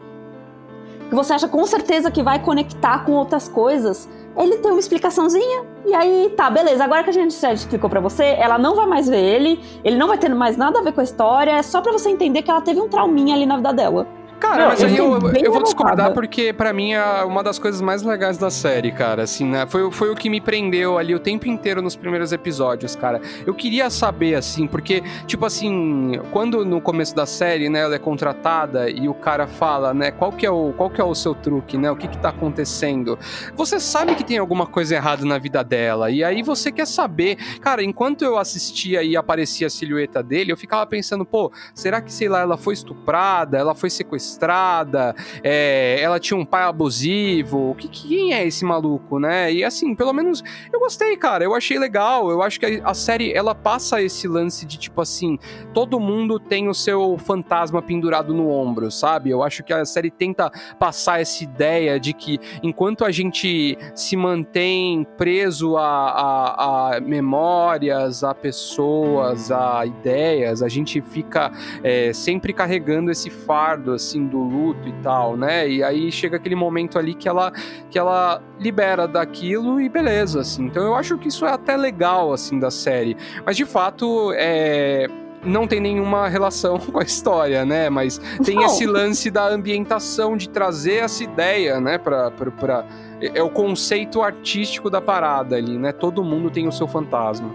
que 1.10 1.15
você 1.15 1.34
acha 1.34 1.47
com 1.47 1.65
certeza 1.65 2.10
que 2.10 2.23
vai 2.23 2.39
conectar 2.39 3.04
com 3.04 3.12
outras 3.12 3.49
coisas 3.49 4.08
ele 4.38 4.58
tem 4.58 4.71
uma 4.71 4.80
explicaçãozinha, 4.80 5.65
e 5.86 5.93
aí 5.93 6.34
tá, 6.36 6.50
beleza. 6.50 6.84
Agora 6.84 7.04
que 7.04 7.10
a 7.10 7.13
gente 7.13 7.34
já 7.34 7.54
explicou 7.54 7.89
para 7.89 8.00
você, 8.00 8.24
ela 8.24 8.58
não 8.58 8.76
vai 8.76 8.86
mais 8.86 9.08
ver 9.08 9.21
ele, 9.21 9.60
ele 9.84 9.98
não 9.98 10.08
vai 10.08 10.17
ter 10.17 10.30
mais 10.34 10.58
nada 10.58 10.80
a 10.80 10.82
ver 10.82 10.91
com 10.91 11.02
a 11.02 11.04
história, 11.04 11.52
é 11.52 11.63
só 11.63 11.82
para 11.82 11.91
você 11.91 12.10
entender 12.10 12.41
que 12.41 12.52
ela 12.52 12.62
teve 12.62 12.82
um 12.82 12.89
trauminha 12.89 13.36
ali 13.36 13.45
na 13.45 13.58
vida 13.58 13.71
dela. 13.71 14.08
Cara, 14.39 14.58
não, 14.58 14.67
mas 14.67 14.84
aí 14.84 14.98
eu, 14.98 15.19
eu 15.43 15.52
vou 15.52 15.63
discordar 15.63 16.13
porque 16.13 16.52
para 16.52 16.74
mim 16.74 16.93
é 16.93 17.24
uma 17.24 17.41
das 17.41 17.58
coisas 17.58 17.80
mais 17.82 18.04
legais 18.04 18.38
da 18.38 18.50
série, 18.50 18.91
cara. 18.91 19.24
Assim, 19.24 19.45
né? 19.45 19.65
Foi, 19.65 19.89
foi 19.91 20.10
o 20.12 20.15
que 20.15 20.30
me 20.30 20.41
prendeu 20.41 20.98
ali 20.98 21.15
o 21.15 21.19
tempo 21.19 21.48
inteiro 21.48 21.82
nos 21.82 21.95
primeiros 21.95 22.32
episódios, 22.32 22.95
cara. 22.95 23.21
Eu 23.45 23.54
queria 23.54 23.89
saber, 23.89 24.36
assim, 24.36 24.67
porque, 24.67 25.02
tipo 25.26 25.45
assim, 25.45 26.19
quando 26.32 26.65
no 26.65 26.82
começo 26.82 27.15
da 27.15 27.26
série, 27.26 27.69
né, 27.69 27.80
ela 27.80 27.95
é 27.95 28.00
contratada 28.00 28.89
e 28.89 29.08
o 29.08 29.13
cara 29.13 29.48
fala, 29.48 29.93
né, 29.93 30.12
qual 30.12 30.32
que 30.32 30.45
é 30.45 30.52
o, 30.52 30.74
qual 30.76 30.89
que 30.89 31.00
é 31.00 31.04
o 31.04 31.15
seu 31.15 31.34
truque, 31.34 31.78
né? 31.78 31.89
O 31.89 31.95
que 31.95 32.08
que 32.08 32.17
tá 32.17 32.30
acontecendo? 32.30 33.17
Você 33.56 33.80
sabe 33.80 34.15
que 34.15 34.24
tem 34.24 34.38
alguma 34.38 34.67
coisa 34.67 34.95
errada 34.95 35.26
na 35.26 35.38
vida 35.38 35.63
dela 35.63 36.12
e 36.12 36.24
aí 36.24 36.43
você 36.43 36.71
quer 36.71 36.88
saber. 36.88 37.38
Cara, 37.62 37.84
enquanto 37.84 38.24
eu 38.24 38.38
assistia 38.38 39.02
e 39.02 39.15
aparecia 39.15 39.67
a 39.67 39.69
silhueta 39.69 40.21
dele, 40.21 40.52
eu 40.52 40.58
ficava 40.58 40.86
pensando, 40.86 41.26
pô, 41.26 41.52
será 41.74 42.02
que, 42.02 42.12
sei 42.12 42.28
lá, 42.28 42.41
ela 42.41 42.58
foi 42.58 42.74
estuprada? 42.74 43.58
Ela 43.58 43.74
foi 43.74 43.89
sequestrada? 43.89 44.25
Sequestrada, 44.26 45.16
é, 45.44 46.00
ela 46.02 46.20
tinha 46.20 46.38
um 46.38 46.46
pai 46.46 46.64
abusivo. 46.64 47.76
Que, 47.76 47.88
quem 47.88 48.34
é 48.34 48.46
esse 48.46 48.66
maluco, 48.66 49.20
né? 49.20 49.52
E 49.54 49.64
assim, 49.64 49.96
pelo 49.96 50.12
menos 50.12 50.44
eu 50.74 50.80
gostei, 50.80 51.16
cara. 51.16 51.44
Eu 51.44 51.54
achei 51.54 51.78
legal. 51.78 52.30
Eu 52.30 52.42
acho 52.42 52.60
que 52.60 52.66
a, 52.66 52.90
a 52.90 52.94
série 52.94 53.32
ela 53.32 53.54
passa 53.54 54.02
esse 54.02 54.28
lance 54.28 54.66
de 54.66 54.78
tipo 54.78 55.02
assim: 55.02 55.38
todo 55.74 56.00
mundo 56.00 56.40
tem 56.40 56.68
o 56.68 56.74
seu 56.74 57.18
fantasma 57.18 57.82
pendurado 57.82 58.34
no 58.34 58.50
ombro, 58.50 58.90
sabe? 58.92 59.30
Eu 59.30 59.44
acho 59.44 59.64
que 59.64 59.72
a 59.72 59.86
série 59.86 60.10
tenta 60.10 60.52
passar 60.80 61.22
essa 61.22 61.44
ideia 61.44 62.00
de 62.00 62.14
que 62.14 62.40
enquanto 62.64 63.06
a 63.06 63.12
gente 63.12 63.78
se 63.94 64.16
mantém 64.16 65.06
preso 65.18 65.78
a, 65.78 65.86
a, 65.86 66.96
a 66.96 67.00
memórias, 67.00 68.24
a 68.24 68.34
pessoas, 68.34 69.52
a 69.52 69.86
ideias, 69.86 70.62
a 70.62 70.68
gente 70.68 71.02
fica 71.02 71.52
é, 71.84 72.12
sempre 72.14 72.54
carregando 72.54 73.12
esse 73.12 73.30
fardo 73.30 73.94
assim 73.94 74.14
do 74.23 74.38
luto 74.38 74.88
e 74.88 74.93
tal, 75.01 75.36
né? 75.36 75.67
E 75.67 75.84
aí 75.84 76.12
chega 76.12 76.38
aquele 76.38 76.56
momento 76.56 76.99
ali 76.99 77.15
que 77.15 77.28
ela 77.28 77.51
que 77.89 77.97
ela 77.97 78.41
libera 78.60 79.08
daquilo 79.08 79.82
e 79.82 79.89
beleza, 79.89 80.41
assim. 80.41 80.65
Então 80.65 80.84
eu 80.84 80.95
acho 80.95 81.17
que 81.17 81.28
isso 81.28 81.45
é 81.45 81.51
até 81.51 81.75
legal 81.75 82.32
assim 82.32 82.60
da 82.60 82.69
série, 82.69 83.17
mas 83.43 83.58
de 83.58 83.65
fato 83.65 84.32
é 84.36 85.08
não 85.45 85.67
tem 85.67 85.80
nenhuma 85.80 86.28
relação 86.28 86.80
com 86.91 86.99
a 86.99 87.04
história, 87.04 87.63
né? 87.65 87.89
Mas 87.89 88.17
tem 88.43 88.56
não. 88.56 88.65
esse 88.65 88.86
lance 88.86 89.30
da 89.30 89.47
ambientação 89.47 90.36
de 90.36 90.49
trazer 90.49 91.04
essa 91.04 91.23
ideia, 91.23 91.80
né? 91.80 91.97
Pra, 91.97 92.32
pra, 92.32 92.51
pra, 92.51 92.86
é 93.21 93.41
o 93.41 93.49
conceito 93.49 94.21
artístico 94.21 94.89
da 94.89 94.99
parada 94.99 95.56
ali, 95.56 95.78
né? 95.78 95.91
Todo 95.91 96.23
mundo 96.23 96.49
tem 96.49 96.67
o 96.67 96.71
seu 96.71 96.88
fantasma. 96.88 97.49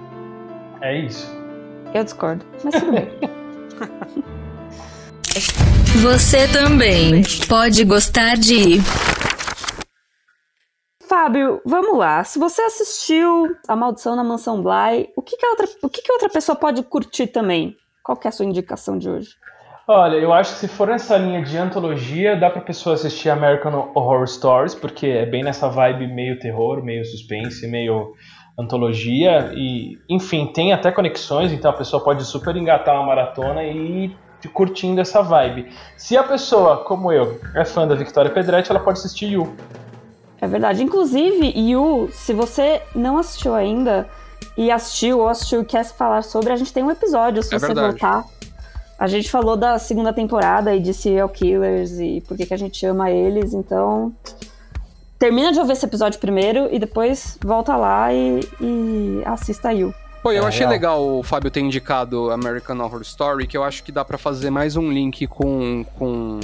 É 0.81 0.97
isso. 0.99 1.31
Eu 1.93 2.05
discordo, 2.05 2.45
mas 2.65 2.75
tudo 2.75 2.93
bem. 2.93 3.09
Você 6.03 6.49
também 6.49 7.23
pode 7.49 7.85
gostar 7.85 8.35
de. 8.35 8.79
Fábio, 11.09 11.61
vamos 11.65 11.97
lá. 11.97 12.25
Se 12.25 12.37
você 12.39 12.63
assistiu 12.63 13.55
A 13.69 13.77
Maldição 13.77 14.17
na 14.17 14.25
Mansão 14.25 14.61
Bly, 14.61 15.11
o 15.17 15.23
que, 15.23 15.37
que, 15.37 15.47
outra, 15.47 15.67
o 15.83 15.89
que, 15.89 16.03
que 16.03 16.13
outra 16.13 16.29
pessoa 16.29 16.57
pode 16.57 16.83
curtir 16.83 17.29
também? 17.29 17.77
Qual 18.03 18.17
que 18.17 18.27
é 18.27 18.31
a 18.31 18.33
sua 18.33 18.45
indicação 18.45 18.99
de 18.99 19.09
hoje? 19.09 19.31
Olha, 19.87 20.17
eu 20.17 20.33
acho 20.33 20.55
que 20.55 20.61
se 20.61 20.69
for 20.69 20.89
nessa 20.89 21.17
linha 21.17 21.43
de 21.43 21.57
antologia, 21.57 22.37
dá 22.37 22.51
pra 22.51 22.63
pessoa 22.63 22.95
assistir 22.97 23.31
American 23.31 23.93
Horror 23.95 24.27
Stories, 24.27 24.75
porque 24.75 25.07
é 25.07 25.27
bem 25.27 25.45
nessa 25.45 25.69
vibe 25.69 26.09
meio 26.09 26.39
terror, 26.41 26.83
meio 26.83 27.05
suspense, 27.05 27.69
meio 27.69 28.13
antologia 28.59 29.53
e, 29.55 29.97
enfim, 30.09 30.53
tem 30.53 30.73
até 30.73 30.91
conexões, 30.91 31.53
então 31.53 31.71
a 31.71 31.75
pessoa 31.75 32.03
pode 32.03 32.25
super 32.25 32.57
engatar 32.57 32.95
uma 32.97 33.07
maratona 33.07 33.63
e 33.65 34.15
curtindo 34.49 35.01
essa 35.01 35.23
vibe. 35.23 35.71
Se 35.97 36.17
a 36.17 36.23
pessoa, 36.23 36.79
como 36.85 37.13
eu, 37.13 37.41
é 37.55 37.65
fã 37.65 37.87
da 37.87 37.95
Victoria 37.95 38.31
Pedretti, 38.31 38.71
ela 38.71 38.81
pode 38.81 38.99
assistir 38.99 39.33
Yu. 39.33 39.55
É 40.41 40.47
verdade. 40.47 40.83
Inclusive, 40.83 41.53
Yu, 41.57 42.09
se 42.13 42.33
você 42.33 42.83
não 42.95 43.19
assistiu 43.19 43.55
ainda 43.55 44.09
e 44.57 44.71
assistiu 44.71 45.21
ou 45.21 45.29
assistiu 45.29 45.63
e 45.63 45.65
quer 45.65 45.85
falar 45.85 46.23
sobre, 46.23 46.53
a 46.53 46.57
gente 46.57 46.73
tem 46.73 46.83
um 46.83 46.91
episódio, 46.91 47.43
se 47.43 47.55
é 47.55 47.59
você 47.59 47.67
verdade. 47.67 47.89
voltar. 47.89 48.25
A 48.99 49.07
gente 49.07 49.31
falou 49.31 49.57
da 49.57 49.79
segunda 49.79 50.13
temporada 50.13 50.75
e 50.75 50.81
de 50.81 50.93
serial 50.93 51.29
killers 51.29 51.99
e 51.99 52.23
por 52.27 52.37
que, 52.37 52.45
que 52.45 52.53
a 52.53 52.59
gente 52.59 52.85
ama 52.85 53.11
eles, 53.11 53.55
então 53.55 54.13
termina 55.19 55.53
de 55.53 55.59
ouvir 55.59 55.73
esse 55.73 55.85
episódio 55.85 56.19
primeiro 56.19 56.69
e 56.71 56.79
depois 56.79 57.39
volta 57.43 57.77
lá 57.77 58.13
e, 58.13 58.41
e 58.61 59.23
assista 59.25 59.69
a 59.69 59.73
Yu. 59.73 59.95
Pô, 60.23 60.31
eu 60.33 60.45
é 60.45 60.49
achei 60.49 60.61
real. 60.61 60.71
legal 60.71 61.03
o 61.03 61.23
Fábio 61.23 61.51
ter 61.51 61.61
indicado 61.61 62.31
American 62.31 62.79
Horror 62.79 63.01
Story, 63.01 63.47
que 63.47 63.57
eu 63.57 63.65
acho 63.65 63.83
que 63.83 63.91
dá 63.91 64.05
para 64.05 64.19
fazer 64.19 64.51
mais 64.51 64.77
um 64.77 64.93
link 64.93 65.27
com, 65.27 65.83
com 65.99 66.39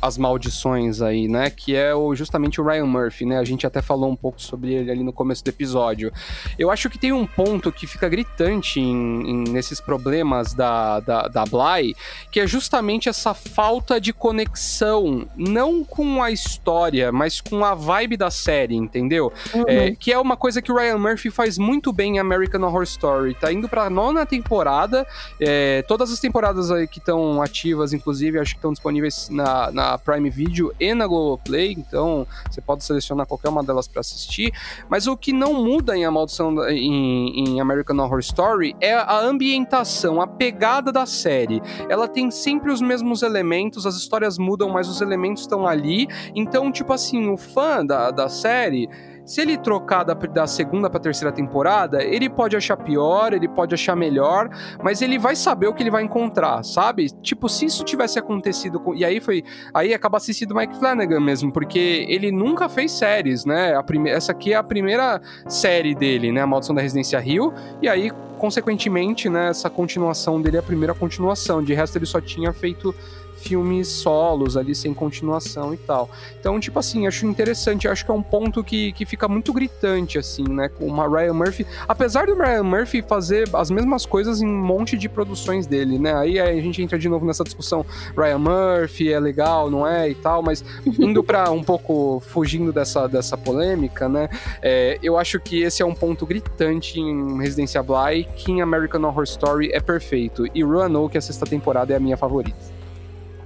as 0.00 0.18
maldições 0.18 1.00
aí, 1.00 1.26
né? 1.26 1.48
Que 1.48 1.74
é 1.74 1.94
o, 1.94 2.14
justamente 2.14 2.60
o 2.60 2.64
Ryan 2.64 2.84
Murphy, 2.84 3.24
né? 3.24 3.38
A 3.38 3.44
gente 3.44 3.66
até 3.66 3.80
falou 3.80 4.10
um 4.10 4.16
pouco 4.16 4.42
sobre 4.42 4.74
ele 4.74 4.90
ali 4.90 5.02
no 5.02 5.12
começo 5.12 5.42
do 5.42 5.48
episódio. 5.48 6.12
Eu 6.58 6.70
acho 6.70 6.90
que 6.90 6.98
tem 6.98 7.12
um 7.12 7.26
ponto 7.26 7.72
que 7.72 7.86
fica 7.86 8.10
gritante 8.10 8.78
em, 8.78 9.30
em, 9.30 9.44
nesses 9.44 9.80
problemas 9.80 10.52
da, 10.52 11.00
da, 11.00 11.22
da 11.22 11.44
Bly, 11.46 11.96
que 12.30 12.40
é 12.40 12.46
justamente 12.46 13.08
essa 13.08 13.32
falta 13.32 13.98
de 13.98 14.12
conexão, 14.12 15.26
não 15.34 15.82
com 15.82 16.22
a 16.22 16.30
história, 16.30 17.10
mas 17.10 17.40
com 17.40 17.64
a 17.64 17.74
vibe 17.74 18.18
da 18.18 18.30
série, 18.30 18.76
entendeu? 18.76 19.32
Uhum. 19.54 19.64
É, 19.66 19.94
que 19.94 20.12
é 20.12 20.18
uma 20.18 20.36
coisa 20.36 20.60
que 20.60 20.70
o 20.70 20.76
Ryan 20.76 20.98
Murphy 20.98 21.30
faz 21.30 21.56
muito 21.56 21.90
bem 21.90 22.16
em 22.16 22.18
American 22.18 22.60
Horror 22.62 22.82
Story 22.82 23.13
Story. 23.14 23.34
Tá 23.34 23.52
indo 23.52 23.68
pra 23.68 23.88
nona 23.88 24.26
temporada. 24.26 25.06
É, 25.40 25.82
todas 25.82 26.12
as 26.12 26.18
temporadas 26.18 26.70
aí 26.70 26.86
que 26.86 26.98
estão 26.98 27.40
ativas, 27.40 27.92
inclusive, 27.92 28.38
acho 28.38 28.52
que 28.52 28.58
estão 28.58 28.72
disponíveis 28.72 29.28
na, 29.30 29.70
na 29.70 29.98
Prime 29.98 30.28
Video 30.28 30.72
e 30.78 30.94
na 30.94 31.06
Globoplay. 31.06 31.72
Então, 31.72 32.26
você 32.50 32.60
pode 32.60 32.84
selecionar 32.84 33.26
qualquer 33.26 33.48
uma 33.48 33.62
delas 33.62 33.86
para 33.86 34.00
assistir. 34.00 34.52
Mas 34.88 35.06
o 35.06 35.16
que 35.16 35.32
não 35.32 35.54
muda 35.54 35.96
em 35.96 36.04
A 36.04 36.10
Maldição 36.10 36.68
em, 36.68 37.48
em 37.48 37.60
American 37.60 37.98
Horror 37.98 38.20
Story 38.20 38.74
é 38.80 38.94
a 38.94 39.18
ambientação, 39.20 40.20
a 40.20 40.26
pegada 40.26 40.90
da 40.90 41.06
série. 41.06 41.62
Ela 41.88 42.08
tem 42.08 42.30
sempre 42.30 42.72
os 42.72 42.80
mesmos 42.80 43.22
elementos, 43.22 43.86
as 43.86 43.94
histórias 43.94 44.38
mudam, 44.38 44.68
mas 44.70 44.88
os 44.88 45.00
elementos 45.00 45.42
estão 45.42 45.66
ali. 45.66 46.08
Então, 46.34 46.72
tipo 46.72 46.92
assim, 46.92 47.28
o 47.28 47.36
fã 47.36 47.84
da, 47.84 48.10
da 48.10 48.28
série 48.28 48.88
se 49.24 49.40
ele 49.40 49.56
trocar 49.56 50.04
da, 50.04 50.14
da 50.14 50.46
segunda 50.46 50.90
pra 50.90 51.00
terceira 51.00 51.32
temporada, 51.32 52.02
ele 52.02 52.28
pode 52.28 52.56
achar 52.56 52.76
pior, 52.76 53.32
ele 53.32 53.48
pode 53.48 53.74
achar 53.74 53.96
melhor, 53.96 54.48
mas 54.82 55.00
ele 55.02 55.18
vai 55.18 55.34
saber 55.34 55.66
o 55.66 55.74
que 55.74 55.82
ele 55.82 55.90
vai 55.90 56.02
encontrar, 56.02 56.62
sabe? 56.62 57.06
Tipo, 57.22 57.48
se 57.48 57.66
isso 57.66 57.84
tivesse 57.84 58.18
acontecido 58.18 58.78
com. 58.78 58.94
E 58.94 59.04
aí 59.04 59.20
foi. 59.20 59.42
Aí 59.72 59.94
acaba 59.94 60.18
assistindo 60.18 60.54
Mike 60.54 60.76
Flanagan 60.76 61.20
mesmo, 61.20 61.52
porque 61.52 62.04
ele 62.08 62.30
nunca 62.30 62.68
fez 62.68 62.92
séries, 62.92 63.44
né? 63.44 63.74
A 63.74 63.82
prime... 63.82 64.10
Essa 64.10 64.32
aqui 64.32 64.52
é 64.52 64.56
a 64.56 64.62
primeira 64.62 65.20
série 65.48 65.94
dele, 65.94 66.30
né? 66.30 66.42
A 66.42 66.46
Maldição 66.46 66.74
da 66.74 66.82
Residência 66.82 67.18
Rio. 67.18 67.52
E 67.80 67.88
aí, 67.88 68.10
consequentemente, 68.38 69.28
né? 69.28 69.48
Essa 69.48 69.70
continuação 69.70 70.40
dele 70.40 70.56
é 70.56 70.60
a 70.60 70.62
primeira 70.62 70.94
continuação. 70.94 71.62
De 71.62 71.72
resto, 71.72 71.96
ele 71.96 72.06
só 72.06 72.20
tinha 72.20 72.52
feito 72.52 72.94
filmes 73.44 73.88
solos 73.88 74.56
ali, 74.56 74.74
sem 74.74 74.94
continuação 74.94 75.74
e 75.74 75.76
tal. 75.76 76.08
Então, 76.40 76.58
tipo 76.58 76.78
assim, 76.78 77.06
acho 77.06 77.26
interessante, 77.26 77.86
acho 77.86 78.04
que 78.04 78.10
é 78.10 78.14
um 78.14 78.22
ponto 78.22 78.64
que, 78.64 78.92
que 78.92 79.04
fica 79.04 79.28
muito 79.28 79.52
gritante, 79.52 80.18
assim, 80.18 80.44
né, 80.48 80.68
com 80.68 80.90
o 80.90 81.10
Ryan 81.10 81.34
Murphy, 81.34 81.66
apesar 81.86 82.26
do 82.26 82.34
Ryan 82.34 82.62
Murphy 82.62 83.02
fazer 83.02 83.48
as 83.52 83.70
mesmas 83.70 84.06
coisas 84.06 84.40
em 84.40 84.46
um 84.46 84.64
monte 84.64 84.96
de 84.96 85.08
produções 85.08 85.66
dele, 85.66 85.98
né, 85.98 86.14
aí 86.14 86.40
a 86.40 86.54
gente 86.60 86.82
entra 86.82 86.98
de 86.98 87.08
novo 87.08 87.26
nessa 87.26 87.44
discussão, 87.44 87.84
Ryan 88.16 88.38
Murphy 88.38 89.12
é 89.12 89.20
legal, 89.20 89.70
não 89.70 89.86
é, 89.86 90.08
e 90.08 90.14
tal, 90.14 90.42
mas 90.42 90.64
indo 90.86 91.22
para 91.22 91.50
um 91.50 91.62
pouco, 91.62 92.20
fugindo 92.20 92.72
dessa, 92.72 93.06
dessa 93.06 93.36
polêmica, 93.36 94.08
né, 94.08 94.28
é, 94.62 94.98
eu 95.02 95.18
acho 95.18 95.38
que 95.38 95.62
esse 95.62 95.82
é 95.82 95.86
um 95.86 95.94
ponto 95.94 96.24
gritante 96.24 96.98
em 96.98 97.38
Residência 97.40 97.82
Bly, 97.82 98.26
que 98.36 98.52
em 98.52 98.62
American 98.62 99.02
Horror 99.04 99.24
Story 99.24 99.70
é 99.72 99.80
perfeito, 99.80 100.46
e 100.54 100.62
Roanoke, 100.62 101.18
a 101.18 101.20
sexta 101.20 101.44
temporada, 101.44 101.92
é 101.92 101.96
a 101.96 102.00
minha 102.00 102.16
favorita. 102.16 102.73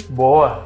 Boa. 0.09 0.65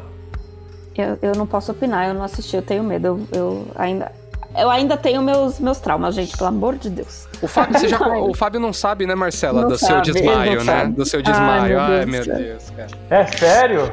Eu, 0.96 1.18
eu 1.22 1.32
não 1.34 1.46
posso 1.46 1.72
opinar, 1.72 2.08
eu 2.08 2.14
não 2.14 2.22
assisti, 2.22 2.56
eu 2.56 2.62
tenho 2.62 2.84
medo. 2.84 3.06
Eu, 3.06 3.26
eu 3.32 3.66
ainda. 3.74 4.12
Eu 4.54 4.68
ainda 4.68 4.98
tenho 4.98 5.22
meus, 5.22 5.58
meus 5.58 5.78
traumas, 5.78 6.14
gente, 6.14 6.36
pelo 6.36 6.48
amor 6.48 6.76
de 6.76 6.90
Deus. 6.90 7.26
O 7.40 7.48
Fábio, 7.48 7.78
você 7.78 7.88
já, 7.88 7.98
o 8.20 8.34
Fábio 8.34 8.60
não 8.60 8.70
sabe, 8.70 9.06
né, 9.06 9.14
Marcela, 9.14 9.62
não 9.62 9.68
do 9.68 9.78
sabe, 9.78 10.04
seu 10.04 10.14
desmaio, 10.14 10.62
né? 10.62 10.80
Sabe. 10.80 10.92
Do 10.92 11.06
seu 11.06 11.22
desmaio. 11.22 11.80
Ai, 11.80 12.04
meu 12.04 12.22
Deus, 12.22 12.28
Ai, 12.28 12.36
meu 12.36 12.48
Deus 12.50 12.70
cara. 12.70 12.88
É 13.08 13.26
sério? 13.26 13.90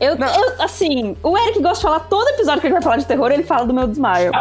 Eu, 0.00 0.16
eu, 0.16 0.54
assim, 0.62 1.14
o 1.22 1.36
Eric 1.36 1.60
gosta 1.60 1.76
de 1.76 1.82
falar 1.82 2.00
todo 2.00 2.26
episódio 2.28 2.60
que 2.62 2.66
ele 2.66 2.72
vai 2.72 2.82
falar 2.82 2.96
de 2.96 3.06
terror, 3.06 3.30
ele 3.30 3.42
fala 3.42 3.66
do 3.66 3.74
meu 3.74 3.86
desmaio. 3.86 4.32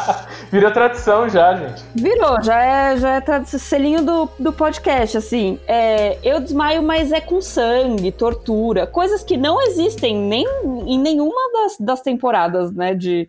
Virou 0.52 0.70
tradição 0.70 1.26
já, 1.28 1.56
gente. 1.56 1.82
Virou, 1.94 2.42
já 2.42 2.62
é, 2.62 2.96
já 2.98 3.14
é 3.14 3.20
tradição, 3.22 3.58
selinho 3.58 4.04
do, 4.04 4.28
do 4.38 4.52
podcast, 4.52 5.16
assim. 5.16 5.58
É, 5.66 6.18
eu 6.22 6.38
desmaio, 6.38 6.82
mas 6.82 7.12
é 7.12 7.20
com 7.20 7.40
sangue, 7.40 8.12
tortura, 8.12 8.86
coisas 8.86 9.24
que 9.24 9.38
não 9.38 9.60
existem 9.62 10.14
nem 10.14 10.46
em 10.86 10.98
nenhuma 10.98 11.50
das, 11.52 11.76
das 11.80 12.00
temporadas, 12.02 12.70
né, 12.70 12.94
de 12.94 13.26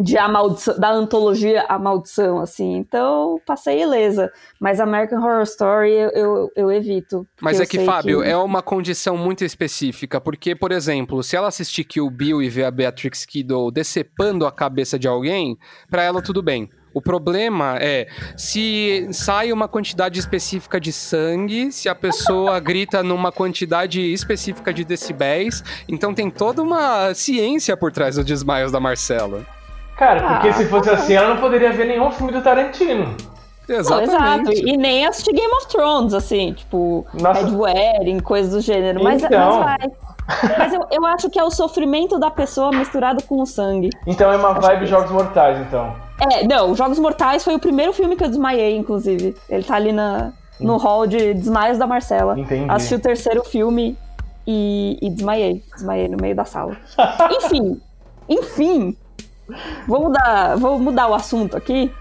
de 0.00 0.16
a 0.16 0.26
maldição, 0.26 0.78
da 0.78 0.90
antologia 0.90 1.66
A 1.68 1.78
Maldição, 1.78 2.40
assim. 2.40 2.76
Então, 2.76 3.38
passei 3.46 3.82
ilesa. 3.82 4.32
Mas 4.58 4.80
American 4.80 5.20
Horror 5.20 5.42
Story 5.42 5.92
eu, 5.92 6.10
eu, 6.10 6.52
eu 6.56 6.72
evito. 6.72 7.26
Mas 7.40 7.60
é 7.60 7.66
que, 7.66 7.84
Fábio, 7.84 8.22
que... 8.22 8.28
é 8.28 8.36
uma 8.36 8.62
condição 8.62 9.16
muito 9.16 9.44
específica. 9.44 10.20
Porque, 10.20 10.54
por 10.54 10.72
exemplo, 10.72 11.22
se 11.22 11.36
ela 11.36 11.48
assistir 11.48 11.84
Kill 11.84 12.08
Bill 12.08 12.42
e 12.42 12.48
ver 12.48 12.64
a 12.64 12.70
Beatrix 12.70 13.26
Kiddo 13.26 13.70
decepando 13.70 14.46
a 14.46 14.52
cabeça 14.52 14.98
de 14.98 15.06
alguém, 15.06 15.58
para 15.90 16.02
ela 16.02 16.22
tudo 16.22 16.42
bem. 16.42 16.70
O 16.92 17.00
problema 17.00 17.76
é 17.80 18.08
se 18.36 19.06
sai 19.12 19.52
uma 19.52 19.68
quantidade 19.68 20.18
específica 20.18 20.80
de 20.80 20.92
sangue, 20.92 21.70
se 21.70 21.88
a 21.88 21.94
pessoa 21.94 22.58
grita 22.58 23.00
numa 23.00 23.30
quantidade 23.30 24.00
específica 24.00 24.74
de 24.74 24.84
decibéis. 24.84 25.62
Então 25.88 26.12
tem 26.12 26.28
toda 26.28 26.62
uma 26.62 27.14
ciência 27.14 27.76
por 27.76 27.92
trás 27.92 28.16
dos 28.16 28.24
desmaios 28.24 28.72
da 28.72 28.80
Marcela. 28.80 29.46
Cara, 30.00 30.22
porque 30.22 30.48
ah, 30.48 30.52
se 30.54 30.64
fosse 30.64 30.88
assim, 30.88 31.12
ela 31.12 31.34
não 31.34 31.42
poderia 31.42 31.70
ver 31.74 31.84
nenhum 31.84 32.10
filme 32.10 32.32
do 32.32 32.40
Tarantino. 32.40 33.14
Exatamente. 33.68 34.50
Exato. 34.50 34.68
E 34.70 34.74
nem 34.78 35.04
assistir 35.04 35.34
Game 35.34 35.52
of 35.52 35.68
Thrones, 35.68 36.14
assim, 36.14 36.54
tipo, 36.54 37.06
Nossa. 37.12 37.44
Red 37.44 37.54
Wedding, 37.54 38.20
coisas 38.20 38.54
do 38.54 38.62
gênero. 38.62 39.04
Mas, 39.04 39.22
então, 39.22 39.60
mas 39.60 39.78
vai. 39.78 39.90
Mas 40.58 40.72
eu, 40.72 40.86
eu 40.90 41.04
acho 41.04 41.28
que 41.28 41.38
é 41.38 41.44
o 41.44 41.50
sofrimento 41.50 42.18
da 42.18 42.30
pessoa 42.30 42.70
misturado 42.70 43.22
com 43.24 43.42
o 43.42 43.46
sangue. 43.46 43.90
Então 44.06 44.32
é 44.32 44.36
uma 44.38 44.54
vibe 44.54 44.86
Jogos 44.86 45.10
Mortais, 45.10 45.58
então. 45.60 45.94
É, 46.32 46.46
não, 46.46 46.74
Jogos 46.74 46.98
Mortais 46.98 47.44
foi 47.44 47.54
o 47.54 47.58
primeiro 47.58 47.92
filme 47.92 48.16
que 48.16 48.24
eu 48.24 48.28
desmaiei, 48.28 48.74
inclusive. 48.78 49.36
Ele 49.50 49.62
tá 49.62 49.74
ali 49.74 49.92
na, 49.92 50.32
no 50.58 50.78
hall 50.78 51.06
de 51.06 51.34
desmaios 51.34 51.76
da 51.76 51.86
Marcela. 51.86 52.40
Entendi. 52.40 52.70
Assisti 52.70 52.94
o 52.94 53.00
terceiro 53.00 53.44
filme 53.44 53.98
e, 54.46 54.98
e 55.02 55.10
desmaiei. 55.10 55.62
Desmaiei 55.74 56.08
no 56.08 56.16
meio 56.16 56.34
da 56.34 56.46
sala. 56.46 56.74
enfim, 57.36 57.78
enfim. 58.26 58.96
Vou 59.86 60.02
mudar, 60.02 60.56
vou 60.56 60.78
mudar 60.78 61.08
o 61.08 61.14
assunto 61.14 61.56
aqui. 61.56 61.92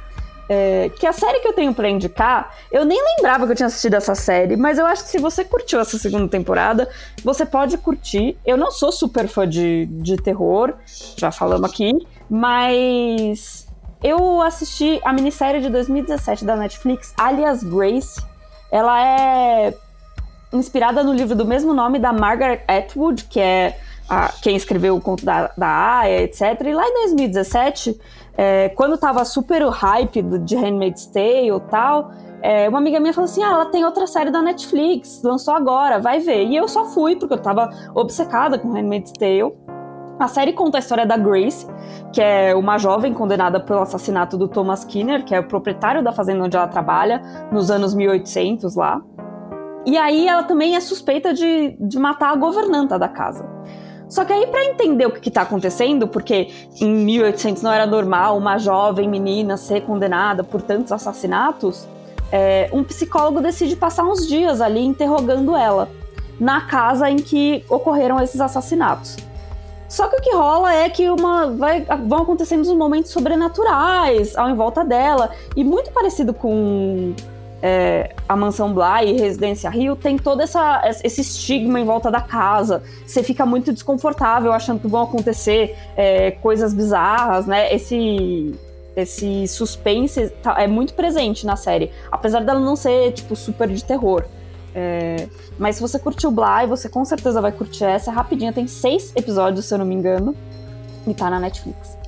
É, 0.52 0.90
que 0.98 1.06
a 1.06 1.14
série 1.14 1.42
que 1.42 1.48
eu 1.48 1.54
tenho 1.54 1.72
pra 1.76 1.88
indicar, 1.88 2.56
eu 2.72 2.84
nem 2.84 3.00
lembrava 3.00 3.46
que 3.46 3.52
eu 3.52 3.56
tinha 3.56 3.68
assistido 3.68 3.94
essa 3.94 4.16
série, 4.16 4.58
mas 4.58 4.80
eu 4.80 4.86
acho 4.88 5.04
que 5.04 5.10
se 5.10 5.20
você 5.20 5.46
curtiu 5.46 5.80
essa 5.80 5.96
segunda 6.00 6.28
temporada, 6.28 6.90
você 7.24 7.46
pode 7.46 7.78
curtir. 7.78 8.36
Eu 8.44 8.58
não 8.58 8.72
sou 8.72 8.92
super 8.92 9.28
fã 9.28 9.48
de, 9.48 9.86
de 9.86 10.18
terror, 10.18 10.74
já 11.16 11.32
falamos 11.32 11.70
aqui, 11.70 11.94
mas 12.28 13.68
eu 14.04 14.42
assisti 14.42 15.00
a 15.04 15.14
minissérie 15.14 15.62
de 15.62 15.70
2017 15.70 16.44
da 16.44 16.56
Netflix, 16.56 17.14
Alias 17.16 17.64
Grace. 17.64 18.20
Ela 18.72 19.02
é 19.04 19.74
inspirada 20.52 21.04
no 21.04 21.14
livro 21.14 21.36
do 21.36 21.46
mesmo 21.46 21.74
nome 21.74 22.00
da 22.00 22.12
Margaret 22.12 22.64
Atwood, 22.68 23.26
que 23.26 23.40
é 23.40 23.78
a, 24.10 24.34
quem 24.42 24.56
escreveu 24.56 24.96
o 24.96 25.02
conto 25.02 25.24
da, 25.24 25.52
da 25.58 26.00
Aya, 26.00 26.24
etc. 26.24 26.42
E 26.66 26.74
lá 26.74 26.88
em 26.88 26.94
2017, 26.94 28.00
é, 28.36 28.70
quando 28.70 28.98
tava 28.98 29.24
super 29.24 29.64
o 29.64 29.70
hype 29.70 30.22
do, 30.22 30.40
de 30.40 30.56
Handmaid's 30.56 31.06
Tale 31.06 31.50
e 31.50 31.60
tal, 31.70 32.12
é, 32.42 32.68
uma 32.70 32.80
amiga 32.80 33.00
minha 33.00 33.14
falou 33.14 33.30
assim: 33.30 33.44
ah, 33.44 33.52
ela 33.52 33.66
tem 33.66 33.86
outra 33.86 34.08
série 34.08 34.32
da 34.32 34.42
Netflix, 34.42 35.22
lançou 35.24 35.54
agora, 35.54 36.00
vai 36.00 36.20
ver. 36.20 36.46
E 36.46 36.56
eu 36.56 36.68
só 36.68 36.86
fui, 36.86 37.16
porque 37.16 37.34
eu 37.34 37.42
tava 37.42 37.70
obcecada 37.94 38.58
com 38.58 38.70
Handmaid's 38.72 39.12
Tale. 39.12 39.54
A 40.18 40.28
série 40.28 40.52
conta 40.52 40.78
a 40.78 40.80
história 40.80 41.06
da 41.06 41.16
Grace, 41.16 41.66
que 42.12 42.22
é 42.22 42.54
uma 42.54 42.78
jovem 42.78 43.14
condenada 43.14 43.58
pelo 43.58 43.80
assassinato 43.80 44.38
do 44.38 44.50
Thomas 44.50 44.80
Skinner, 44.80 45.24
que 45.24 45.34
é 45.34 45.40
o 45.40 45.48
proprietário 45.48 46.04
da 46.04 46.12
fazenda 46.12 46.44
onde 46.44 46.58
ela 46.58 46.68
trabalha, 46.68 47.22
nos 47.54 47.72
anos 47.72 47.94
1800 47.94 48.76
lá. 48.76 49.02
E 49.86 49.98
aí 49.98 50.28
ela 50.28 50.44
também 50.44 50.76
é 50.76 50.80
suspeita 50.82 51.34
de, 51.34 51.78
de 51.80 51.98
matar 51.98 52.34
a 52.34 52.36
governanta 52.36 53.00
da 53.00 53.08
casa. 53.08 53.48
Só 54.10 54.26
que 54.26 54.34
aí, 54.34 54.48
para 54.48 54.66
entender 54.66 55.06
o 55.06 55.12
que 55.12 55.30
está 55.30 55.44
acontecendo, 55.44 56.08
porque 56.08 56.50
em 56.82 56.90
1800 56.90 57.62
não 57.62 57.72
era 57.72 57.86
normal 57.86 58.38
uma 58.38 58.58
jovem 58.58 59.08
menina 59.08 59.56
ser 59.56 59.82
condenada 59.82 60.44
por 60.44 60.64
tantos 60.64 60.92
assassinatos, 60.92 61.88
é, 62.32 62.70
um 62.74 62.84
psicólogo 62.84 63.40
decide 63.40 63.76
passar 63.76 64.04
uns 64.04 64.28
dias 64.28 64.62
ali 64.62 64.84
interrogando 64.84 65.56
ela, 65.56 65.88
na 66.40 66.62
casa 66.62 67.10
em 67.10 67.18
que 67.18 67.64
ocorreram 67.70 68.20
esses 68.20 68.42
assassinatos. 68.42 69.16
Só 69.88 70.08
que 70.08 70.16
o 70.16 70.22
que 70.22 70.36
rola 70.36 70.74
é 70.74 70.90
que 70.90 71.10
uma, 71.10 71.48
vai, 71.48 71.86
vão 72.08 72.22
acontecendo 72.22 72.62
os 72.62 72.74
momentos 72.74 73.12
sobrenaturais 73.12 74.36
ao 74.36 74.50
em 74.50 74.56
volta 74.56 74.84
dela, 74.84 75.32
e 75.56 75.64
muito 75.64 75.92
parecido 75.92 76.34
com 76.34 77.14
é, 77.62 78.16
a 78.28 78.36
Mansão 78.36 78.74
Bly 78.74 79.08
e 79.08 79.20
Residência 79.20 79.70
Rio, 79.70 79.96
tem 79.96 80.18
todo 80.18 80.42
essa, 80.42 80.82
esse 81.04 81.22
estigma 81.22 81.80
em 81.80 81.86
volta 81.86 82.10
da 82.10 82.22
casa. 82.22 82.84
Você 83.06 83.22
fica 83.24 83.46
muito 83.46 83.74
desconfortável 83.74 84.52
achando 84.52 84.80
que 84.80 84.88
vão 84.88 85.04
acontecer 85.04 85.76
é, 85.96 86.32
coisas 86.32 86.74
bizarras, 86.74 87.46
né? 87.46 87.74
Esse, 87.74 88.56
esse 88.96 89.48
suspense 89.48 90.30
tá, 90.42 90.62
é 90.62 90.68
muito 90.68 90.94
presente 90.94 91.46
na 91.46 91.56
série, 91.56 91.92
apesar 92.12 92.44
dela 92.44 92.60
não 92.60 92.76
ser, 92.76 93.12
tipo, 93.12 93.36
super 93.36 93.68
de 93.68 93.84
terror. 93.84 94.24
É, 94.74 95.28
mas 95.58 95.76
se 95.76 95.82
você 95.82 95.98
curtiu 95.98 96.32
Bly, 96.32 96.68
você 96.68 96.88
com 96.88 97.04
certeza 97.04 97.42
vai 97.42 97.52
curtir 97.52 97.84
essa. 97.84 98.12
É 98.12 98.14
rapidinha, 98.14 98.54
tem 98.54 98.68
seis 98.68 99.12
episódios, 99.16 99.66
se 99.66 99.74
eu 99.74 99.80
não 99.80 99.86
me 99.86 99.96
engano. 99.96 100.36
E 101.08 101.14
tá 101.14 101.30
na 101.30 101.40
Netflix. 101.40 101.99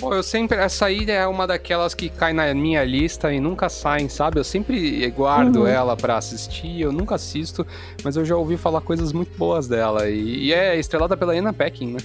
Pô, 0.00 0.14
eu 0.14 0.22
sempre. 0.22 0.56
Essa 0.56 0.86
aí 0.86 1.04
é 1.10 1.26
uma 1.26 1.46
daquelas 1.46 1.92
que 1.92 2.08
cai 2.08 2.32
na 2.32 2.54
minha 2.54 2.82
lista 2.82 3.30
e 3.30 3.38
nunca 3.38 3.68
saem, 3.68 4.08
sabe? 4.08 4.40
Eu 4.40 4.44
sempre 4.44 5.08
guardo 5.10 5.60
uhum. 5.60 5.66
ela 5.66 5.94
para 5.94 6.16
assistir, 6.16 6.80
eu 6.80 6.90
nunca 6.90 7.16
assisto, 7.16 7.66
mas 8.02 8.16
eu 8.16 8.24
já 8.24 8.34
ouvi 8.34 8.56
falar 8.56 8.80
coisas 8.80 9.12
muito 9.12 9.36
boas 9.36 9.68
dela. 9.68 10.08
E, 10.08 10.46
e 10.46 10.52
é 10.54 10.78
estrelada 10.78 11.18
pela 11.18 11.34
Anna 11.34 11.52
Peckin, 11.52 11.92
né? 11.92 11.98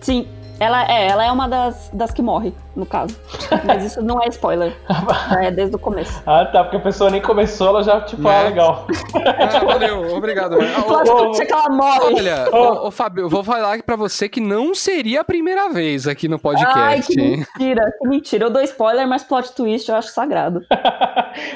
Sim, 0.00 0.28
ela 0.60 0.86
é, 0.86 1.08
ela 1.08 1.24
é 1.24 1.32
uma 1.32 1.48
das, 1.48 1.90
das 1.90 2.10
que 2.10 2.20
morre, 2.20 2.52
no 2.76 2.84
caso. 2.84 3.18
Mas 3.64 3.82
isso 3.82 4.02
não 4.02 4.22
é 4.22 4.28
spoiler. 4.28 4.76
é 5.42 5.50
desde 5.50 5.74
o 5.74 5.78
começo. 5.78 6.22
Ah, 6.26 6.44
tá, 6.44 6.62
porque 6.62 6.76
a 6.76 6.80
pessoa 6.80 7.08
nem 7.08 7.22
começou, 7.22 7.68
ela 7.68 7.82
já, 7.82 8.02
tipo, 8.02 8.28
ah, 8.28 8.42
legal. 8.42 8.86
Ah, 9.14 9.58
valeu, 9.58 10.14
obrigado. 10.14 10.56
Plot 10.86 11.10
oh, 11.10 11.30
que 11.32 11.50
ela 11.50 11.70
morre. 11.70 12.14
Olha, 12.14 12.48
ô, 12.52 12.88
oh. 12.88 12.90
Fábio, 12.90 13.22
eu 13.24 13.30
vou 13.30 13.42
falar 13.42 13.82
pra 13.82 13.96
você 13.96 14.28
que 14.28 14.38
não 14.38 14.74
seria 14.74 15.22
a 15.22 15.24
primeira 15.24 15.70
vez 15.70 16.06
aqui 16.06 16.28
no 16.28 16.38
podcast. 16.38 16.78
Ai, 16.78 17.00
que 17.00 17.16
mentira, 17.16 17.92
que 17.98 18.08
mentira. 18.08 18.44
Eu 18.44 18.50
dou 18.50 18.62
spoiler, 18.62 19.08
mas 19.08 19.24
plot 19.24 19.54
twist 19.54 19.88
eu 19.88 19.96
acho 19.96 20.08
sagrado. 20.08 20.60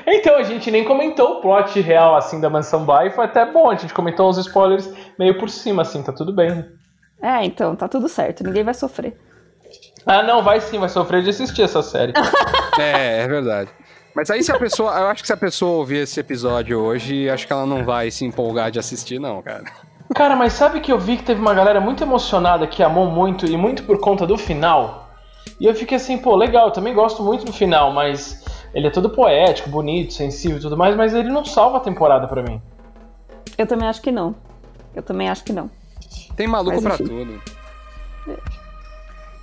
então, 0.07 0.35
a 0.37 0.43
gente 0.45 0.71
nem 0.71 0.83
comentou 0.83 1.33
o 1.33 1.41
plot 1.43 1.79
real, 1.79 2.17
assim, 2.17 2.41
da 2.41 2.49
Mansão 2.49 2.87
Bly, 2.87 3.11
foi 3.11 3.27
até 3.27 3.45
bom. 3.45 3.71
A 3.71 3.75
gente 3.77 3.93
comentou 3.93 4.31
os 4.31 4.39
spoilers 4.39 4.91
meio 5.19 5.39
por 5.39 5.51
cima, 5.51 5.83
assim, 5.83 6.03
tá 6.03 6.11
tudo 6.11 6.33
bem. 6.33 6.65
É, 7.25 7.43
então, 7.43 7.75
tá 7.75 7.89
tudo 7.89 8.07
certo, 8.07 8.45
ninguém 8.45 8.63
vai 8.63 8.75
sofrer. 8.75 9.19
Ah, 10.05 10.23
não, 10.23 10.43
vai 10.43 10.61
sim, 10.61 10.79
vai 10.79 10.91
sofrer 10.91 11.23
de 11.23 11.31
assistir 11.31 11.63
essa 11.63 11.81
série. 11.83 12.13
é, 12.79 13.23
é 13.23 13.27
verdade. 13.27 13.71
Mas 14.15 14.31
aí 14.31 14.43
se 14.43 14.53
a 14.53 14.59
pessoa. 14.59 14.93
Eu 14.93 15.07
acho 15.07 15.23
que 15.23 15.27
se 15.27 15.33
a 15.33 15.37
pessoa 15.37 15.79
ouvir 15.79 16.03
esse 16.03 16.21
episódio 16.21 16.79
hoje, 16.79 17.31
acho 17.31 17.47
que 17.47 17.53
ela 17.55 17.65
não 17.65 17.83
vai 17.83 18.11
se 18.11 18.27
empolgar 18.27 18.71
de 18.71 18.79
assistir, 18.79 19.19
não, 19.19 19.41
cara. 19.41 19.65
Cara, 20.15 20.37
mas 20.37 20.53
sabe 20.53 20.81
que 20.81 20.93
eu 20.93 20.99
vi 20.99 21.17
que 21.17 21.23
teve 21.23 21.41
uma 21.41 21.55
galera 21.55 21.81
muito 21.81 22.05
emocionada 22.05 22.67
que 22.67 22.83
amou 22.83 23.07
muito 23.07 23.47
e 23.47 23.57
muito 23.57 23.85
por 23.85 23.99
conta 23.99 24.27
do 24.27 24.37
final? 24.37 25.09
E 25.59 25.65
eu 25.65 25.75
fiquei 25.75 25.97
assim, 25.97 26.19
pô, 26.19 26.37
legal, 26.37 26.67
eu 26.67 26.73
também 26.73 26.93
gosto 26.93 27.23
muito 27.23 27.47
do 27.47 27.55
final, 27.55 27.91
mas 27.91 28.45
ele 28.75 28.87
é 28.87 28.91
todo 28.91 29.09
poético, 29.09 29.71
bonito, 29.71 30.13
sensível 30.13 30.59
e 30.59 30.61
tudo 30.61 30.77
mais, 30.77 30.95
mas 30.95 31.15
ele 31.15 31.31
não 31.31 31.43
salva 31.43 31.79
a 31.79 31.81
temporada 31.81 32.29
para 32.29 32.43
mim. 32.43 32.61
Eu 33.57 33.67
também 33.67 33.89
acho 33.89 34.03
que 34.03 34.13
não. 34.13 34.35
Eu 34.95 35.03
também 35.03 35.31
acho 35.31 35.43
que 35.43 35.53
não. 35.53 35.71
Tem 36.37 36.47
maluco 36.47 36.81
para 36.83 36.97
tudo. 36.97 37.41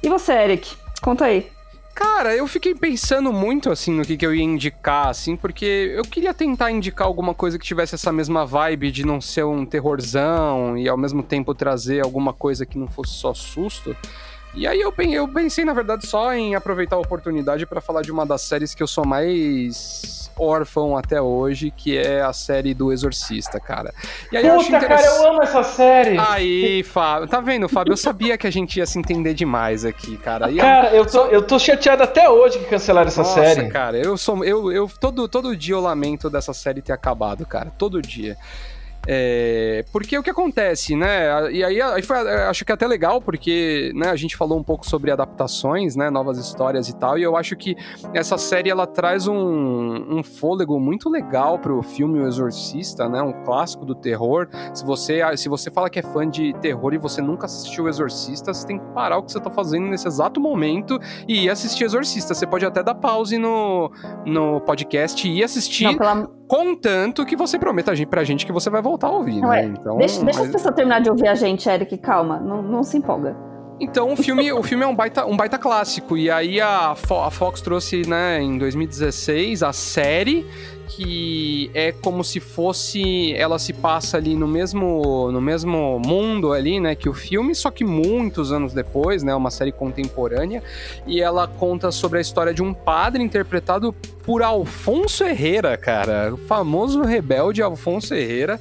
E 0.04 0.10
você, 0.10 0.34
Eric? 0.34 0.76
Conta 1.02 1.26
aí. 1.26 1.52
Cara, 1.94 2.36
eu 2.36 2.48
fiquei 2.48 2.74
pensando 2.74 3.34
muito 3.34 3.70
assim 3.70 3.92
no 3.92 4.06
que, 4.06 4.16
que 4.16 4.26
eu 4.26 4.34
ia 4.34 4.44
indicar, 4.44 5.10
assim, 5.10 5.36
porque 5.36 5.94
eu 5.96 6.04
queria 6.04 6.34
tentar 6.34 6.72
indicar 6.72 7.06
alguma 7.06 7.34
coisa 7.34 7.60
que 7.60 7.66
tivesse 7.66 7.96
essa 7.96 8.12
mesma 8.12 8.46
vibe 8.46 8.92
de 8.92 9.06
não 9.06 9.20
ser 9.20 9.44
um 9.44 9.66
terrorzão 9.66 10.78
e 10.78 10.88
ao 10.88 10.98
mesmo 10.98 11.22
tempo 11.22 11.54
trazer 11.54 12.04
alguma 12.04 12.34
coisa 12.34 12.66
que 12.66 12.78
não 12.78 12.88
fosse 12.88 13.14
só 13.14 13.34
susto. 13.34 13.96
E 14.54 14.68
aí 14.68 14.82
eu, 14.82 14.94
eu 14.98 15.28
pensei, 15.28 15.64
na 15.64 15.74
verdade, 15.74 16.06
só 16.06 16.34
em 16.34 16.56
aproveitar 16.56 16.98
a 16.98 17.00
oportunidade 17.00 17.66
para 17.66 17.80
falar 17.80 18.02
de 18.02 18.12
uma 18.12 18.26
das 18.26 18.42
séries 18.42 18.76
que 18.76 18.84
eu 18.84 18.88
sou 18.88 19.06
mais 19.06 20.30
órfão 20.38 20.98
até 20.98 21.22
hoje, 21.22 21.72
que 21.72 21.98
é 21.98 22.22
a 22.22 22.34
série 22.34 22.74
do 22.74 22.92
Exorcista, 22.92 23.60
cara. 23.60 23.94
E 24.32 24.38
aí 24.38 24.44
Puta, 24.44 24.76
eu 24.76 24.80
cara, 24.88 25.06
eu 25.06 25.28
amo 25.30 25.44
essa 25.44 25.64
série! 25.64 26.18
Aí, 26.18 26.84
Fábio, 26.84 27.28
tá 27.28 27.40
vendo, 27.40 27.70
Fábio? 27.70 27.94
Eu 27.94 27.98
sabia 27.98 28.38
que 28.38 28.48
a 28.48 28.52
gente 28.52 28.78
ia 28.78 28.86
se 28.86 28.98
entender 28.98 29.34
demais 29.34 29.86
aqui, 29.86 30.18
cara. 30.18 30.52
E 30.52 30.58
cara, 30.58 30.90
eu, 30.96 31.06
tô, 31.06 31.26
eu 31.28 31.42
tô 31.42 31.60
chateado 31.60 32.04
até 32.04 32.30
hoje 32.30 32.60
que 32.60 32.66
cancelaram 32.66 33.08
essa 33.08 33.22
Nossa, 33.22 33.34
série. 33.36 33.70
cara, 33.70 33.98
eu 33.98 34.18
sou. 34.18 34.44
Eu, 34.44 34.72
eu, 34.72 34.90
todo, 35.00 35.28
todo 35.28 35.56
dia 35.56 35.76
eu 35.76 35.82
lamento 35.82 36.30
dessa 36.30 36.54
série 36.54 36.82
ter 36.82 36.94
acabado, 36.94 37.46
cara. 37.46 37.72
Todo 37.78 38.02
dia. 38.02 38.38
É, 39.08 39.84
porque 39.92 40.18
o 40.18 40.24
que 40.24 40.30
acontece, 40.30 40.96
né? 40.96 41.52
E 41.52 41.64
aí, 41.64 41.82
aí 41.82 42.02
foi, 42.02 42.18
acho 42.18 42.64
que 42.64 42.72
é 42.72 42.76
até 42.76 42.88
legal, 42.88 43.22
porque 43.22 43.92
né, 43.96 44.10
a 44.10 44.16
gente 44.16 44.38
falou 44.38 44.60
um 44.60 44.64
pouco 44.64 44.88
sobre 44.88 45.12
adaptações, 45.12 45.96
né? 45.96 46.10
Novas 46.10 46.38
histórias 46.38 46.88
e 46.88 46.96
tal. 46.96 47.18
E 47.18 47.24
eu 47.24 47.36
acho 47.36 47.56
que 47.56 47.76
essa 48.14 48.38
série 48.38 48.70
ela 48.70 48.86
traz 48.86 49.28
um, 49.28 49.36
um 49.36 50.24
fôlego 50.24 50.80
muito 50.80 51.10
legal 51.10 51.58
pro 51.58 51.82
filme 51.82 52.20
O 52.20 52.28
Exorcista, 52.28 53.10
né? 53.10 53.22
Um 53.22 53.44
clássico 53.44 53.86
do 53.86 53.96
terror. 53.96 54.48
Se 54.74 54.86
você, 54.86 55.22
se 55.36 55.50
você 55.50 55.72
fala 55.72 55.90
que 55.90 56.00
é 56.00 56.04
fã 56.04 56.30
de 56.30 56.54
terror 56.62 56.94
e 56.94 56.98
você 56.98 57.22
nunca 57.22 57.46
assistiu 57.46 57.86
O 57.86 57.90
Exorcista, 57.90 58.54
você 58.54 58.68
tem 58.68 58.78
que 58.78 58.86
parar 58.94 59.18
o 59.18 59.24
que 59.24 59.32
você 59.32 59.40
tá 59.40 59.50
fazendo 59.50 59.88
nesse 59.88 60.08
exato 60.08 60.40
momento 60.40 61.00
e 61.28 61.46
ir 61.46 61.50
assistir 61.50 61.86
Exorcista. 61.86 62.34
Você 62.34 62.46
pode 62.46 62.66
até 62.66 62.84
dar 62.84 62.96
pause 62.96 63.38
no, 63.38 63.92
no 64.26 64.62
podcast 64.62 65.28
e 65.28 65.44
assistir. 65.44 65.86
Não, 65.86 65.98
pela 65.98 66.41
Contanto 66.52 67.26
que 67.26 67.34
você 67.34 67.58
prometa 67.58 67.94
pra 68.06 68.26
gente 68.26 68.46
que 68.46 68.52
você 68.52 68.70
vai 68.70 68.82
voltar 68.82 69.08
a 69.08 69.12
ouvir, 69.12 69.40
né? 69.40 69.64
Então, 69.68 69.96
deixa, 69.96 70.22
deixa 70.22 70.40
mas... 70.40 70.48
as 70.48 70.52
pessoas 70.52 70.76
terminar 70.76 71.00
de 71.00 71.10
ouvir 71.10 71.30
a 71.30 71.34
gente, 71.34 71.70
Eric, 71.70 71.98
calma, 72.00 72.42
não, 72.42 72.62
não 72.62 72.84
se 72.84 72.98
empolga. 72.98 73.34
Então 73.80 74.12
o 74.12 74.18
filme, 74.18 74.52
o 74.52 74.62
filme 74.62 74.84
é 74.84 74.88
um 74.88 74.94
baita, 74.94 75.26
um 75.26 75.38
baita 75.38 75.58
clássico. 75.58 76.18
E 76.18 76.30
aí 76.30 76.60
a, 76.60 76.94
Fo 76.94 77.22
a 77.22 77.32
Fox 77.32 77.62
trouxe, 77.62 78.06
né, 78.06 78.42
em 78.42 78.58
2016, 78.58 79.64
a 79.64 79.72
série 79.72 80.46
que 80.96 81.72
é 81.74 81.92
como 81.92 82.24
se 82.24 82.40
fosse. 82.40 83.34
Ela 83.34 83.58
se 83.58 83.74
passa 83.74 84.18
ali 84.18 84.36
no 84.36 84.48
mesmo, 84.48 85.32
no 85.32 85.40
mesmo 85.40 86.00
mundo 86.00 86.52
ali, 86.52 86.80
né? 86.80 86.96
Que 86.96 87.08
o 87.08 87.14
filme, 87.14 87.56
só 87.56 87.72
que 87.72 87.84
muitos 87.84 88.52
anos 88.52 88.74
depois, 88.74 89.24
né? 89.24 89.34
Uma 89.34 89.52
série 89.52 89.72
contemporânea. 89.72 90.62
E 91.08 91.22
ela 91.22 91.48
conta 91.48 91.92
sobre 91.92 92.18
a 92.18 92.22
história 92.22 92.54
de 92.54 92.62
um 92.62 92.74
padre 92.74 93.24
interpretado 93.24 93.94
por 94.26 94.44
Alfonso 94.44 95.24
Herrera, 95.24 95.78
cara. 95.78 96.34
O 96.34 96.38
famoso 96.38 97.02
rebelde 97.02 97.62
Alfonso 97.62 98.14
Herrera. 98.14 98.60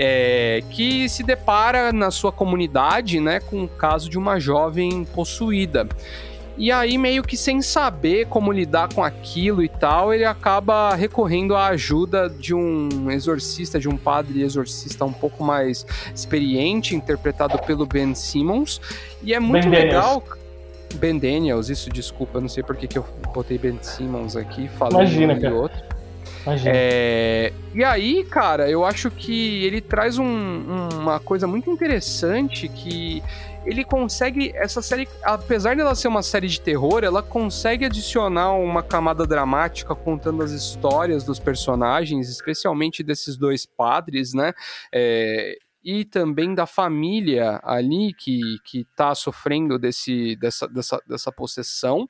É, 0.00 0.62
que 0.70 1.08
se 1.08 1.24
depara 1.24 1.92
na 1.92 2.12
sua 2.12 2.30
comunidade, 2.30 3.18
né, 3.18 3.40
com 3.40 3.64
o 3.64 3.68
caso 3.68 4.08
de 4.08 4.16
uma 4.16 4.38
jovem 4.38 5.04
possuída. 5.04 5.88
E 6.58 6.72
aí, 6.72 6.98
meio 6.98 7.22
que 7.22 7.36
sem 7.36 7.62
saber 7.62 8.26
como 8.26 8.50
lidar 8.50 8.92
com 8.92 9.02
aquilo 9.02 9.62
e 9.62 9.68
tal, 9.68 10.12
ele 10.12 10.24
acaba 10.24 10.92
recorrendo 10.96 11.54
à 11.54 11.68
ajuda 11.68 12.28
de 12.28 12.52
um 12.52 13.08
exorcista, 13.12 13.78
de 13.78 13.88
um 13.88 13.96
padre 13.96 14.42
exorcista 14.42 15.04
um 15.04 15.12
pouco 15.12 15.44
mais 15.44 15.86
experiente, 16.12 16.96
interpretado 16.96 17.56
pelo 17.60 17.86
Ben 17.86 18.12
Simmons. 18.12 18.80
E 19.22 19.32
é 19.32 19.38
muito 19.38 19.70
ben 19.70 19.84
legal. 19.84 20.20
Daniels. 20.20 20.38
Ben 20.96 21.18
Daniels, 21.18 21.68
isso, 21.68 21.90
desculpa, 21.90 22.40
não 22.40 22.48
sei 22.48 22.64
por 22.64 22.74
que, 22.74 22.88
que 22.88 22.98
eu 22.98 23.04
botei 23.32 23.56
Ben 23.56 23.78
Simmons 23.80 24.34
aqui, 24.34 24.68
falando 24.68 25.02
Imagina, 25.02 25.34
um 25.34 25.54
outro. 25.54 25.78
É, 26.64 27.52
e 27.74 27.84
aí, 27.84 28.24
cara, 28.24 28.70
eu 28.70 28.84
acho 28.84 29.10
que 29.10 29.64
ele 29.64 29.80
traz 29.80 30.18
um, 30.18 30.88
uma 30.94 31.20
coisa 31.20 31.46
muito 31.46 31.70
interessante 31.70 32.68
que 32.68 33.22
ele 33.64 33.84
consegue. 33.84 34.52
Essa 34.54 34.80
série, 34.82 35.08
apesar 35.22 35.76
dela 35.76 35.94
ser 35.94 36.08
uma 36.08 36.22
série 36.22 36.48
de 36.48 36.60
terror, 36.60 37.04
ela 37.04 37.22
consegue 37.22 37.84
adicionar 37.84 38.52
uma 38.52 38.82
camada 38.82 39.26
dramática 39.26 39.94
contando 39.94 40.42
as 40.42 40.50
histórias 40.50 41.24
dos 41.24 41.38
personagens, 41.38 42.28
especialmente 42.28 43.02
desses 43.02 43.36
dois 43.36 43.66
padres, 43.66 44.32
né? 44.32 44.52
É, 44.92 45.56
e 45.82 46.04
também 46.04 46.54
da 46.54 46.66
família 46.66 47.60
ali 47.62 48.12
que, 48.12 48.58
que 48.64 48.84
tá 48.96 49.14
sofrendo 49.14 49.78
desse, 49.78 50.36
dessa, 50.36 50.66
dessa, 50.68 51.00
dessa 51.06 51.32
possessão 51.32 52.08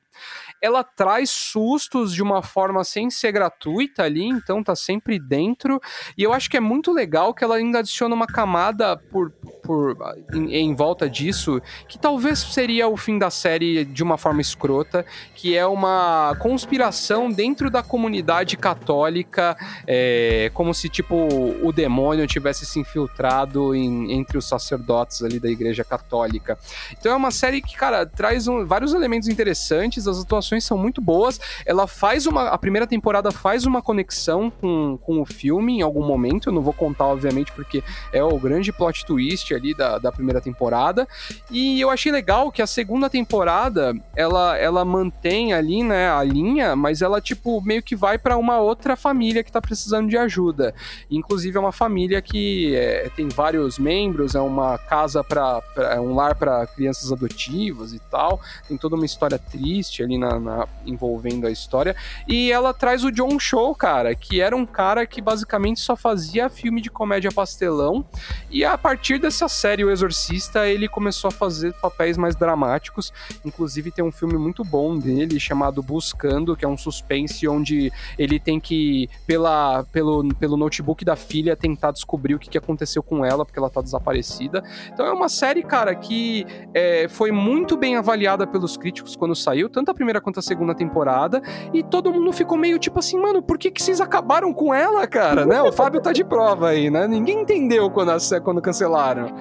ela 0.61 0.83
traz 0.83 1.31
sustos 1.31 2.13
de 2.13 2.23
uma 2.23 2.43
forma 2.43 2.83
sem 2.85 3.11
ser 3.11 3.33
gratuita 3.33 4.03
ali, 4.03 4.25
então 4.25 4.63
tá 4.63 4.75
sempre 4.75 5.19
dentro. 5.19 5.81
E 6.17 6.23
eu 6.23 6.33
acho 6.33 6.51
que 6.51 6.57
é 6.57 6.61
muito 6.61 6.93
legal 6.93 7.33
que 7.33 7.45
ela 7.45 7.57
ainda 7.57 7.79
adiciona 7.79 8.15
uma 8.15 8.27
camada 8.27 8.97
por, 8.97 9.31
por 9.63 9.97
em, 10.33 10.55
em, 10.55 10.75
volta 10.75 11.09
disso, 11.09 11.61
que 11.89 11.99
talvez 11.99 12.39
seria 12.39 12.89
o 12.89 12.97
fim 12.97 13.19
da 13.19 13.31
série 13.31 13.85
de 13.85 14.03
uma 14.03 14.19
forma 14.19 14.41
escrota, 14.41 15.05
que 15.35 15.57
é 15.57 15.67
uma 15.67 16.37
conspiração 16.39 17.31
dentro 17.31 17.71
da 17.71 17.83
comunidade 17.83 18.57
católica, 18.57 19.57
é, 19.87 20.51
como 20.55 20.75
se 20.75 20.89
tipo 20.89 21.29
o 21.63 21.73
demônio 21.73 22.27
tivesse 22.27 22.67
se 22.67 22.81
infiltrado 22.81 23.75
em, 23.75 24.13
entre 24.13 24.39
os 24.39 24.49
sacerdotes 24.49 25.23
ali 25.23 25.39
da 25.39 25.49
igreja 25.49 25.85
católica. 25.85 26.59
Então 26.93 27.13
é 27.13 27.17
uma 27.17 27.31
série 27.31 27.61
que, 27.61 27.77
cara, 27.77 28.05
traz 28.05 28.49
um, 28.49 28.67
vários 28.67 28.93
elementos 28.93 29.29
interessantes, 29.29 30.09
as 30.09 30.21
atuações 30.21 30.48
são 30.61 30.79
muito 30.79 31.01
boas. 31.01 31.41
Ela 31.65 31.87
faz 31.87 32.27
uma. 32.27 32.49
A 32.49 32.59
primeira 32.59 32.87
temporada 32.87 33.31
faz 33.31 33.67
uma 33.67 33.83
conexão 33.83 34.51
com, 34.51 34.99
com 35.03 35.21
o 35.21 35.25
filme 35.25 35.79
em 35.79 35.83
algum 35.83 36.05
momento. 36.05 36.49
Eu 36.49 36.53
não 36.53 36.63
vou 36.63 36.73
contar, 36.73 37.07
obviamente, 37.07 37.53
porque 37.53 37.83
é 38.13 38.23
o 38.23 38.39
grande 38.39 38.73
plot 38.73 39.05
twist 39.05 39.55
ali 39.55 39.75
da, 39.75 39.99
da 39.99 40.13
primeira 40.13 40.41
temporada. 40.41 41.07
E 41.51 41.81
eu 41.81 41.91
achei 41.91 42.11
legal 42.13 42.51
que 42.51 42.63
a 42.63 42.67
segunda 42.67 43.11
temporada 43.11 43.95
ela, 44.17 44.57
ela 44.57 44.85
mantém 44.85 45.53
ali, 45.53 45.83
né, 45.83 46.11
a 46.11 46.23
linha, 46.23 46.77
mas 46.77 47.03
ela, 47.03 47.21
tipo, 47.21 47.61
meio 47.63 47.83
que 47.83 47.97
vai 47.97 48.19
para 48.19 48.37
uma 48.37 48.59
outra 48.59 48.97
família 48.97 49.43
que 49.43 49.53
tá 49.53 49.61
precisando 49.61 50.09
de 50.09 50.17
ajuda. 50.17 50.75
Inclusive, 51.11 51.57
é 51.57 51.61
uma 51.61 51.73
família 51.73 52.21
que 52.21 52.75
é, 52.75 53.11
tem 53.15 53.29
vários 53.29 53.79
membros, 53.79 54.35
é 54.35 54.41
uma 54.41 54.79
casa 54.79 55.23
para. 55.23 55.63
É 55.77 56.01
um 56.01 56.15
lar 56.15 56.35
para 56.35 56.67
crianças 56.67 57.13
adotivas 57.13 57.93
e 57.93 57.99
tal. 57.99 58.41
Tem 58.67 58.77
toda 58.77 58.97
uma 58.97 59.07
história 59.07 59.39
triste 59.39 60.03
ali 60.03 60.19
na, 60.19 60.38
na, 60.39 60.67
envolvendo 60.85 61.47
a 61.47 61.51
história. 61.51 61.95
E 62.27 62.51
ela 62.51 62.73
traz 62.73 63.05
o 63.05 63.11
John 63.11 63.39
Show, 63.39 63.75
cara, 63.75 64.15
que 64.15 64.41
era 64.41 64.57
um 64.57 64.67
cara 64.67 65.07
que 65.07 65.21
basicamente 65.21 65.81
só 65.81 65.97
fazia 65.97 66.49
filme 66.49 66.81
de 66.81 66.91
comédia 66.91 67.31
pastelão. 67.31 68.05
E 68.51 68.65
a 68.65 68.77
partir 68.77 69.19
dessa 69.19 69.49
série, 69.49 69.85
O 69.85 69.91
Exorcista, 69.91 70.67
ele 70.67 70.89
começou 70.89 71.29
a 71.29 71.31
fazer 71.31 71.73
papéis 71.75 72.17
mais 72.17 72.35
dramáticos. 72.35 73.13
Inclusive, 73.45 73.91
tem 73.91 74.05
um 74.05 74.13
filme 74.13 74.37
muito 74.37 74.65
bom 74.65 74.99
dele 74.99 75.39
chamado 75.39 75.83
Buscando, 75.83 76.57
que 76.57 76.65
é 76.65 76.69
um 76.69 76.77
suspense 76.77 77.47
onde 77.47 77.93
ele 78.19 78.39
tem 78.39 78.59
que, 78.61 79.09
pela, 79.27 79.85
pelo, 79.85 80.27
pelo 80.35 80.57
notebook 80.57 81.05
da 81.05 81.17
filha, 81.17 81.57
tentar 81.57 81.93
descobrir 81.93 82.35
o 82.35 82.39
que, 82.39 82.49
que 82.49 82.59
aconteceu 82.59 83.03
com 83.03 83.25
ela, 83.25 83.45
porque 83.45 83.59
ela 83.59 83.71
tá 83.71 83.81
desaparecida. 83.81 84.63
Então 84.93 85.07
é 85.07 85.13
uma 85.13 85.29
série, 85.29 85.63
cara, 85.63 85.95
que 85.95 86.47
é, 86.75 87.09
foi 87.09 87.31
muito 87.31 87.77
bem 87.77 87.97
avaliada 87.97 88.47
pelos 88.47 88.77
críticos 88.77 89.17
quando 89.17 89.35
saiu, 89.35 89.69
tanto 89.69 89.91
a 89.91 89.95
primeira 89.95 90.21
quanto 90.29 90.41
a 90.41 90.43
segunda 90.43 90.75
temporada, 90.75 91.43
e 91.73 91.83
todo 91.83 92.13
mundo 92.13 92.33
ficou 92.33 92.59
meio 92.59 92.79
tipo 92.79 92.99
assim, 92.99 93.19
mano, 93.19 93.43
por 93.43 93.57
que, 93.57 93.71
que 93.71 93.83
vocês 93.83 94.01
acabaram 94.01 94.53
com 94.53 94.75
ela, 94.75 95.07
cara? 95.07 95.47
né? 95.47 95.63
O 95.63 95.73
Fábio 95.73 96.03
tá 96.03 96.13
de 96.13 96.23
prova 96.23 96.69
aí, 96.69 96.91
né? 96.91 97.09
Ninguém 97.09 97.41
entendeu 97.41 97.91
quando, 97.91 98.13
quando 98.43 98.61
cancelaram. 98.61 99.33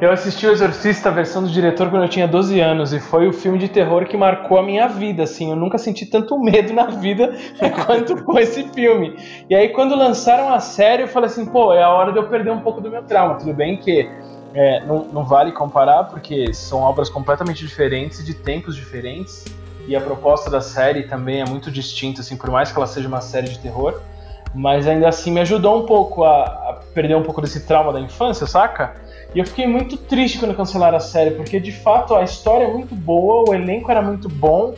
Eu 0.00 0.10
assisti 0.10 0.46
O 0.46 0.50
Exorcista, 0.50 1.08
a 1.08 1.12
versão 1.12 1.42
do 1.42 1.48
diretor, 1.48 1.88
quando 1.88 2.02
eu 2.02 2.08
tinha 2.08 2.28
12 2.28 2.60
anos, 2.60 2.92
e 2.92 3.00
foi 3.00 3.26
o 3.26 3.32
filme 3.32 3.58
de 3.58 3.68
terror 3.68 4.04
que 4.04 4.16
marcou 4.16 4.58
a 4.58 4.62
minha 4.62 4.86
vida, 4.86 5.22
assim. 5.22 5.50
Eu 5.50 5.56
nunca 5.56 5.78
senti 5.78 6.04
tanto 6.04 6.38
medo 6.38 6.74
na 6.74 6.86
vida 6.86 7.32
quanto 7.86 8.22
com 8.22 8.38
esse 8.38 8.64
filme. 8.74 9.16
E 9.48 9.54
aí, 9.54 9.68
quando 9.70 9.96
lançaram 9.96 10.52
a 10.52 10.60
série, 10.60 11.04
eu 11.04 11.08
falei 11.08 11.30
assim, 11.30 11.46
pô, 11.46 11.72
é 11.72 11.82
a 11.82 11.88
hora 11.88 12.12
de 12.12 12.18
eu 12.18 12.28
perder 12.28 12.50
um 12.50 12.60
pouco 12.60 12.80
do 12.80 12.90
meu 12.90 13.02
trauma. 13.04 13.36
Tudo 13.36 13.54
bem 13.54 13.78
que 13.78 14.10
é, 14.52 14.84
não, 14.84 15.04
não 15.04 15.24
vale 15.24 15.52
comparar, 15.52 16.04
porque 16.04 16.52
são 16.52 16.80
obras 16.80 17.08
completamente 17.08 17.64
diferentes 17.64 18.24
de 18.24 18.34
tempos 18.34 18.76
diferentes 18.76 19.44
e 19.86 19.94
a 19.94 20.00
proposta 20.00 20.50
da 20.50 20.60
série 20.60 21.04
também 21.04 21.40
é 21.40 21.44
muito 21.44 21.70
distinta, 21.70 22.20
assim, 22.20 22.36
por 22.36 22.50
mais 22.50 22.72
que 22.72 22.78
ela 22.78 22.86
seja 22.86 23.06
uma 23.06 23.20
série 23.20 23.48
de 23.48 23.58
terror, 23.58 24.00
mas 24.54 24.86
ainda 24.86 25.08
assim 25.08 25.30
me 25.30 25.40
ajudou 25.40 25.82
um 25.82 25.86
pouco 25.86 26.24
a, 26.24 26.44
a 26.44 26.80
perder 26.94 27.16
um 27.16 27.22
pouco 27.22 27.40
desse 27.40 27.66
trauma 27.66 27.92
da 27.92 28.00
infância, 28.00 28.46
saca? 28.46 28.94
E 29.34 29.38
eu 29.38 29.46
fiquei 29.46 29.66
muito 29.66 29.96
triste 29.96 30.38
quando 30.38 30.54
cancelaram 30.54 30.96
a 30.96 31.00
série, 31.00 31.32
porque 31.32 31.58
de 31.58 31.72
fato 31.72 32.14
a 32.14 32.22
história 32.22 32.64
é 32.64 32.72
muito 32.72 32.94
boa, 32.94 33.50
o 33.50 33.54
elenco 33.54 33.90
era 33.90 34.00
muito 34.00 34.28
bom, 34.28 34.74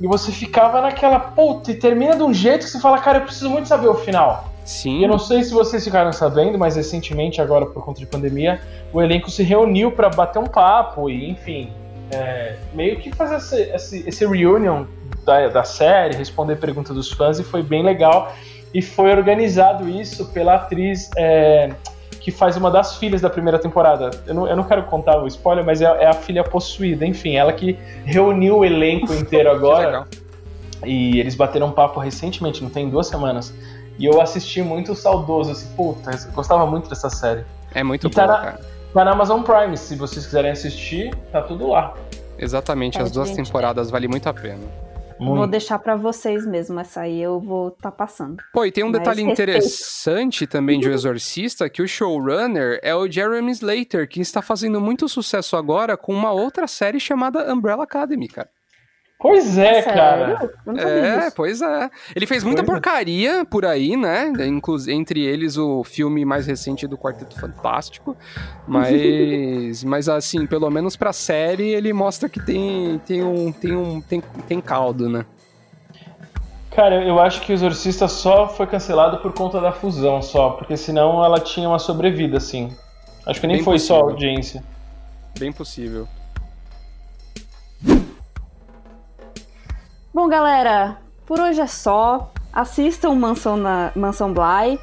e 0.00 0.06
você 0.06 0.32
ficava 0.32 0.80
naquela, 0.80 1.20
puta, 1.20 1.70
e 1.70 1.74
termina 1.74 2.16
de 2.16 2.22
um 2.22 2.32
jeito 2.32 2.64
que 2.64 2.70
você 2.70 2.80
fala, 2.80 2.98
cara, 2.98 3.18
eu 3.18 3.22
preciso 3.22 3.50
muito 3.50 3.68
saber 3.68 3.88
o 3.88 3.94
final. 3.94 4.48
Sim. 4.64 5.00
E 5.00 5.02
eu 5.02 5.08
não 5.08 5.18
sei 5.18 5.44
se 5.44 5.52
vocês 5.52 5.84
ficaram 5.84 6.12
sabendo, 6.12 6.58
mas 6.58 6.76
recentemente, 6.76 7.40
agora 7.40 7.66
por 7.66 7.84
conta 7.84 8.00
de 8.00 8.06
pandemia, 8.06 8.60
o 8.92 9.02
elenco 9.02 9.30
se 9.30 9.42
reuniu 9.42 9.92
para 9.92 10.08
bater 10.08 10.38
um 10.38 10.46
papo 10.46 11.10
e, 11.10 11.28
enfim, 11.28 11.70
é, 12.12 12.56
meio 12.74 12.98
que 12.98 13.10
fazer 13.12 13.36
esse, 13.36 13.62
esse, 13.74 14.08
esse 14.08 14.26
reunion 14.26 14.84
da, 15.24 15.48
da 15.48 15.64
série, 15.64 16.16
responder 16.16 16.56
perguntas 16.56 16.94
dos 16.94 17.10
fãs, 17.10 17.38
e 17.38 17.44
foi 17.44 17.62
bem 17.62 17.82
legal. 17.82 18.34
E 18.72 18.80
foi 18.80 19.10
organizado 19.10 19.88
isso 19.88 20.26
pela 20.26 20.54
atriz 20.54 21.10
é, 21.16 21.72
que 22.20 22.30
faz 22.30 22.56
uma 22.56 22.70
das 22.70 22.96
filhas 22.96 23.20
da 23.20 23.28
primeira 23.28 23.58
temporada. 23.58 24.10
Eu 24.26 24.34
não, 24.34 24.46
eu 24.46 24.56
não 24.56 24.64
quero 24.64 24.84
contar 24.84 25.20
o 25.20 25.26
spoiler, 25.26 25.64
mas 25.64 25.80
é, 25.80 25.86
é, 25.86 26.06
a 26.06 26.12
filha 26.12 26.44
possuída. 26.44 27.04
Enfim, 27.04 27.36
ela 27.36 27.52
que 27.52 27.78
reuniu 28.04 28.58
o 28.58 28.64
elenco 28.64 29.12
inteiro 29.12 29.50
agora. 29.50 30.06
e 30.84 31.18
eles 31.18 31.34
bateram 31.34 31.68
um 31.68 31.72
papo 31.72 31.98
recentemente, 31.98 32.62
não 32.62 32.70
tem 32.70 32.88
duas 32.88 33.06
semanas. 33.06 33.52
E 33.98 34.04
eu 34.04 34.20
assisti 34.20 34.62
muito 34.62 34.94
saudoso, 34.94 35.50
assim, 35.50 35.68
puta, 35.76 36.10
eu 36.10 36.32
gostava 36.32 36.64
muito 36.64 36.88
dessa 36.88 37.10
série. 37.10 37.44
É 37.74 37.82
muito 37.82 38.06
e 38.06 38.10
boa, 38.10 38.26
tá 38.26 38.32
na, 38.32 38.38
cara. 38.38 38.69
Tá 38.92 39.04
na 39.04 39.12
Amazon 39.12 39.42
Prime, 39.42 39.76
se 39.76 39.94
vocês 39.94 40.26
quiserem 40.26 40.50
assistir, 40.50 41.14
tá 41.30 41.40
tudo 41.40 41.68
lá. 41.68 41.94
Exatamente, 42.36 42.98
é, 42.98 43.02
as 43.02 43.12
duas 43.12 43.28
gente, 43.28 43.44
temporadas 43.44 43.88
vale 43.88 44.08
muito 44.08 44.28
a 44.28 44.34
pena. 44.34 44.66
Muito. 45.18 45.36
Vou 45.36 45.46
deixar 45.46 45.78
para 45.78 45.94
vocês 45.96 46.46
mesmo, 46.46 46.80
essa 46.80 47.02
aí 47.02 47.22
eu 47.22 47.38
vou 47.38 47.70
tá 47.70 47.92
passando. 47.92 48.42
Pô, 48.52 48.64
e 48.64 48.72
tem 48.72 48.82
um 48.82 48.88
Mas 48.88 48.98
detalhe 48.98 49.22
respeito. 49.22 49.50
interessante 49.50 50.46
também 50.46 50.80
de 50.80 50.88
O 50.88 50.92
Exorcista, 50.92 51.68
que 51.68 51.82
o 51.82 51.86
showrunner 51.86 52.80
é 52.82 52.94
o 52.94 53.08
Jeremy 53.08 53.52
Slater, 53.52 54.08
que 54.08 54.20
está 54.20 54.40
fazendo 54.40 54.80
muito 54.80 55.08
sucesso 55.08 55.56
agora 55.56 55.96
com 55.96 56.12
uma 56.12 56.32
outra 56.32 56.66
série 56.66 56.98
chamada 56.98 57.52
Umbrella 57.52 57.84
Academy, 57.84 58.28
cara. 58.28 58.48
Pois 59.20 59.58
é, 59.58 59.80
é 59.80 59.82
cara. 59.82 60.50
É, 60.78 61.30
pois 61.30 61.60
é. 61.60 61.90
Ele 62.16 62.26
fez 62.26 62.42
muita 62.42 62.64
pois 62.64 62.70
é. 62.70 62.80
porcaria 62.80 63.40
é. 63.40 63.44
por 63.44 63.66
aí, 63.66 63.94
né? 63.94 64.32
Inclusive, 64.46 64.96
entre 64.96 65.20
eles 65.20 65.58
o 65.58 65.84
filme 65.84 66.24
mais 66.24 66.46
recente 66.46 66.86
do 66.86 66.96
Quarteto 66.96 67.38
Fantástico. 67.38 68.16
Mas, 68.66 69.84
mas 69.84 70.08
assim, 70.08 70.46
pelo 70.46 70.70
menos 70.70 70.96
pra 70.96 71.12
série, 71.12 71.68
ele 71.68 71.92
mostra 71.92 72.30
que 72.30 72.40
tem, 72.40 72.98
tem, 73.06 73.22
um, 73.22 73.52
tem, 73.52 73.76
um, 73.76 74.00
tem, 74.00 74.22
tem 74.48 74.58
caldo, 74.58 75.06
né? 75.06 75.26
Cara, 76.70 77.04
eu 77.04 77.20
acho 77.20 77.42
que 77.42 77.52
o 77.52 77.54
Exorcista 77.54 78.08
só 78.08 78.48
foi 78.48 78.66
cancelado 78.66 79.18
por 79.18 79.34
conta 79.34 79.60
da 79.60 79.70
fusão, 79.70 80.22
só. 80.22 80.50
Porque 80.50 80.78
senão 80.78 81.22
ela 81.22 81.38
tinha 81.40 81.68
uma 81.68 81.78
sobrevida, 81.78 82.38
assim. 82.38 82.74
Acho 83.26 83.38
que 83.38 83.46
nem 83.46 83.56
Bem 83.56 83.64
foi 83.64 83.74
possível. 83.74 83.96
só 83.96 84.02
a 84.02 84.10
audiência. 84.10 84.64
Bem 85.38 85.52
possível. 85.52 86.08
Bom, 90.20 90.28
galera, 90.28 90.98
por 91.24 91.40
hoje 91.40 91.62
é 91.62 91.66
só. 91.66 92.30
assistam 92.52 93.14
Mansão, 93.14 93.56
na, 93.56 93.90
Mansão 93.96 94.34
Bly. 94.34 94.78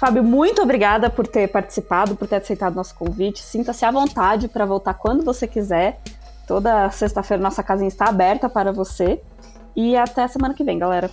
Fábio, 0.00 0.24
muito 0.24 0.60
obrigada 0.60 1.08
por 1.08 1.28
ter 1.28 1.46
participado, 1.46 2.16
por 2.16 2.26
ter 2.26 2.34
aceitado 2.42 2.74
nosso 2.74 2.96
convite. 2.96 3.40
Sinta-se 3.40 3.84
à 3.84 3.90
vontade 3.92 4.48
para 4.48 4.66
voltar 4.66 4.94
quando 4.94 5.24
você 5.24 5.46
quiser. 5.46 6.00
Toda 6.44 6.90
sexta-feira 6.90 7.40
nossa 7.40 7.62
casinha 7.62 7.86
está 7.86 8.06
aberta 8.06 8.48
para 8.48 8.72
você. 8.72 9.22
E 9.76 9.96
até 9.96 10.26
semana 10.26 10.54
que 10.54 10.64
vem, 10.64 10.76
galera. 10.76 11.08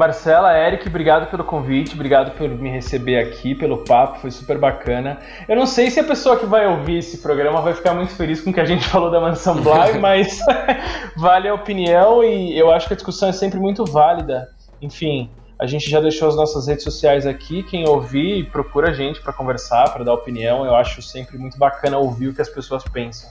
Marcela, 0.00 0.56
Eric, 0.56 0.88
obrigado 0.88 1.30
pelo 1.30 1.44
convite, 1.44 1.92
obrigado 1.92 2.30
por 2.30 2.48
me 2.48 2.70
receber 2.70 3.18
aqui, 3.18 3.54
pelo 3.54 3.84
papo, 3.84 4.18
foi 4.18 4.30
super 4.30 4.56
bacana. 4.56 5.18
Eu 5.46 5.54
não 5.54 5.66
sei 5.66 5.90
se 5.90 6.00
a 6.00 6.04
pessoa 6.04 6.38
que 6.38 6.46
vai 6.46 6.66
ouvir 6.66 7.00
esse 7.00 7.18
programa 7.18 7.60
vai 7.60 7.74
ficar 7.74 7.92
muito 7.92 8.14
feliz 8.14 8.40
com 8.40 8.48
o 8.48 8.52
que 8.52 8.60
a 8.60 8.64
gente 8.64 8.82
falou 8.88 9.10
da 9.10 9.20
Mansão 9.20 9.56
Bly, 9.56 9.98
mas 10.00 10.40
vale 11.18 11.48
a 11.48 11.52
opinião 11.52 12.24
e 12.24 12.58
eu 12.58 12.72
acho 12.72 12.86
que 12.86 12.94
a 12.94 12.96
discussão 12.96 13.28
é 13.28 13.32
sempre 13.32 13.60
muito 13.60 13.84
válida. 13.84 14.48
Enfim, 14.80 15.28
a 15.58 15.66
gente 15.66 15.90
já 15.90 16.00
deixou 16.00 16.28
as 16.28 16.34
nossas 16.34 16.66
redes 16.66 16.82
sociais 16.82 17.26
aqui. 17.26 17.62
Quem 17.62 17.86
ouvir, 17.86 18.50
procura 18.50 18.88
a 18.88 18.94
gente 18.94 19.20
para 19.20 19.34
conversar, 19.34 19.92
para 19.92 20.02
dar 20.02 20.14
opinião. 20.14 20.64
Eu 20.64 20.74
acho 20.76 21.02
sempre 21.02 21.36
muito 21.36 21.58
bacana 21.58 21.98
ouvir 21.98 22.28
o 22.28 22.34
que 22.34 22.40
as 22.40 22.48
pessoas 22.48 22.82
pensam. 22.84 23.28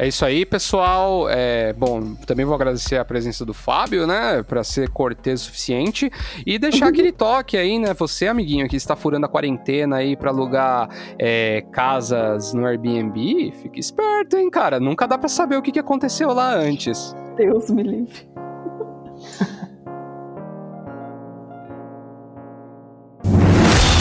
É 0.00 0.08
isso 0.08 0.24
aí, 0.24 0.46
pessoal. 0.46 1.28
É, 1.28 1.74
bom, 1.74 2.14
também 2.26 2.46
vou 2.46 2.54
agradecer 2.54 2.96
a 2.96 3.04
presença 3.04 3.44
do 3.44 3.52
Fábio, 3.52 4.06
né? 4.06 4.42
Para 4.42 4.64
ser 4.64 4.88
cortês 4.88 5.42
o 5.42 5.44
suficiente. 5.44 6.10
E 6.46 6.58
deixar 6.58 6.88
aquele 6.90 7.12
toque 7.12 7.56
aí, 7.56 7.78
né? 7.78 7.92
Você, 7.92 8.26
amiguinho, 8.26 8.66
que 8.66 8.76
está 8.76 8.96
furando 8.96 9.26
a 9.26 9.28
quarentena 9.28 9.96
aí 9.96 10.16
para 10.16 10.30
alugar 10.30 10.88
é, 11.18 11.62
casas 11.70 12.54
no 12.54 12.64
Airbnb, 12.64 13.52
fique 13.62 13.78
esperto, 13.78 14.38
hein, 14.38 14.48
cara. 14.48 14.80
Nunca 14.80 15.06
dá 15.06 15.18
para 15.18 15.28
saber 15.28 15.56
o 15.56 15.62
que, 15.62 15.70
que 15.70 15.78
aconteceu 15.78 16.32
lá 16.32 16.54
antes. 16.54 17.14
Deus 17.36 17.68
me 17.70 17.82
livre. 17.82 18.30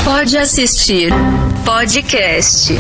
Pode 0.05 0.38
assistir 0.38 1.11
podcast. 1.65 2.73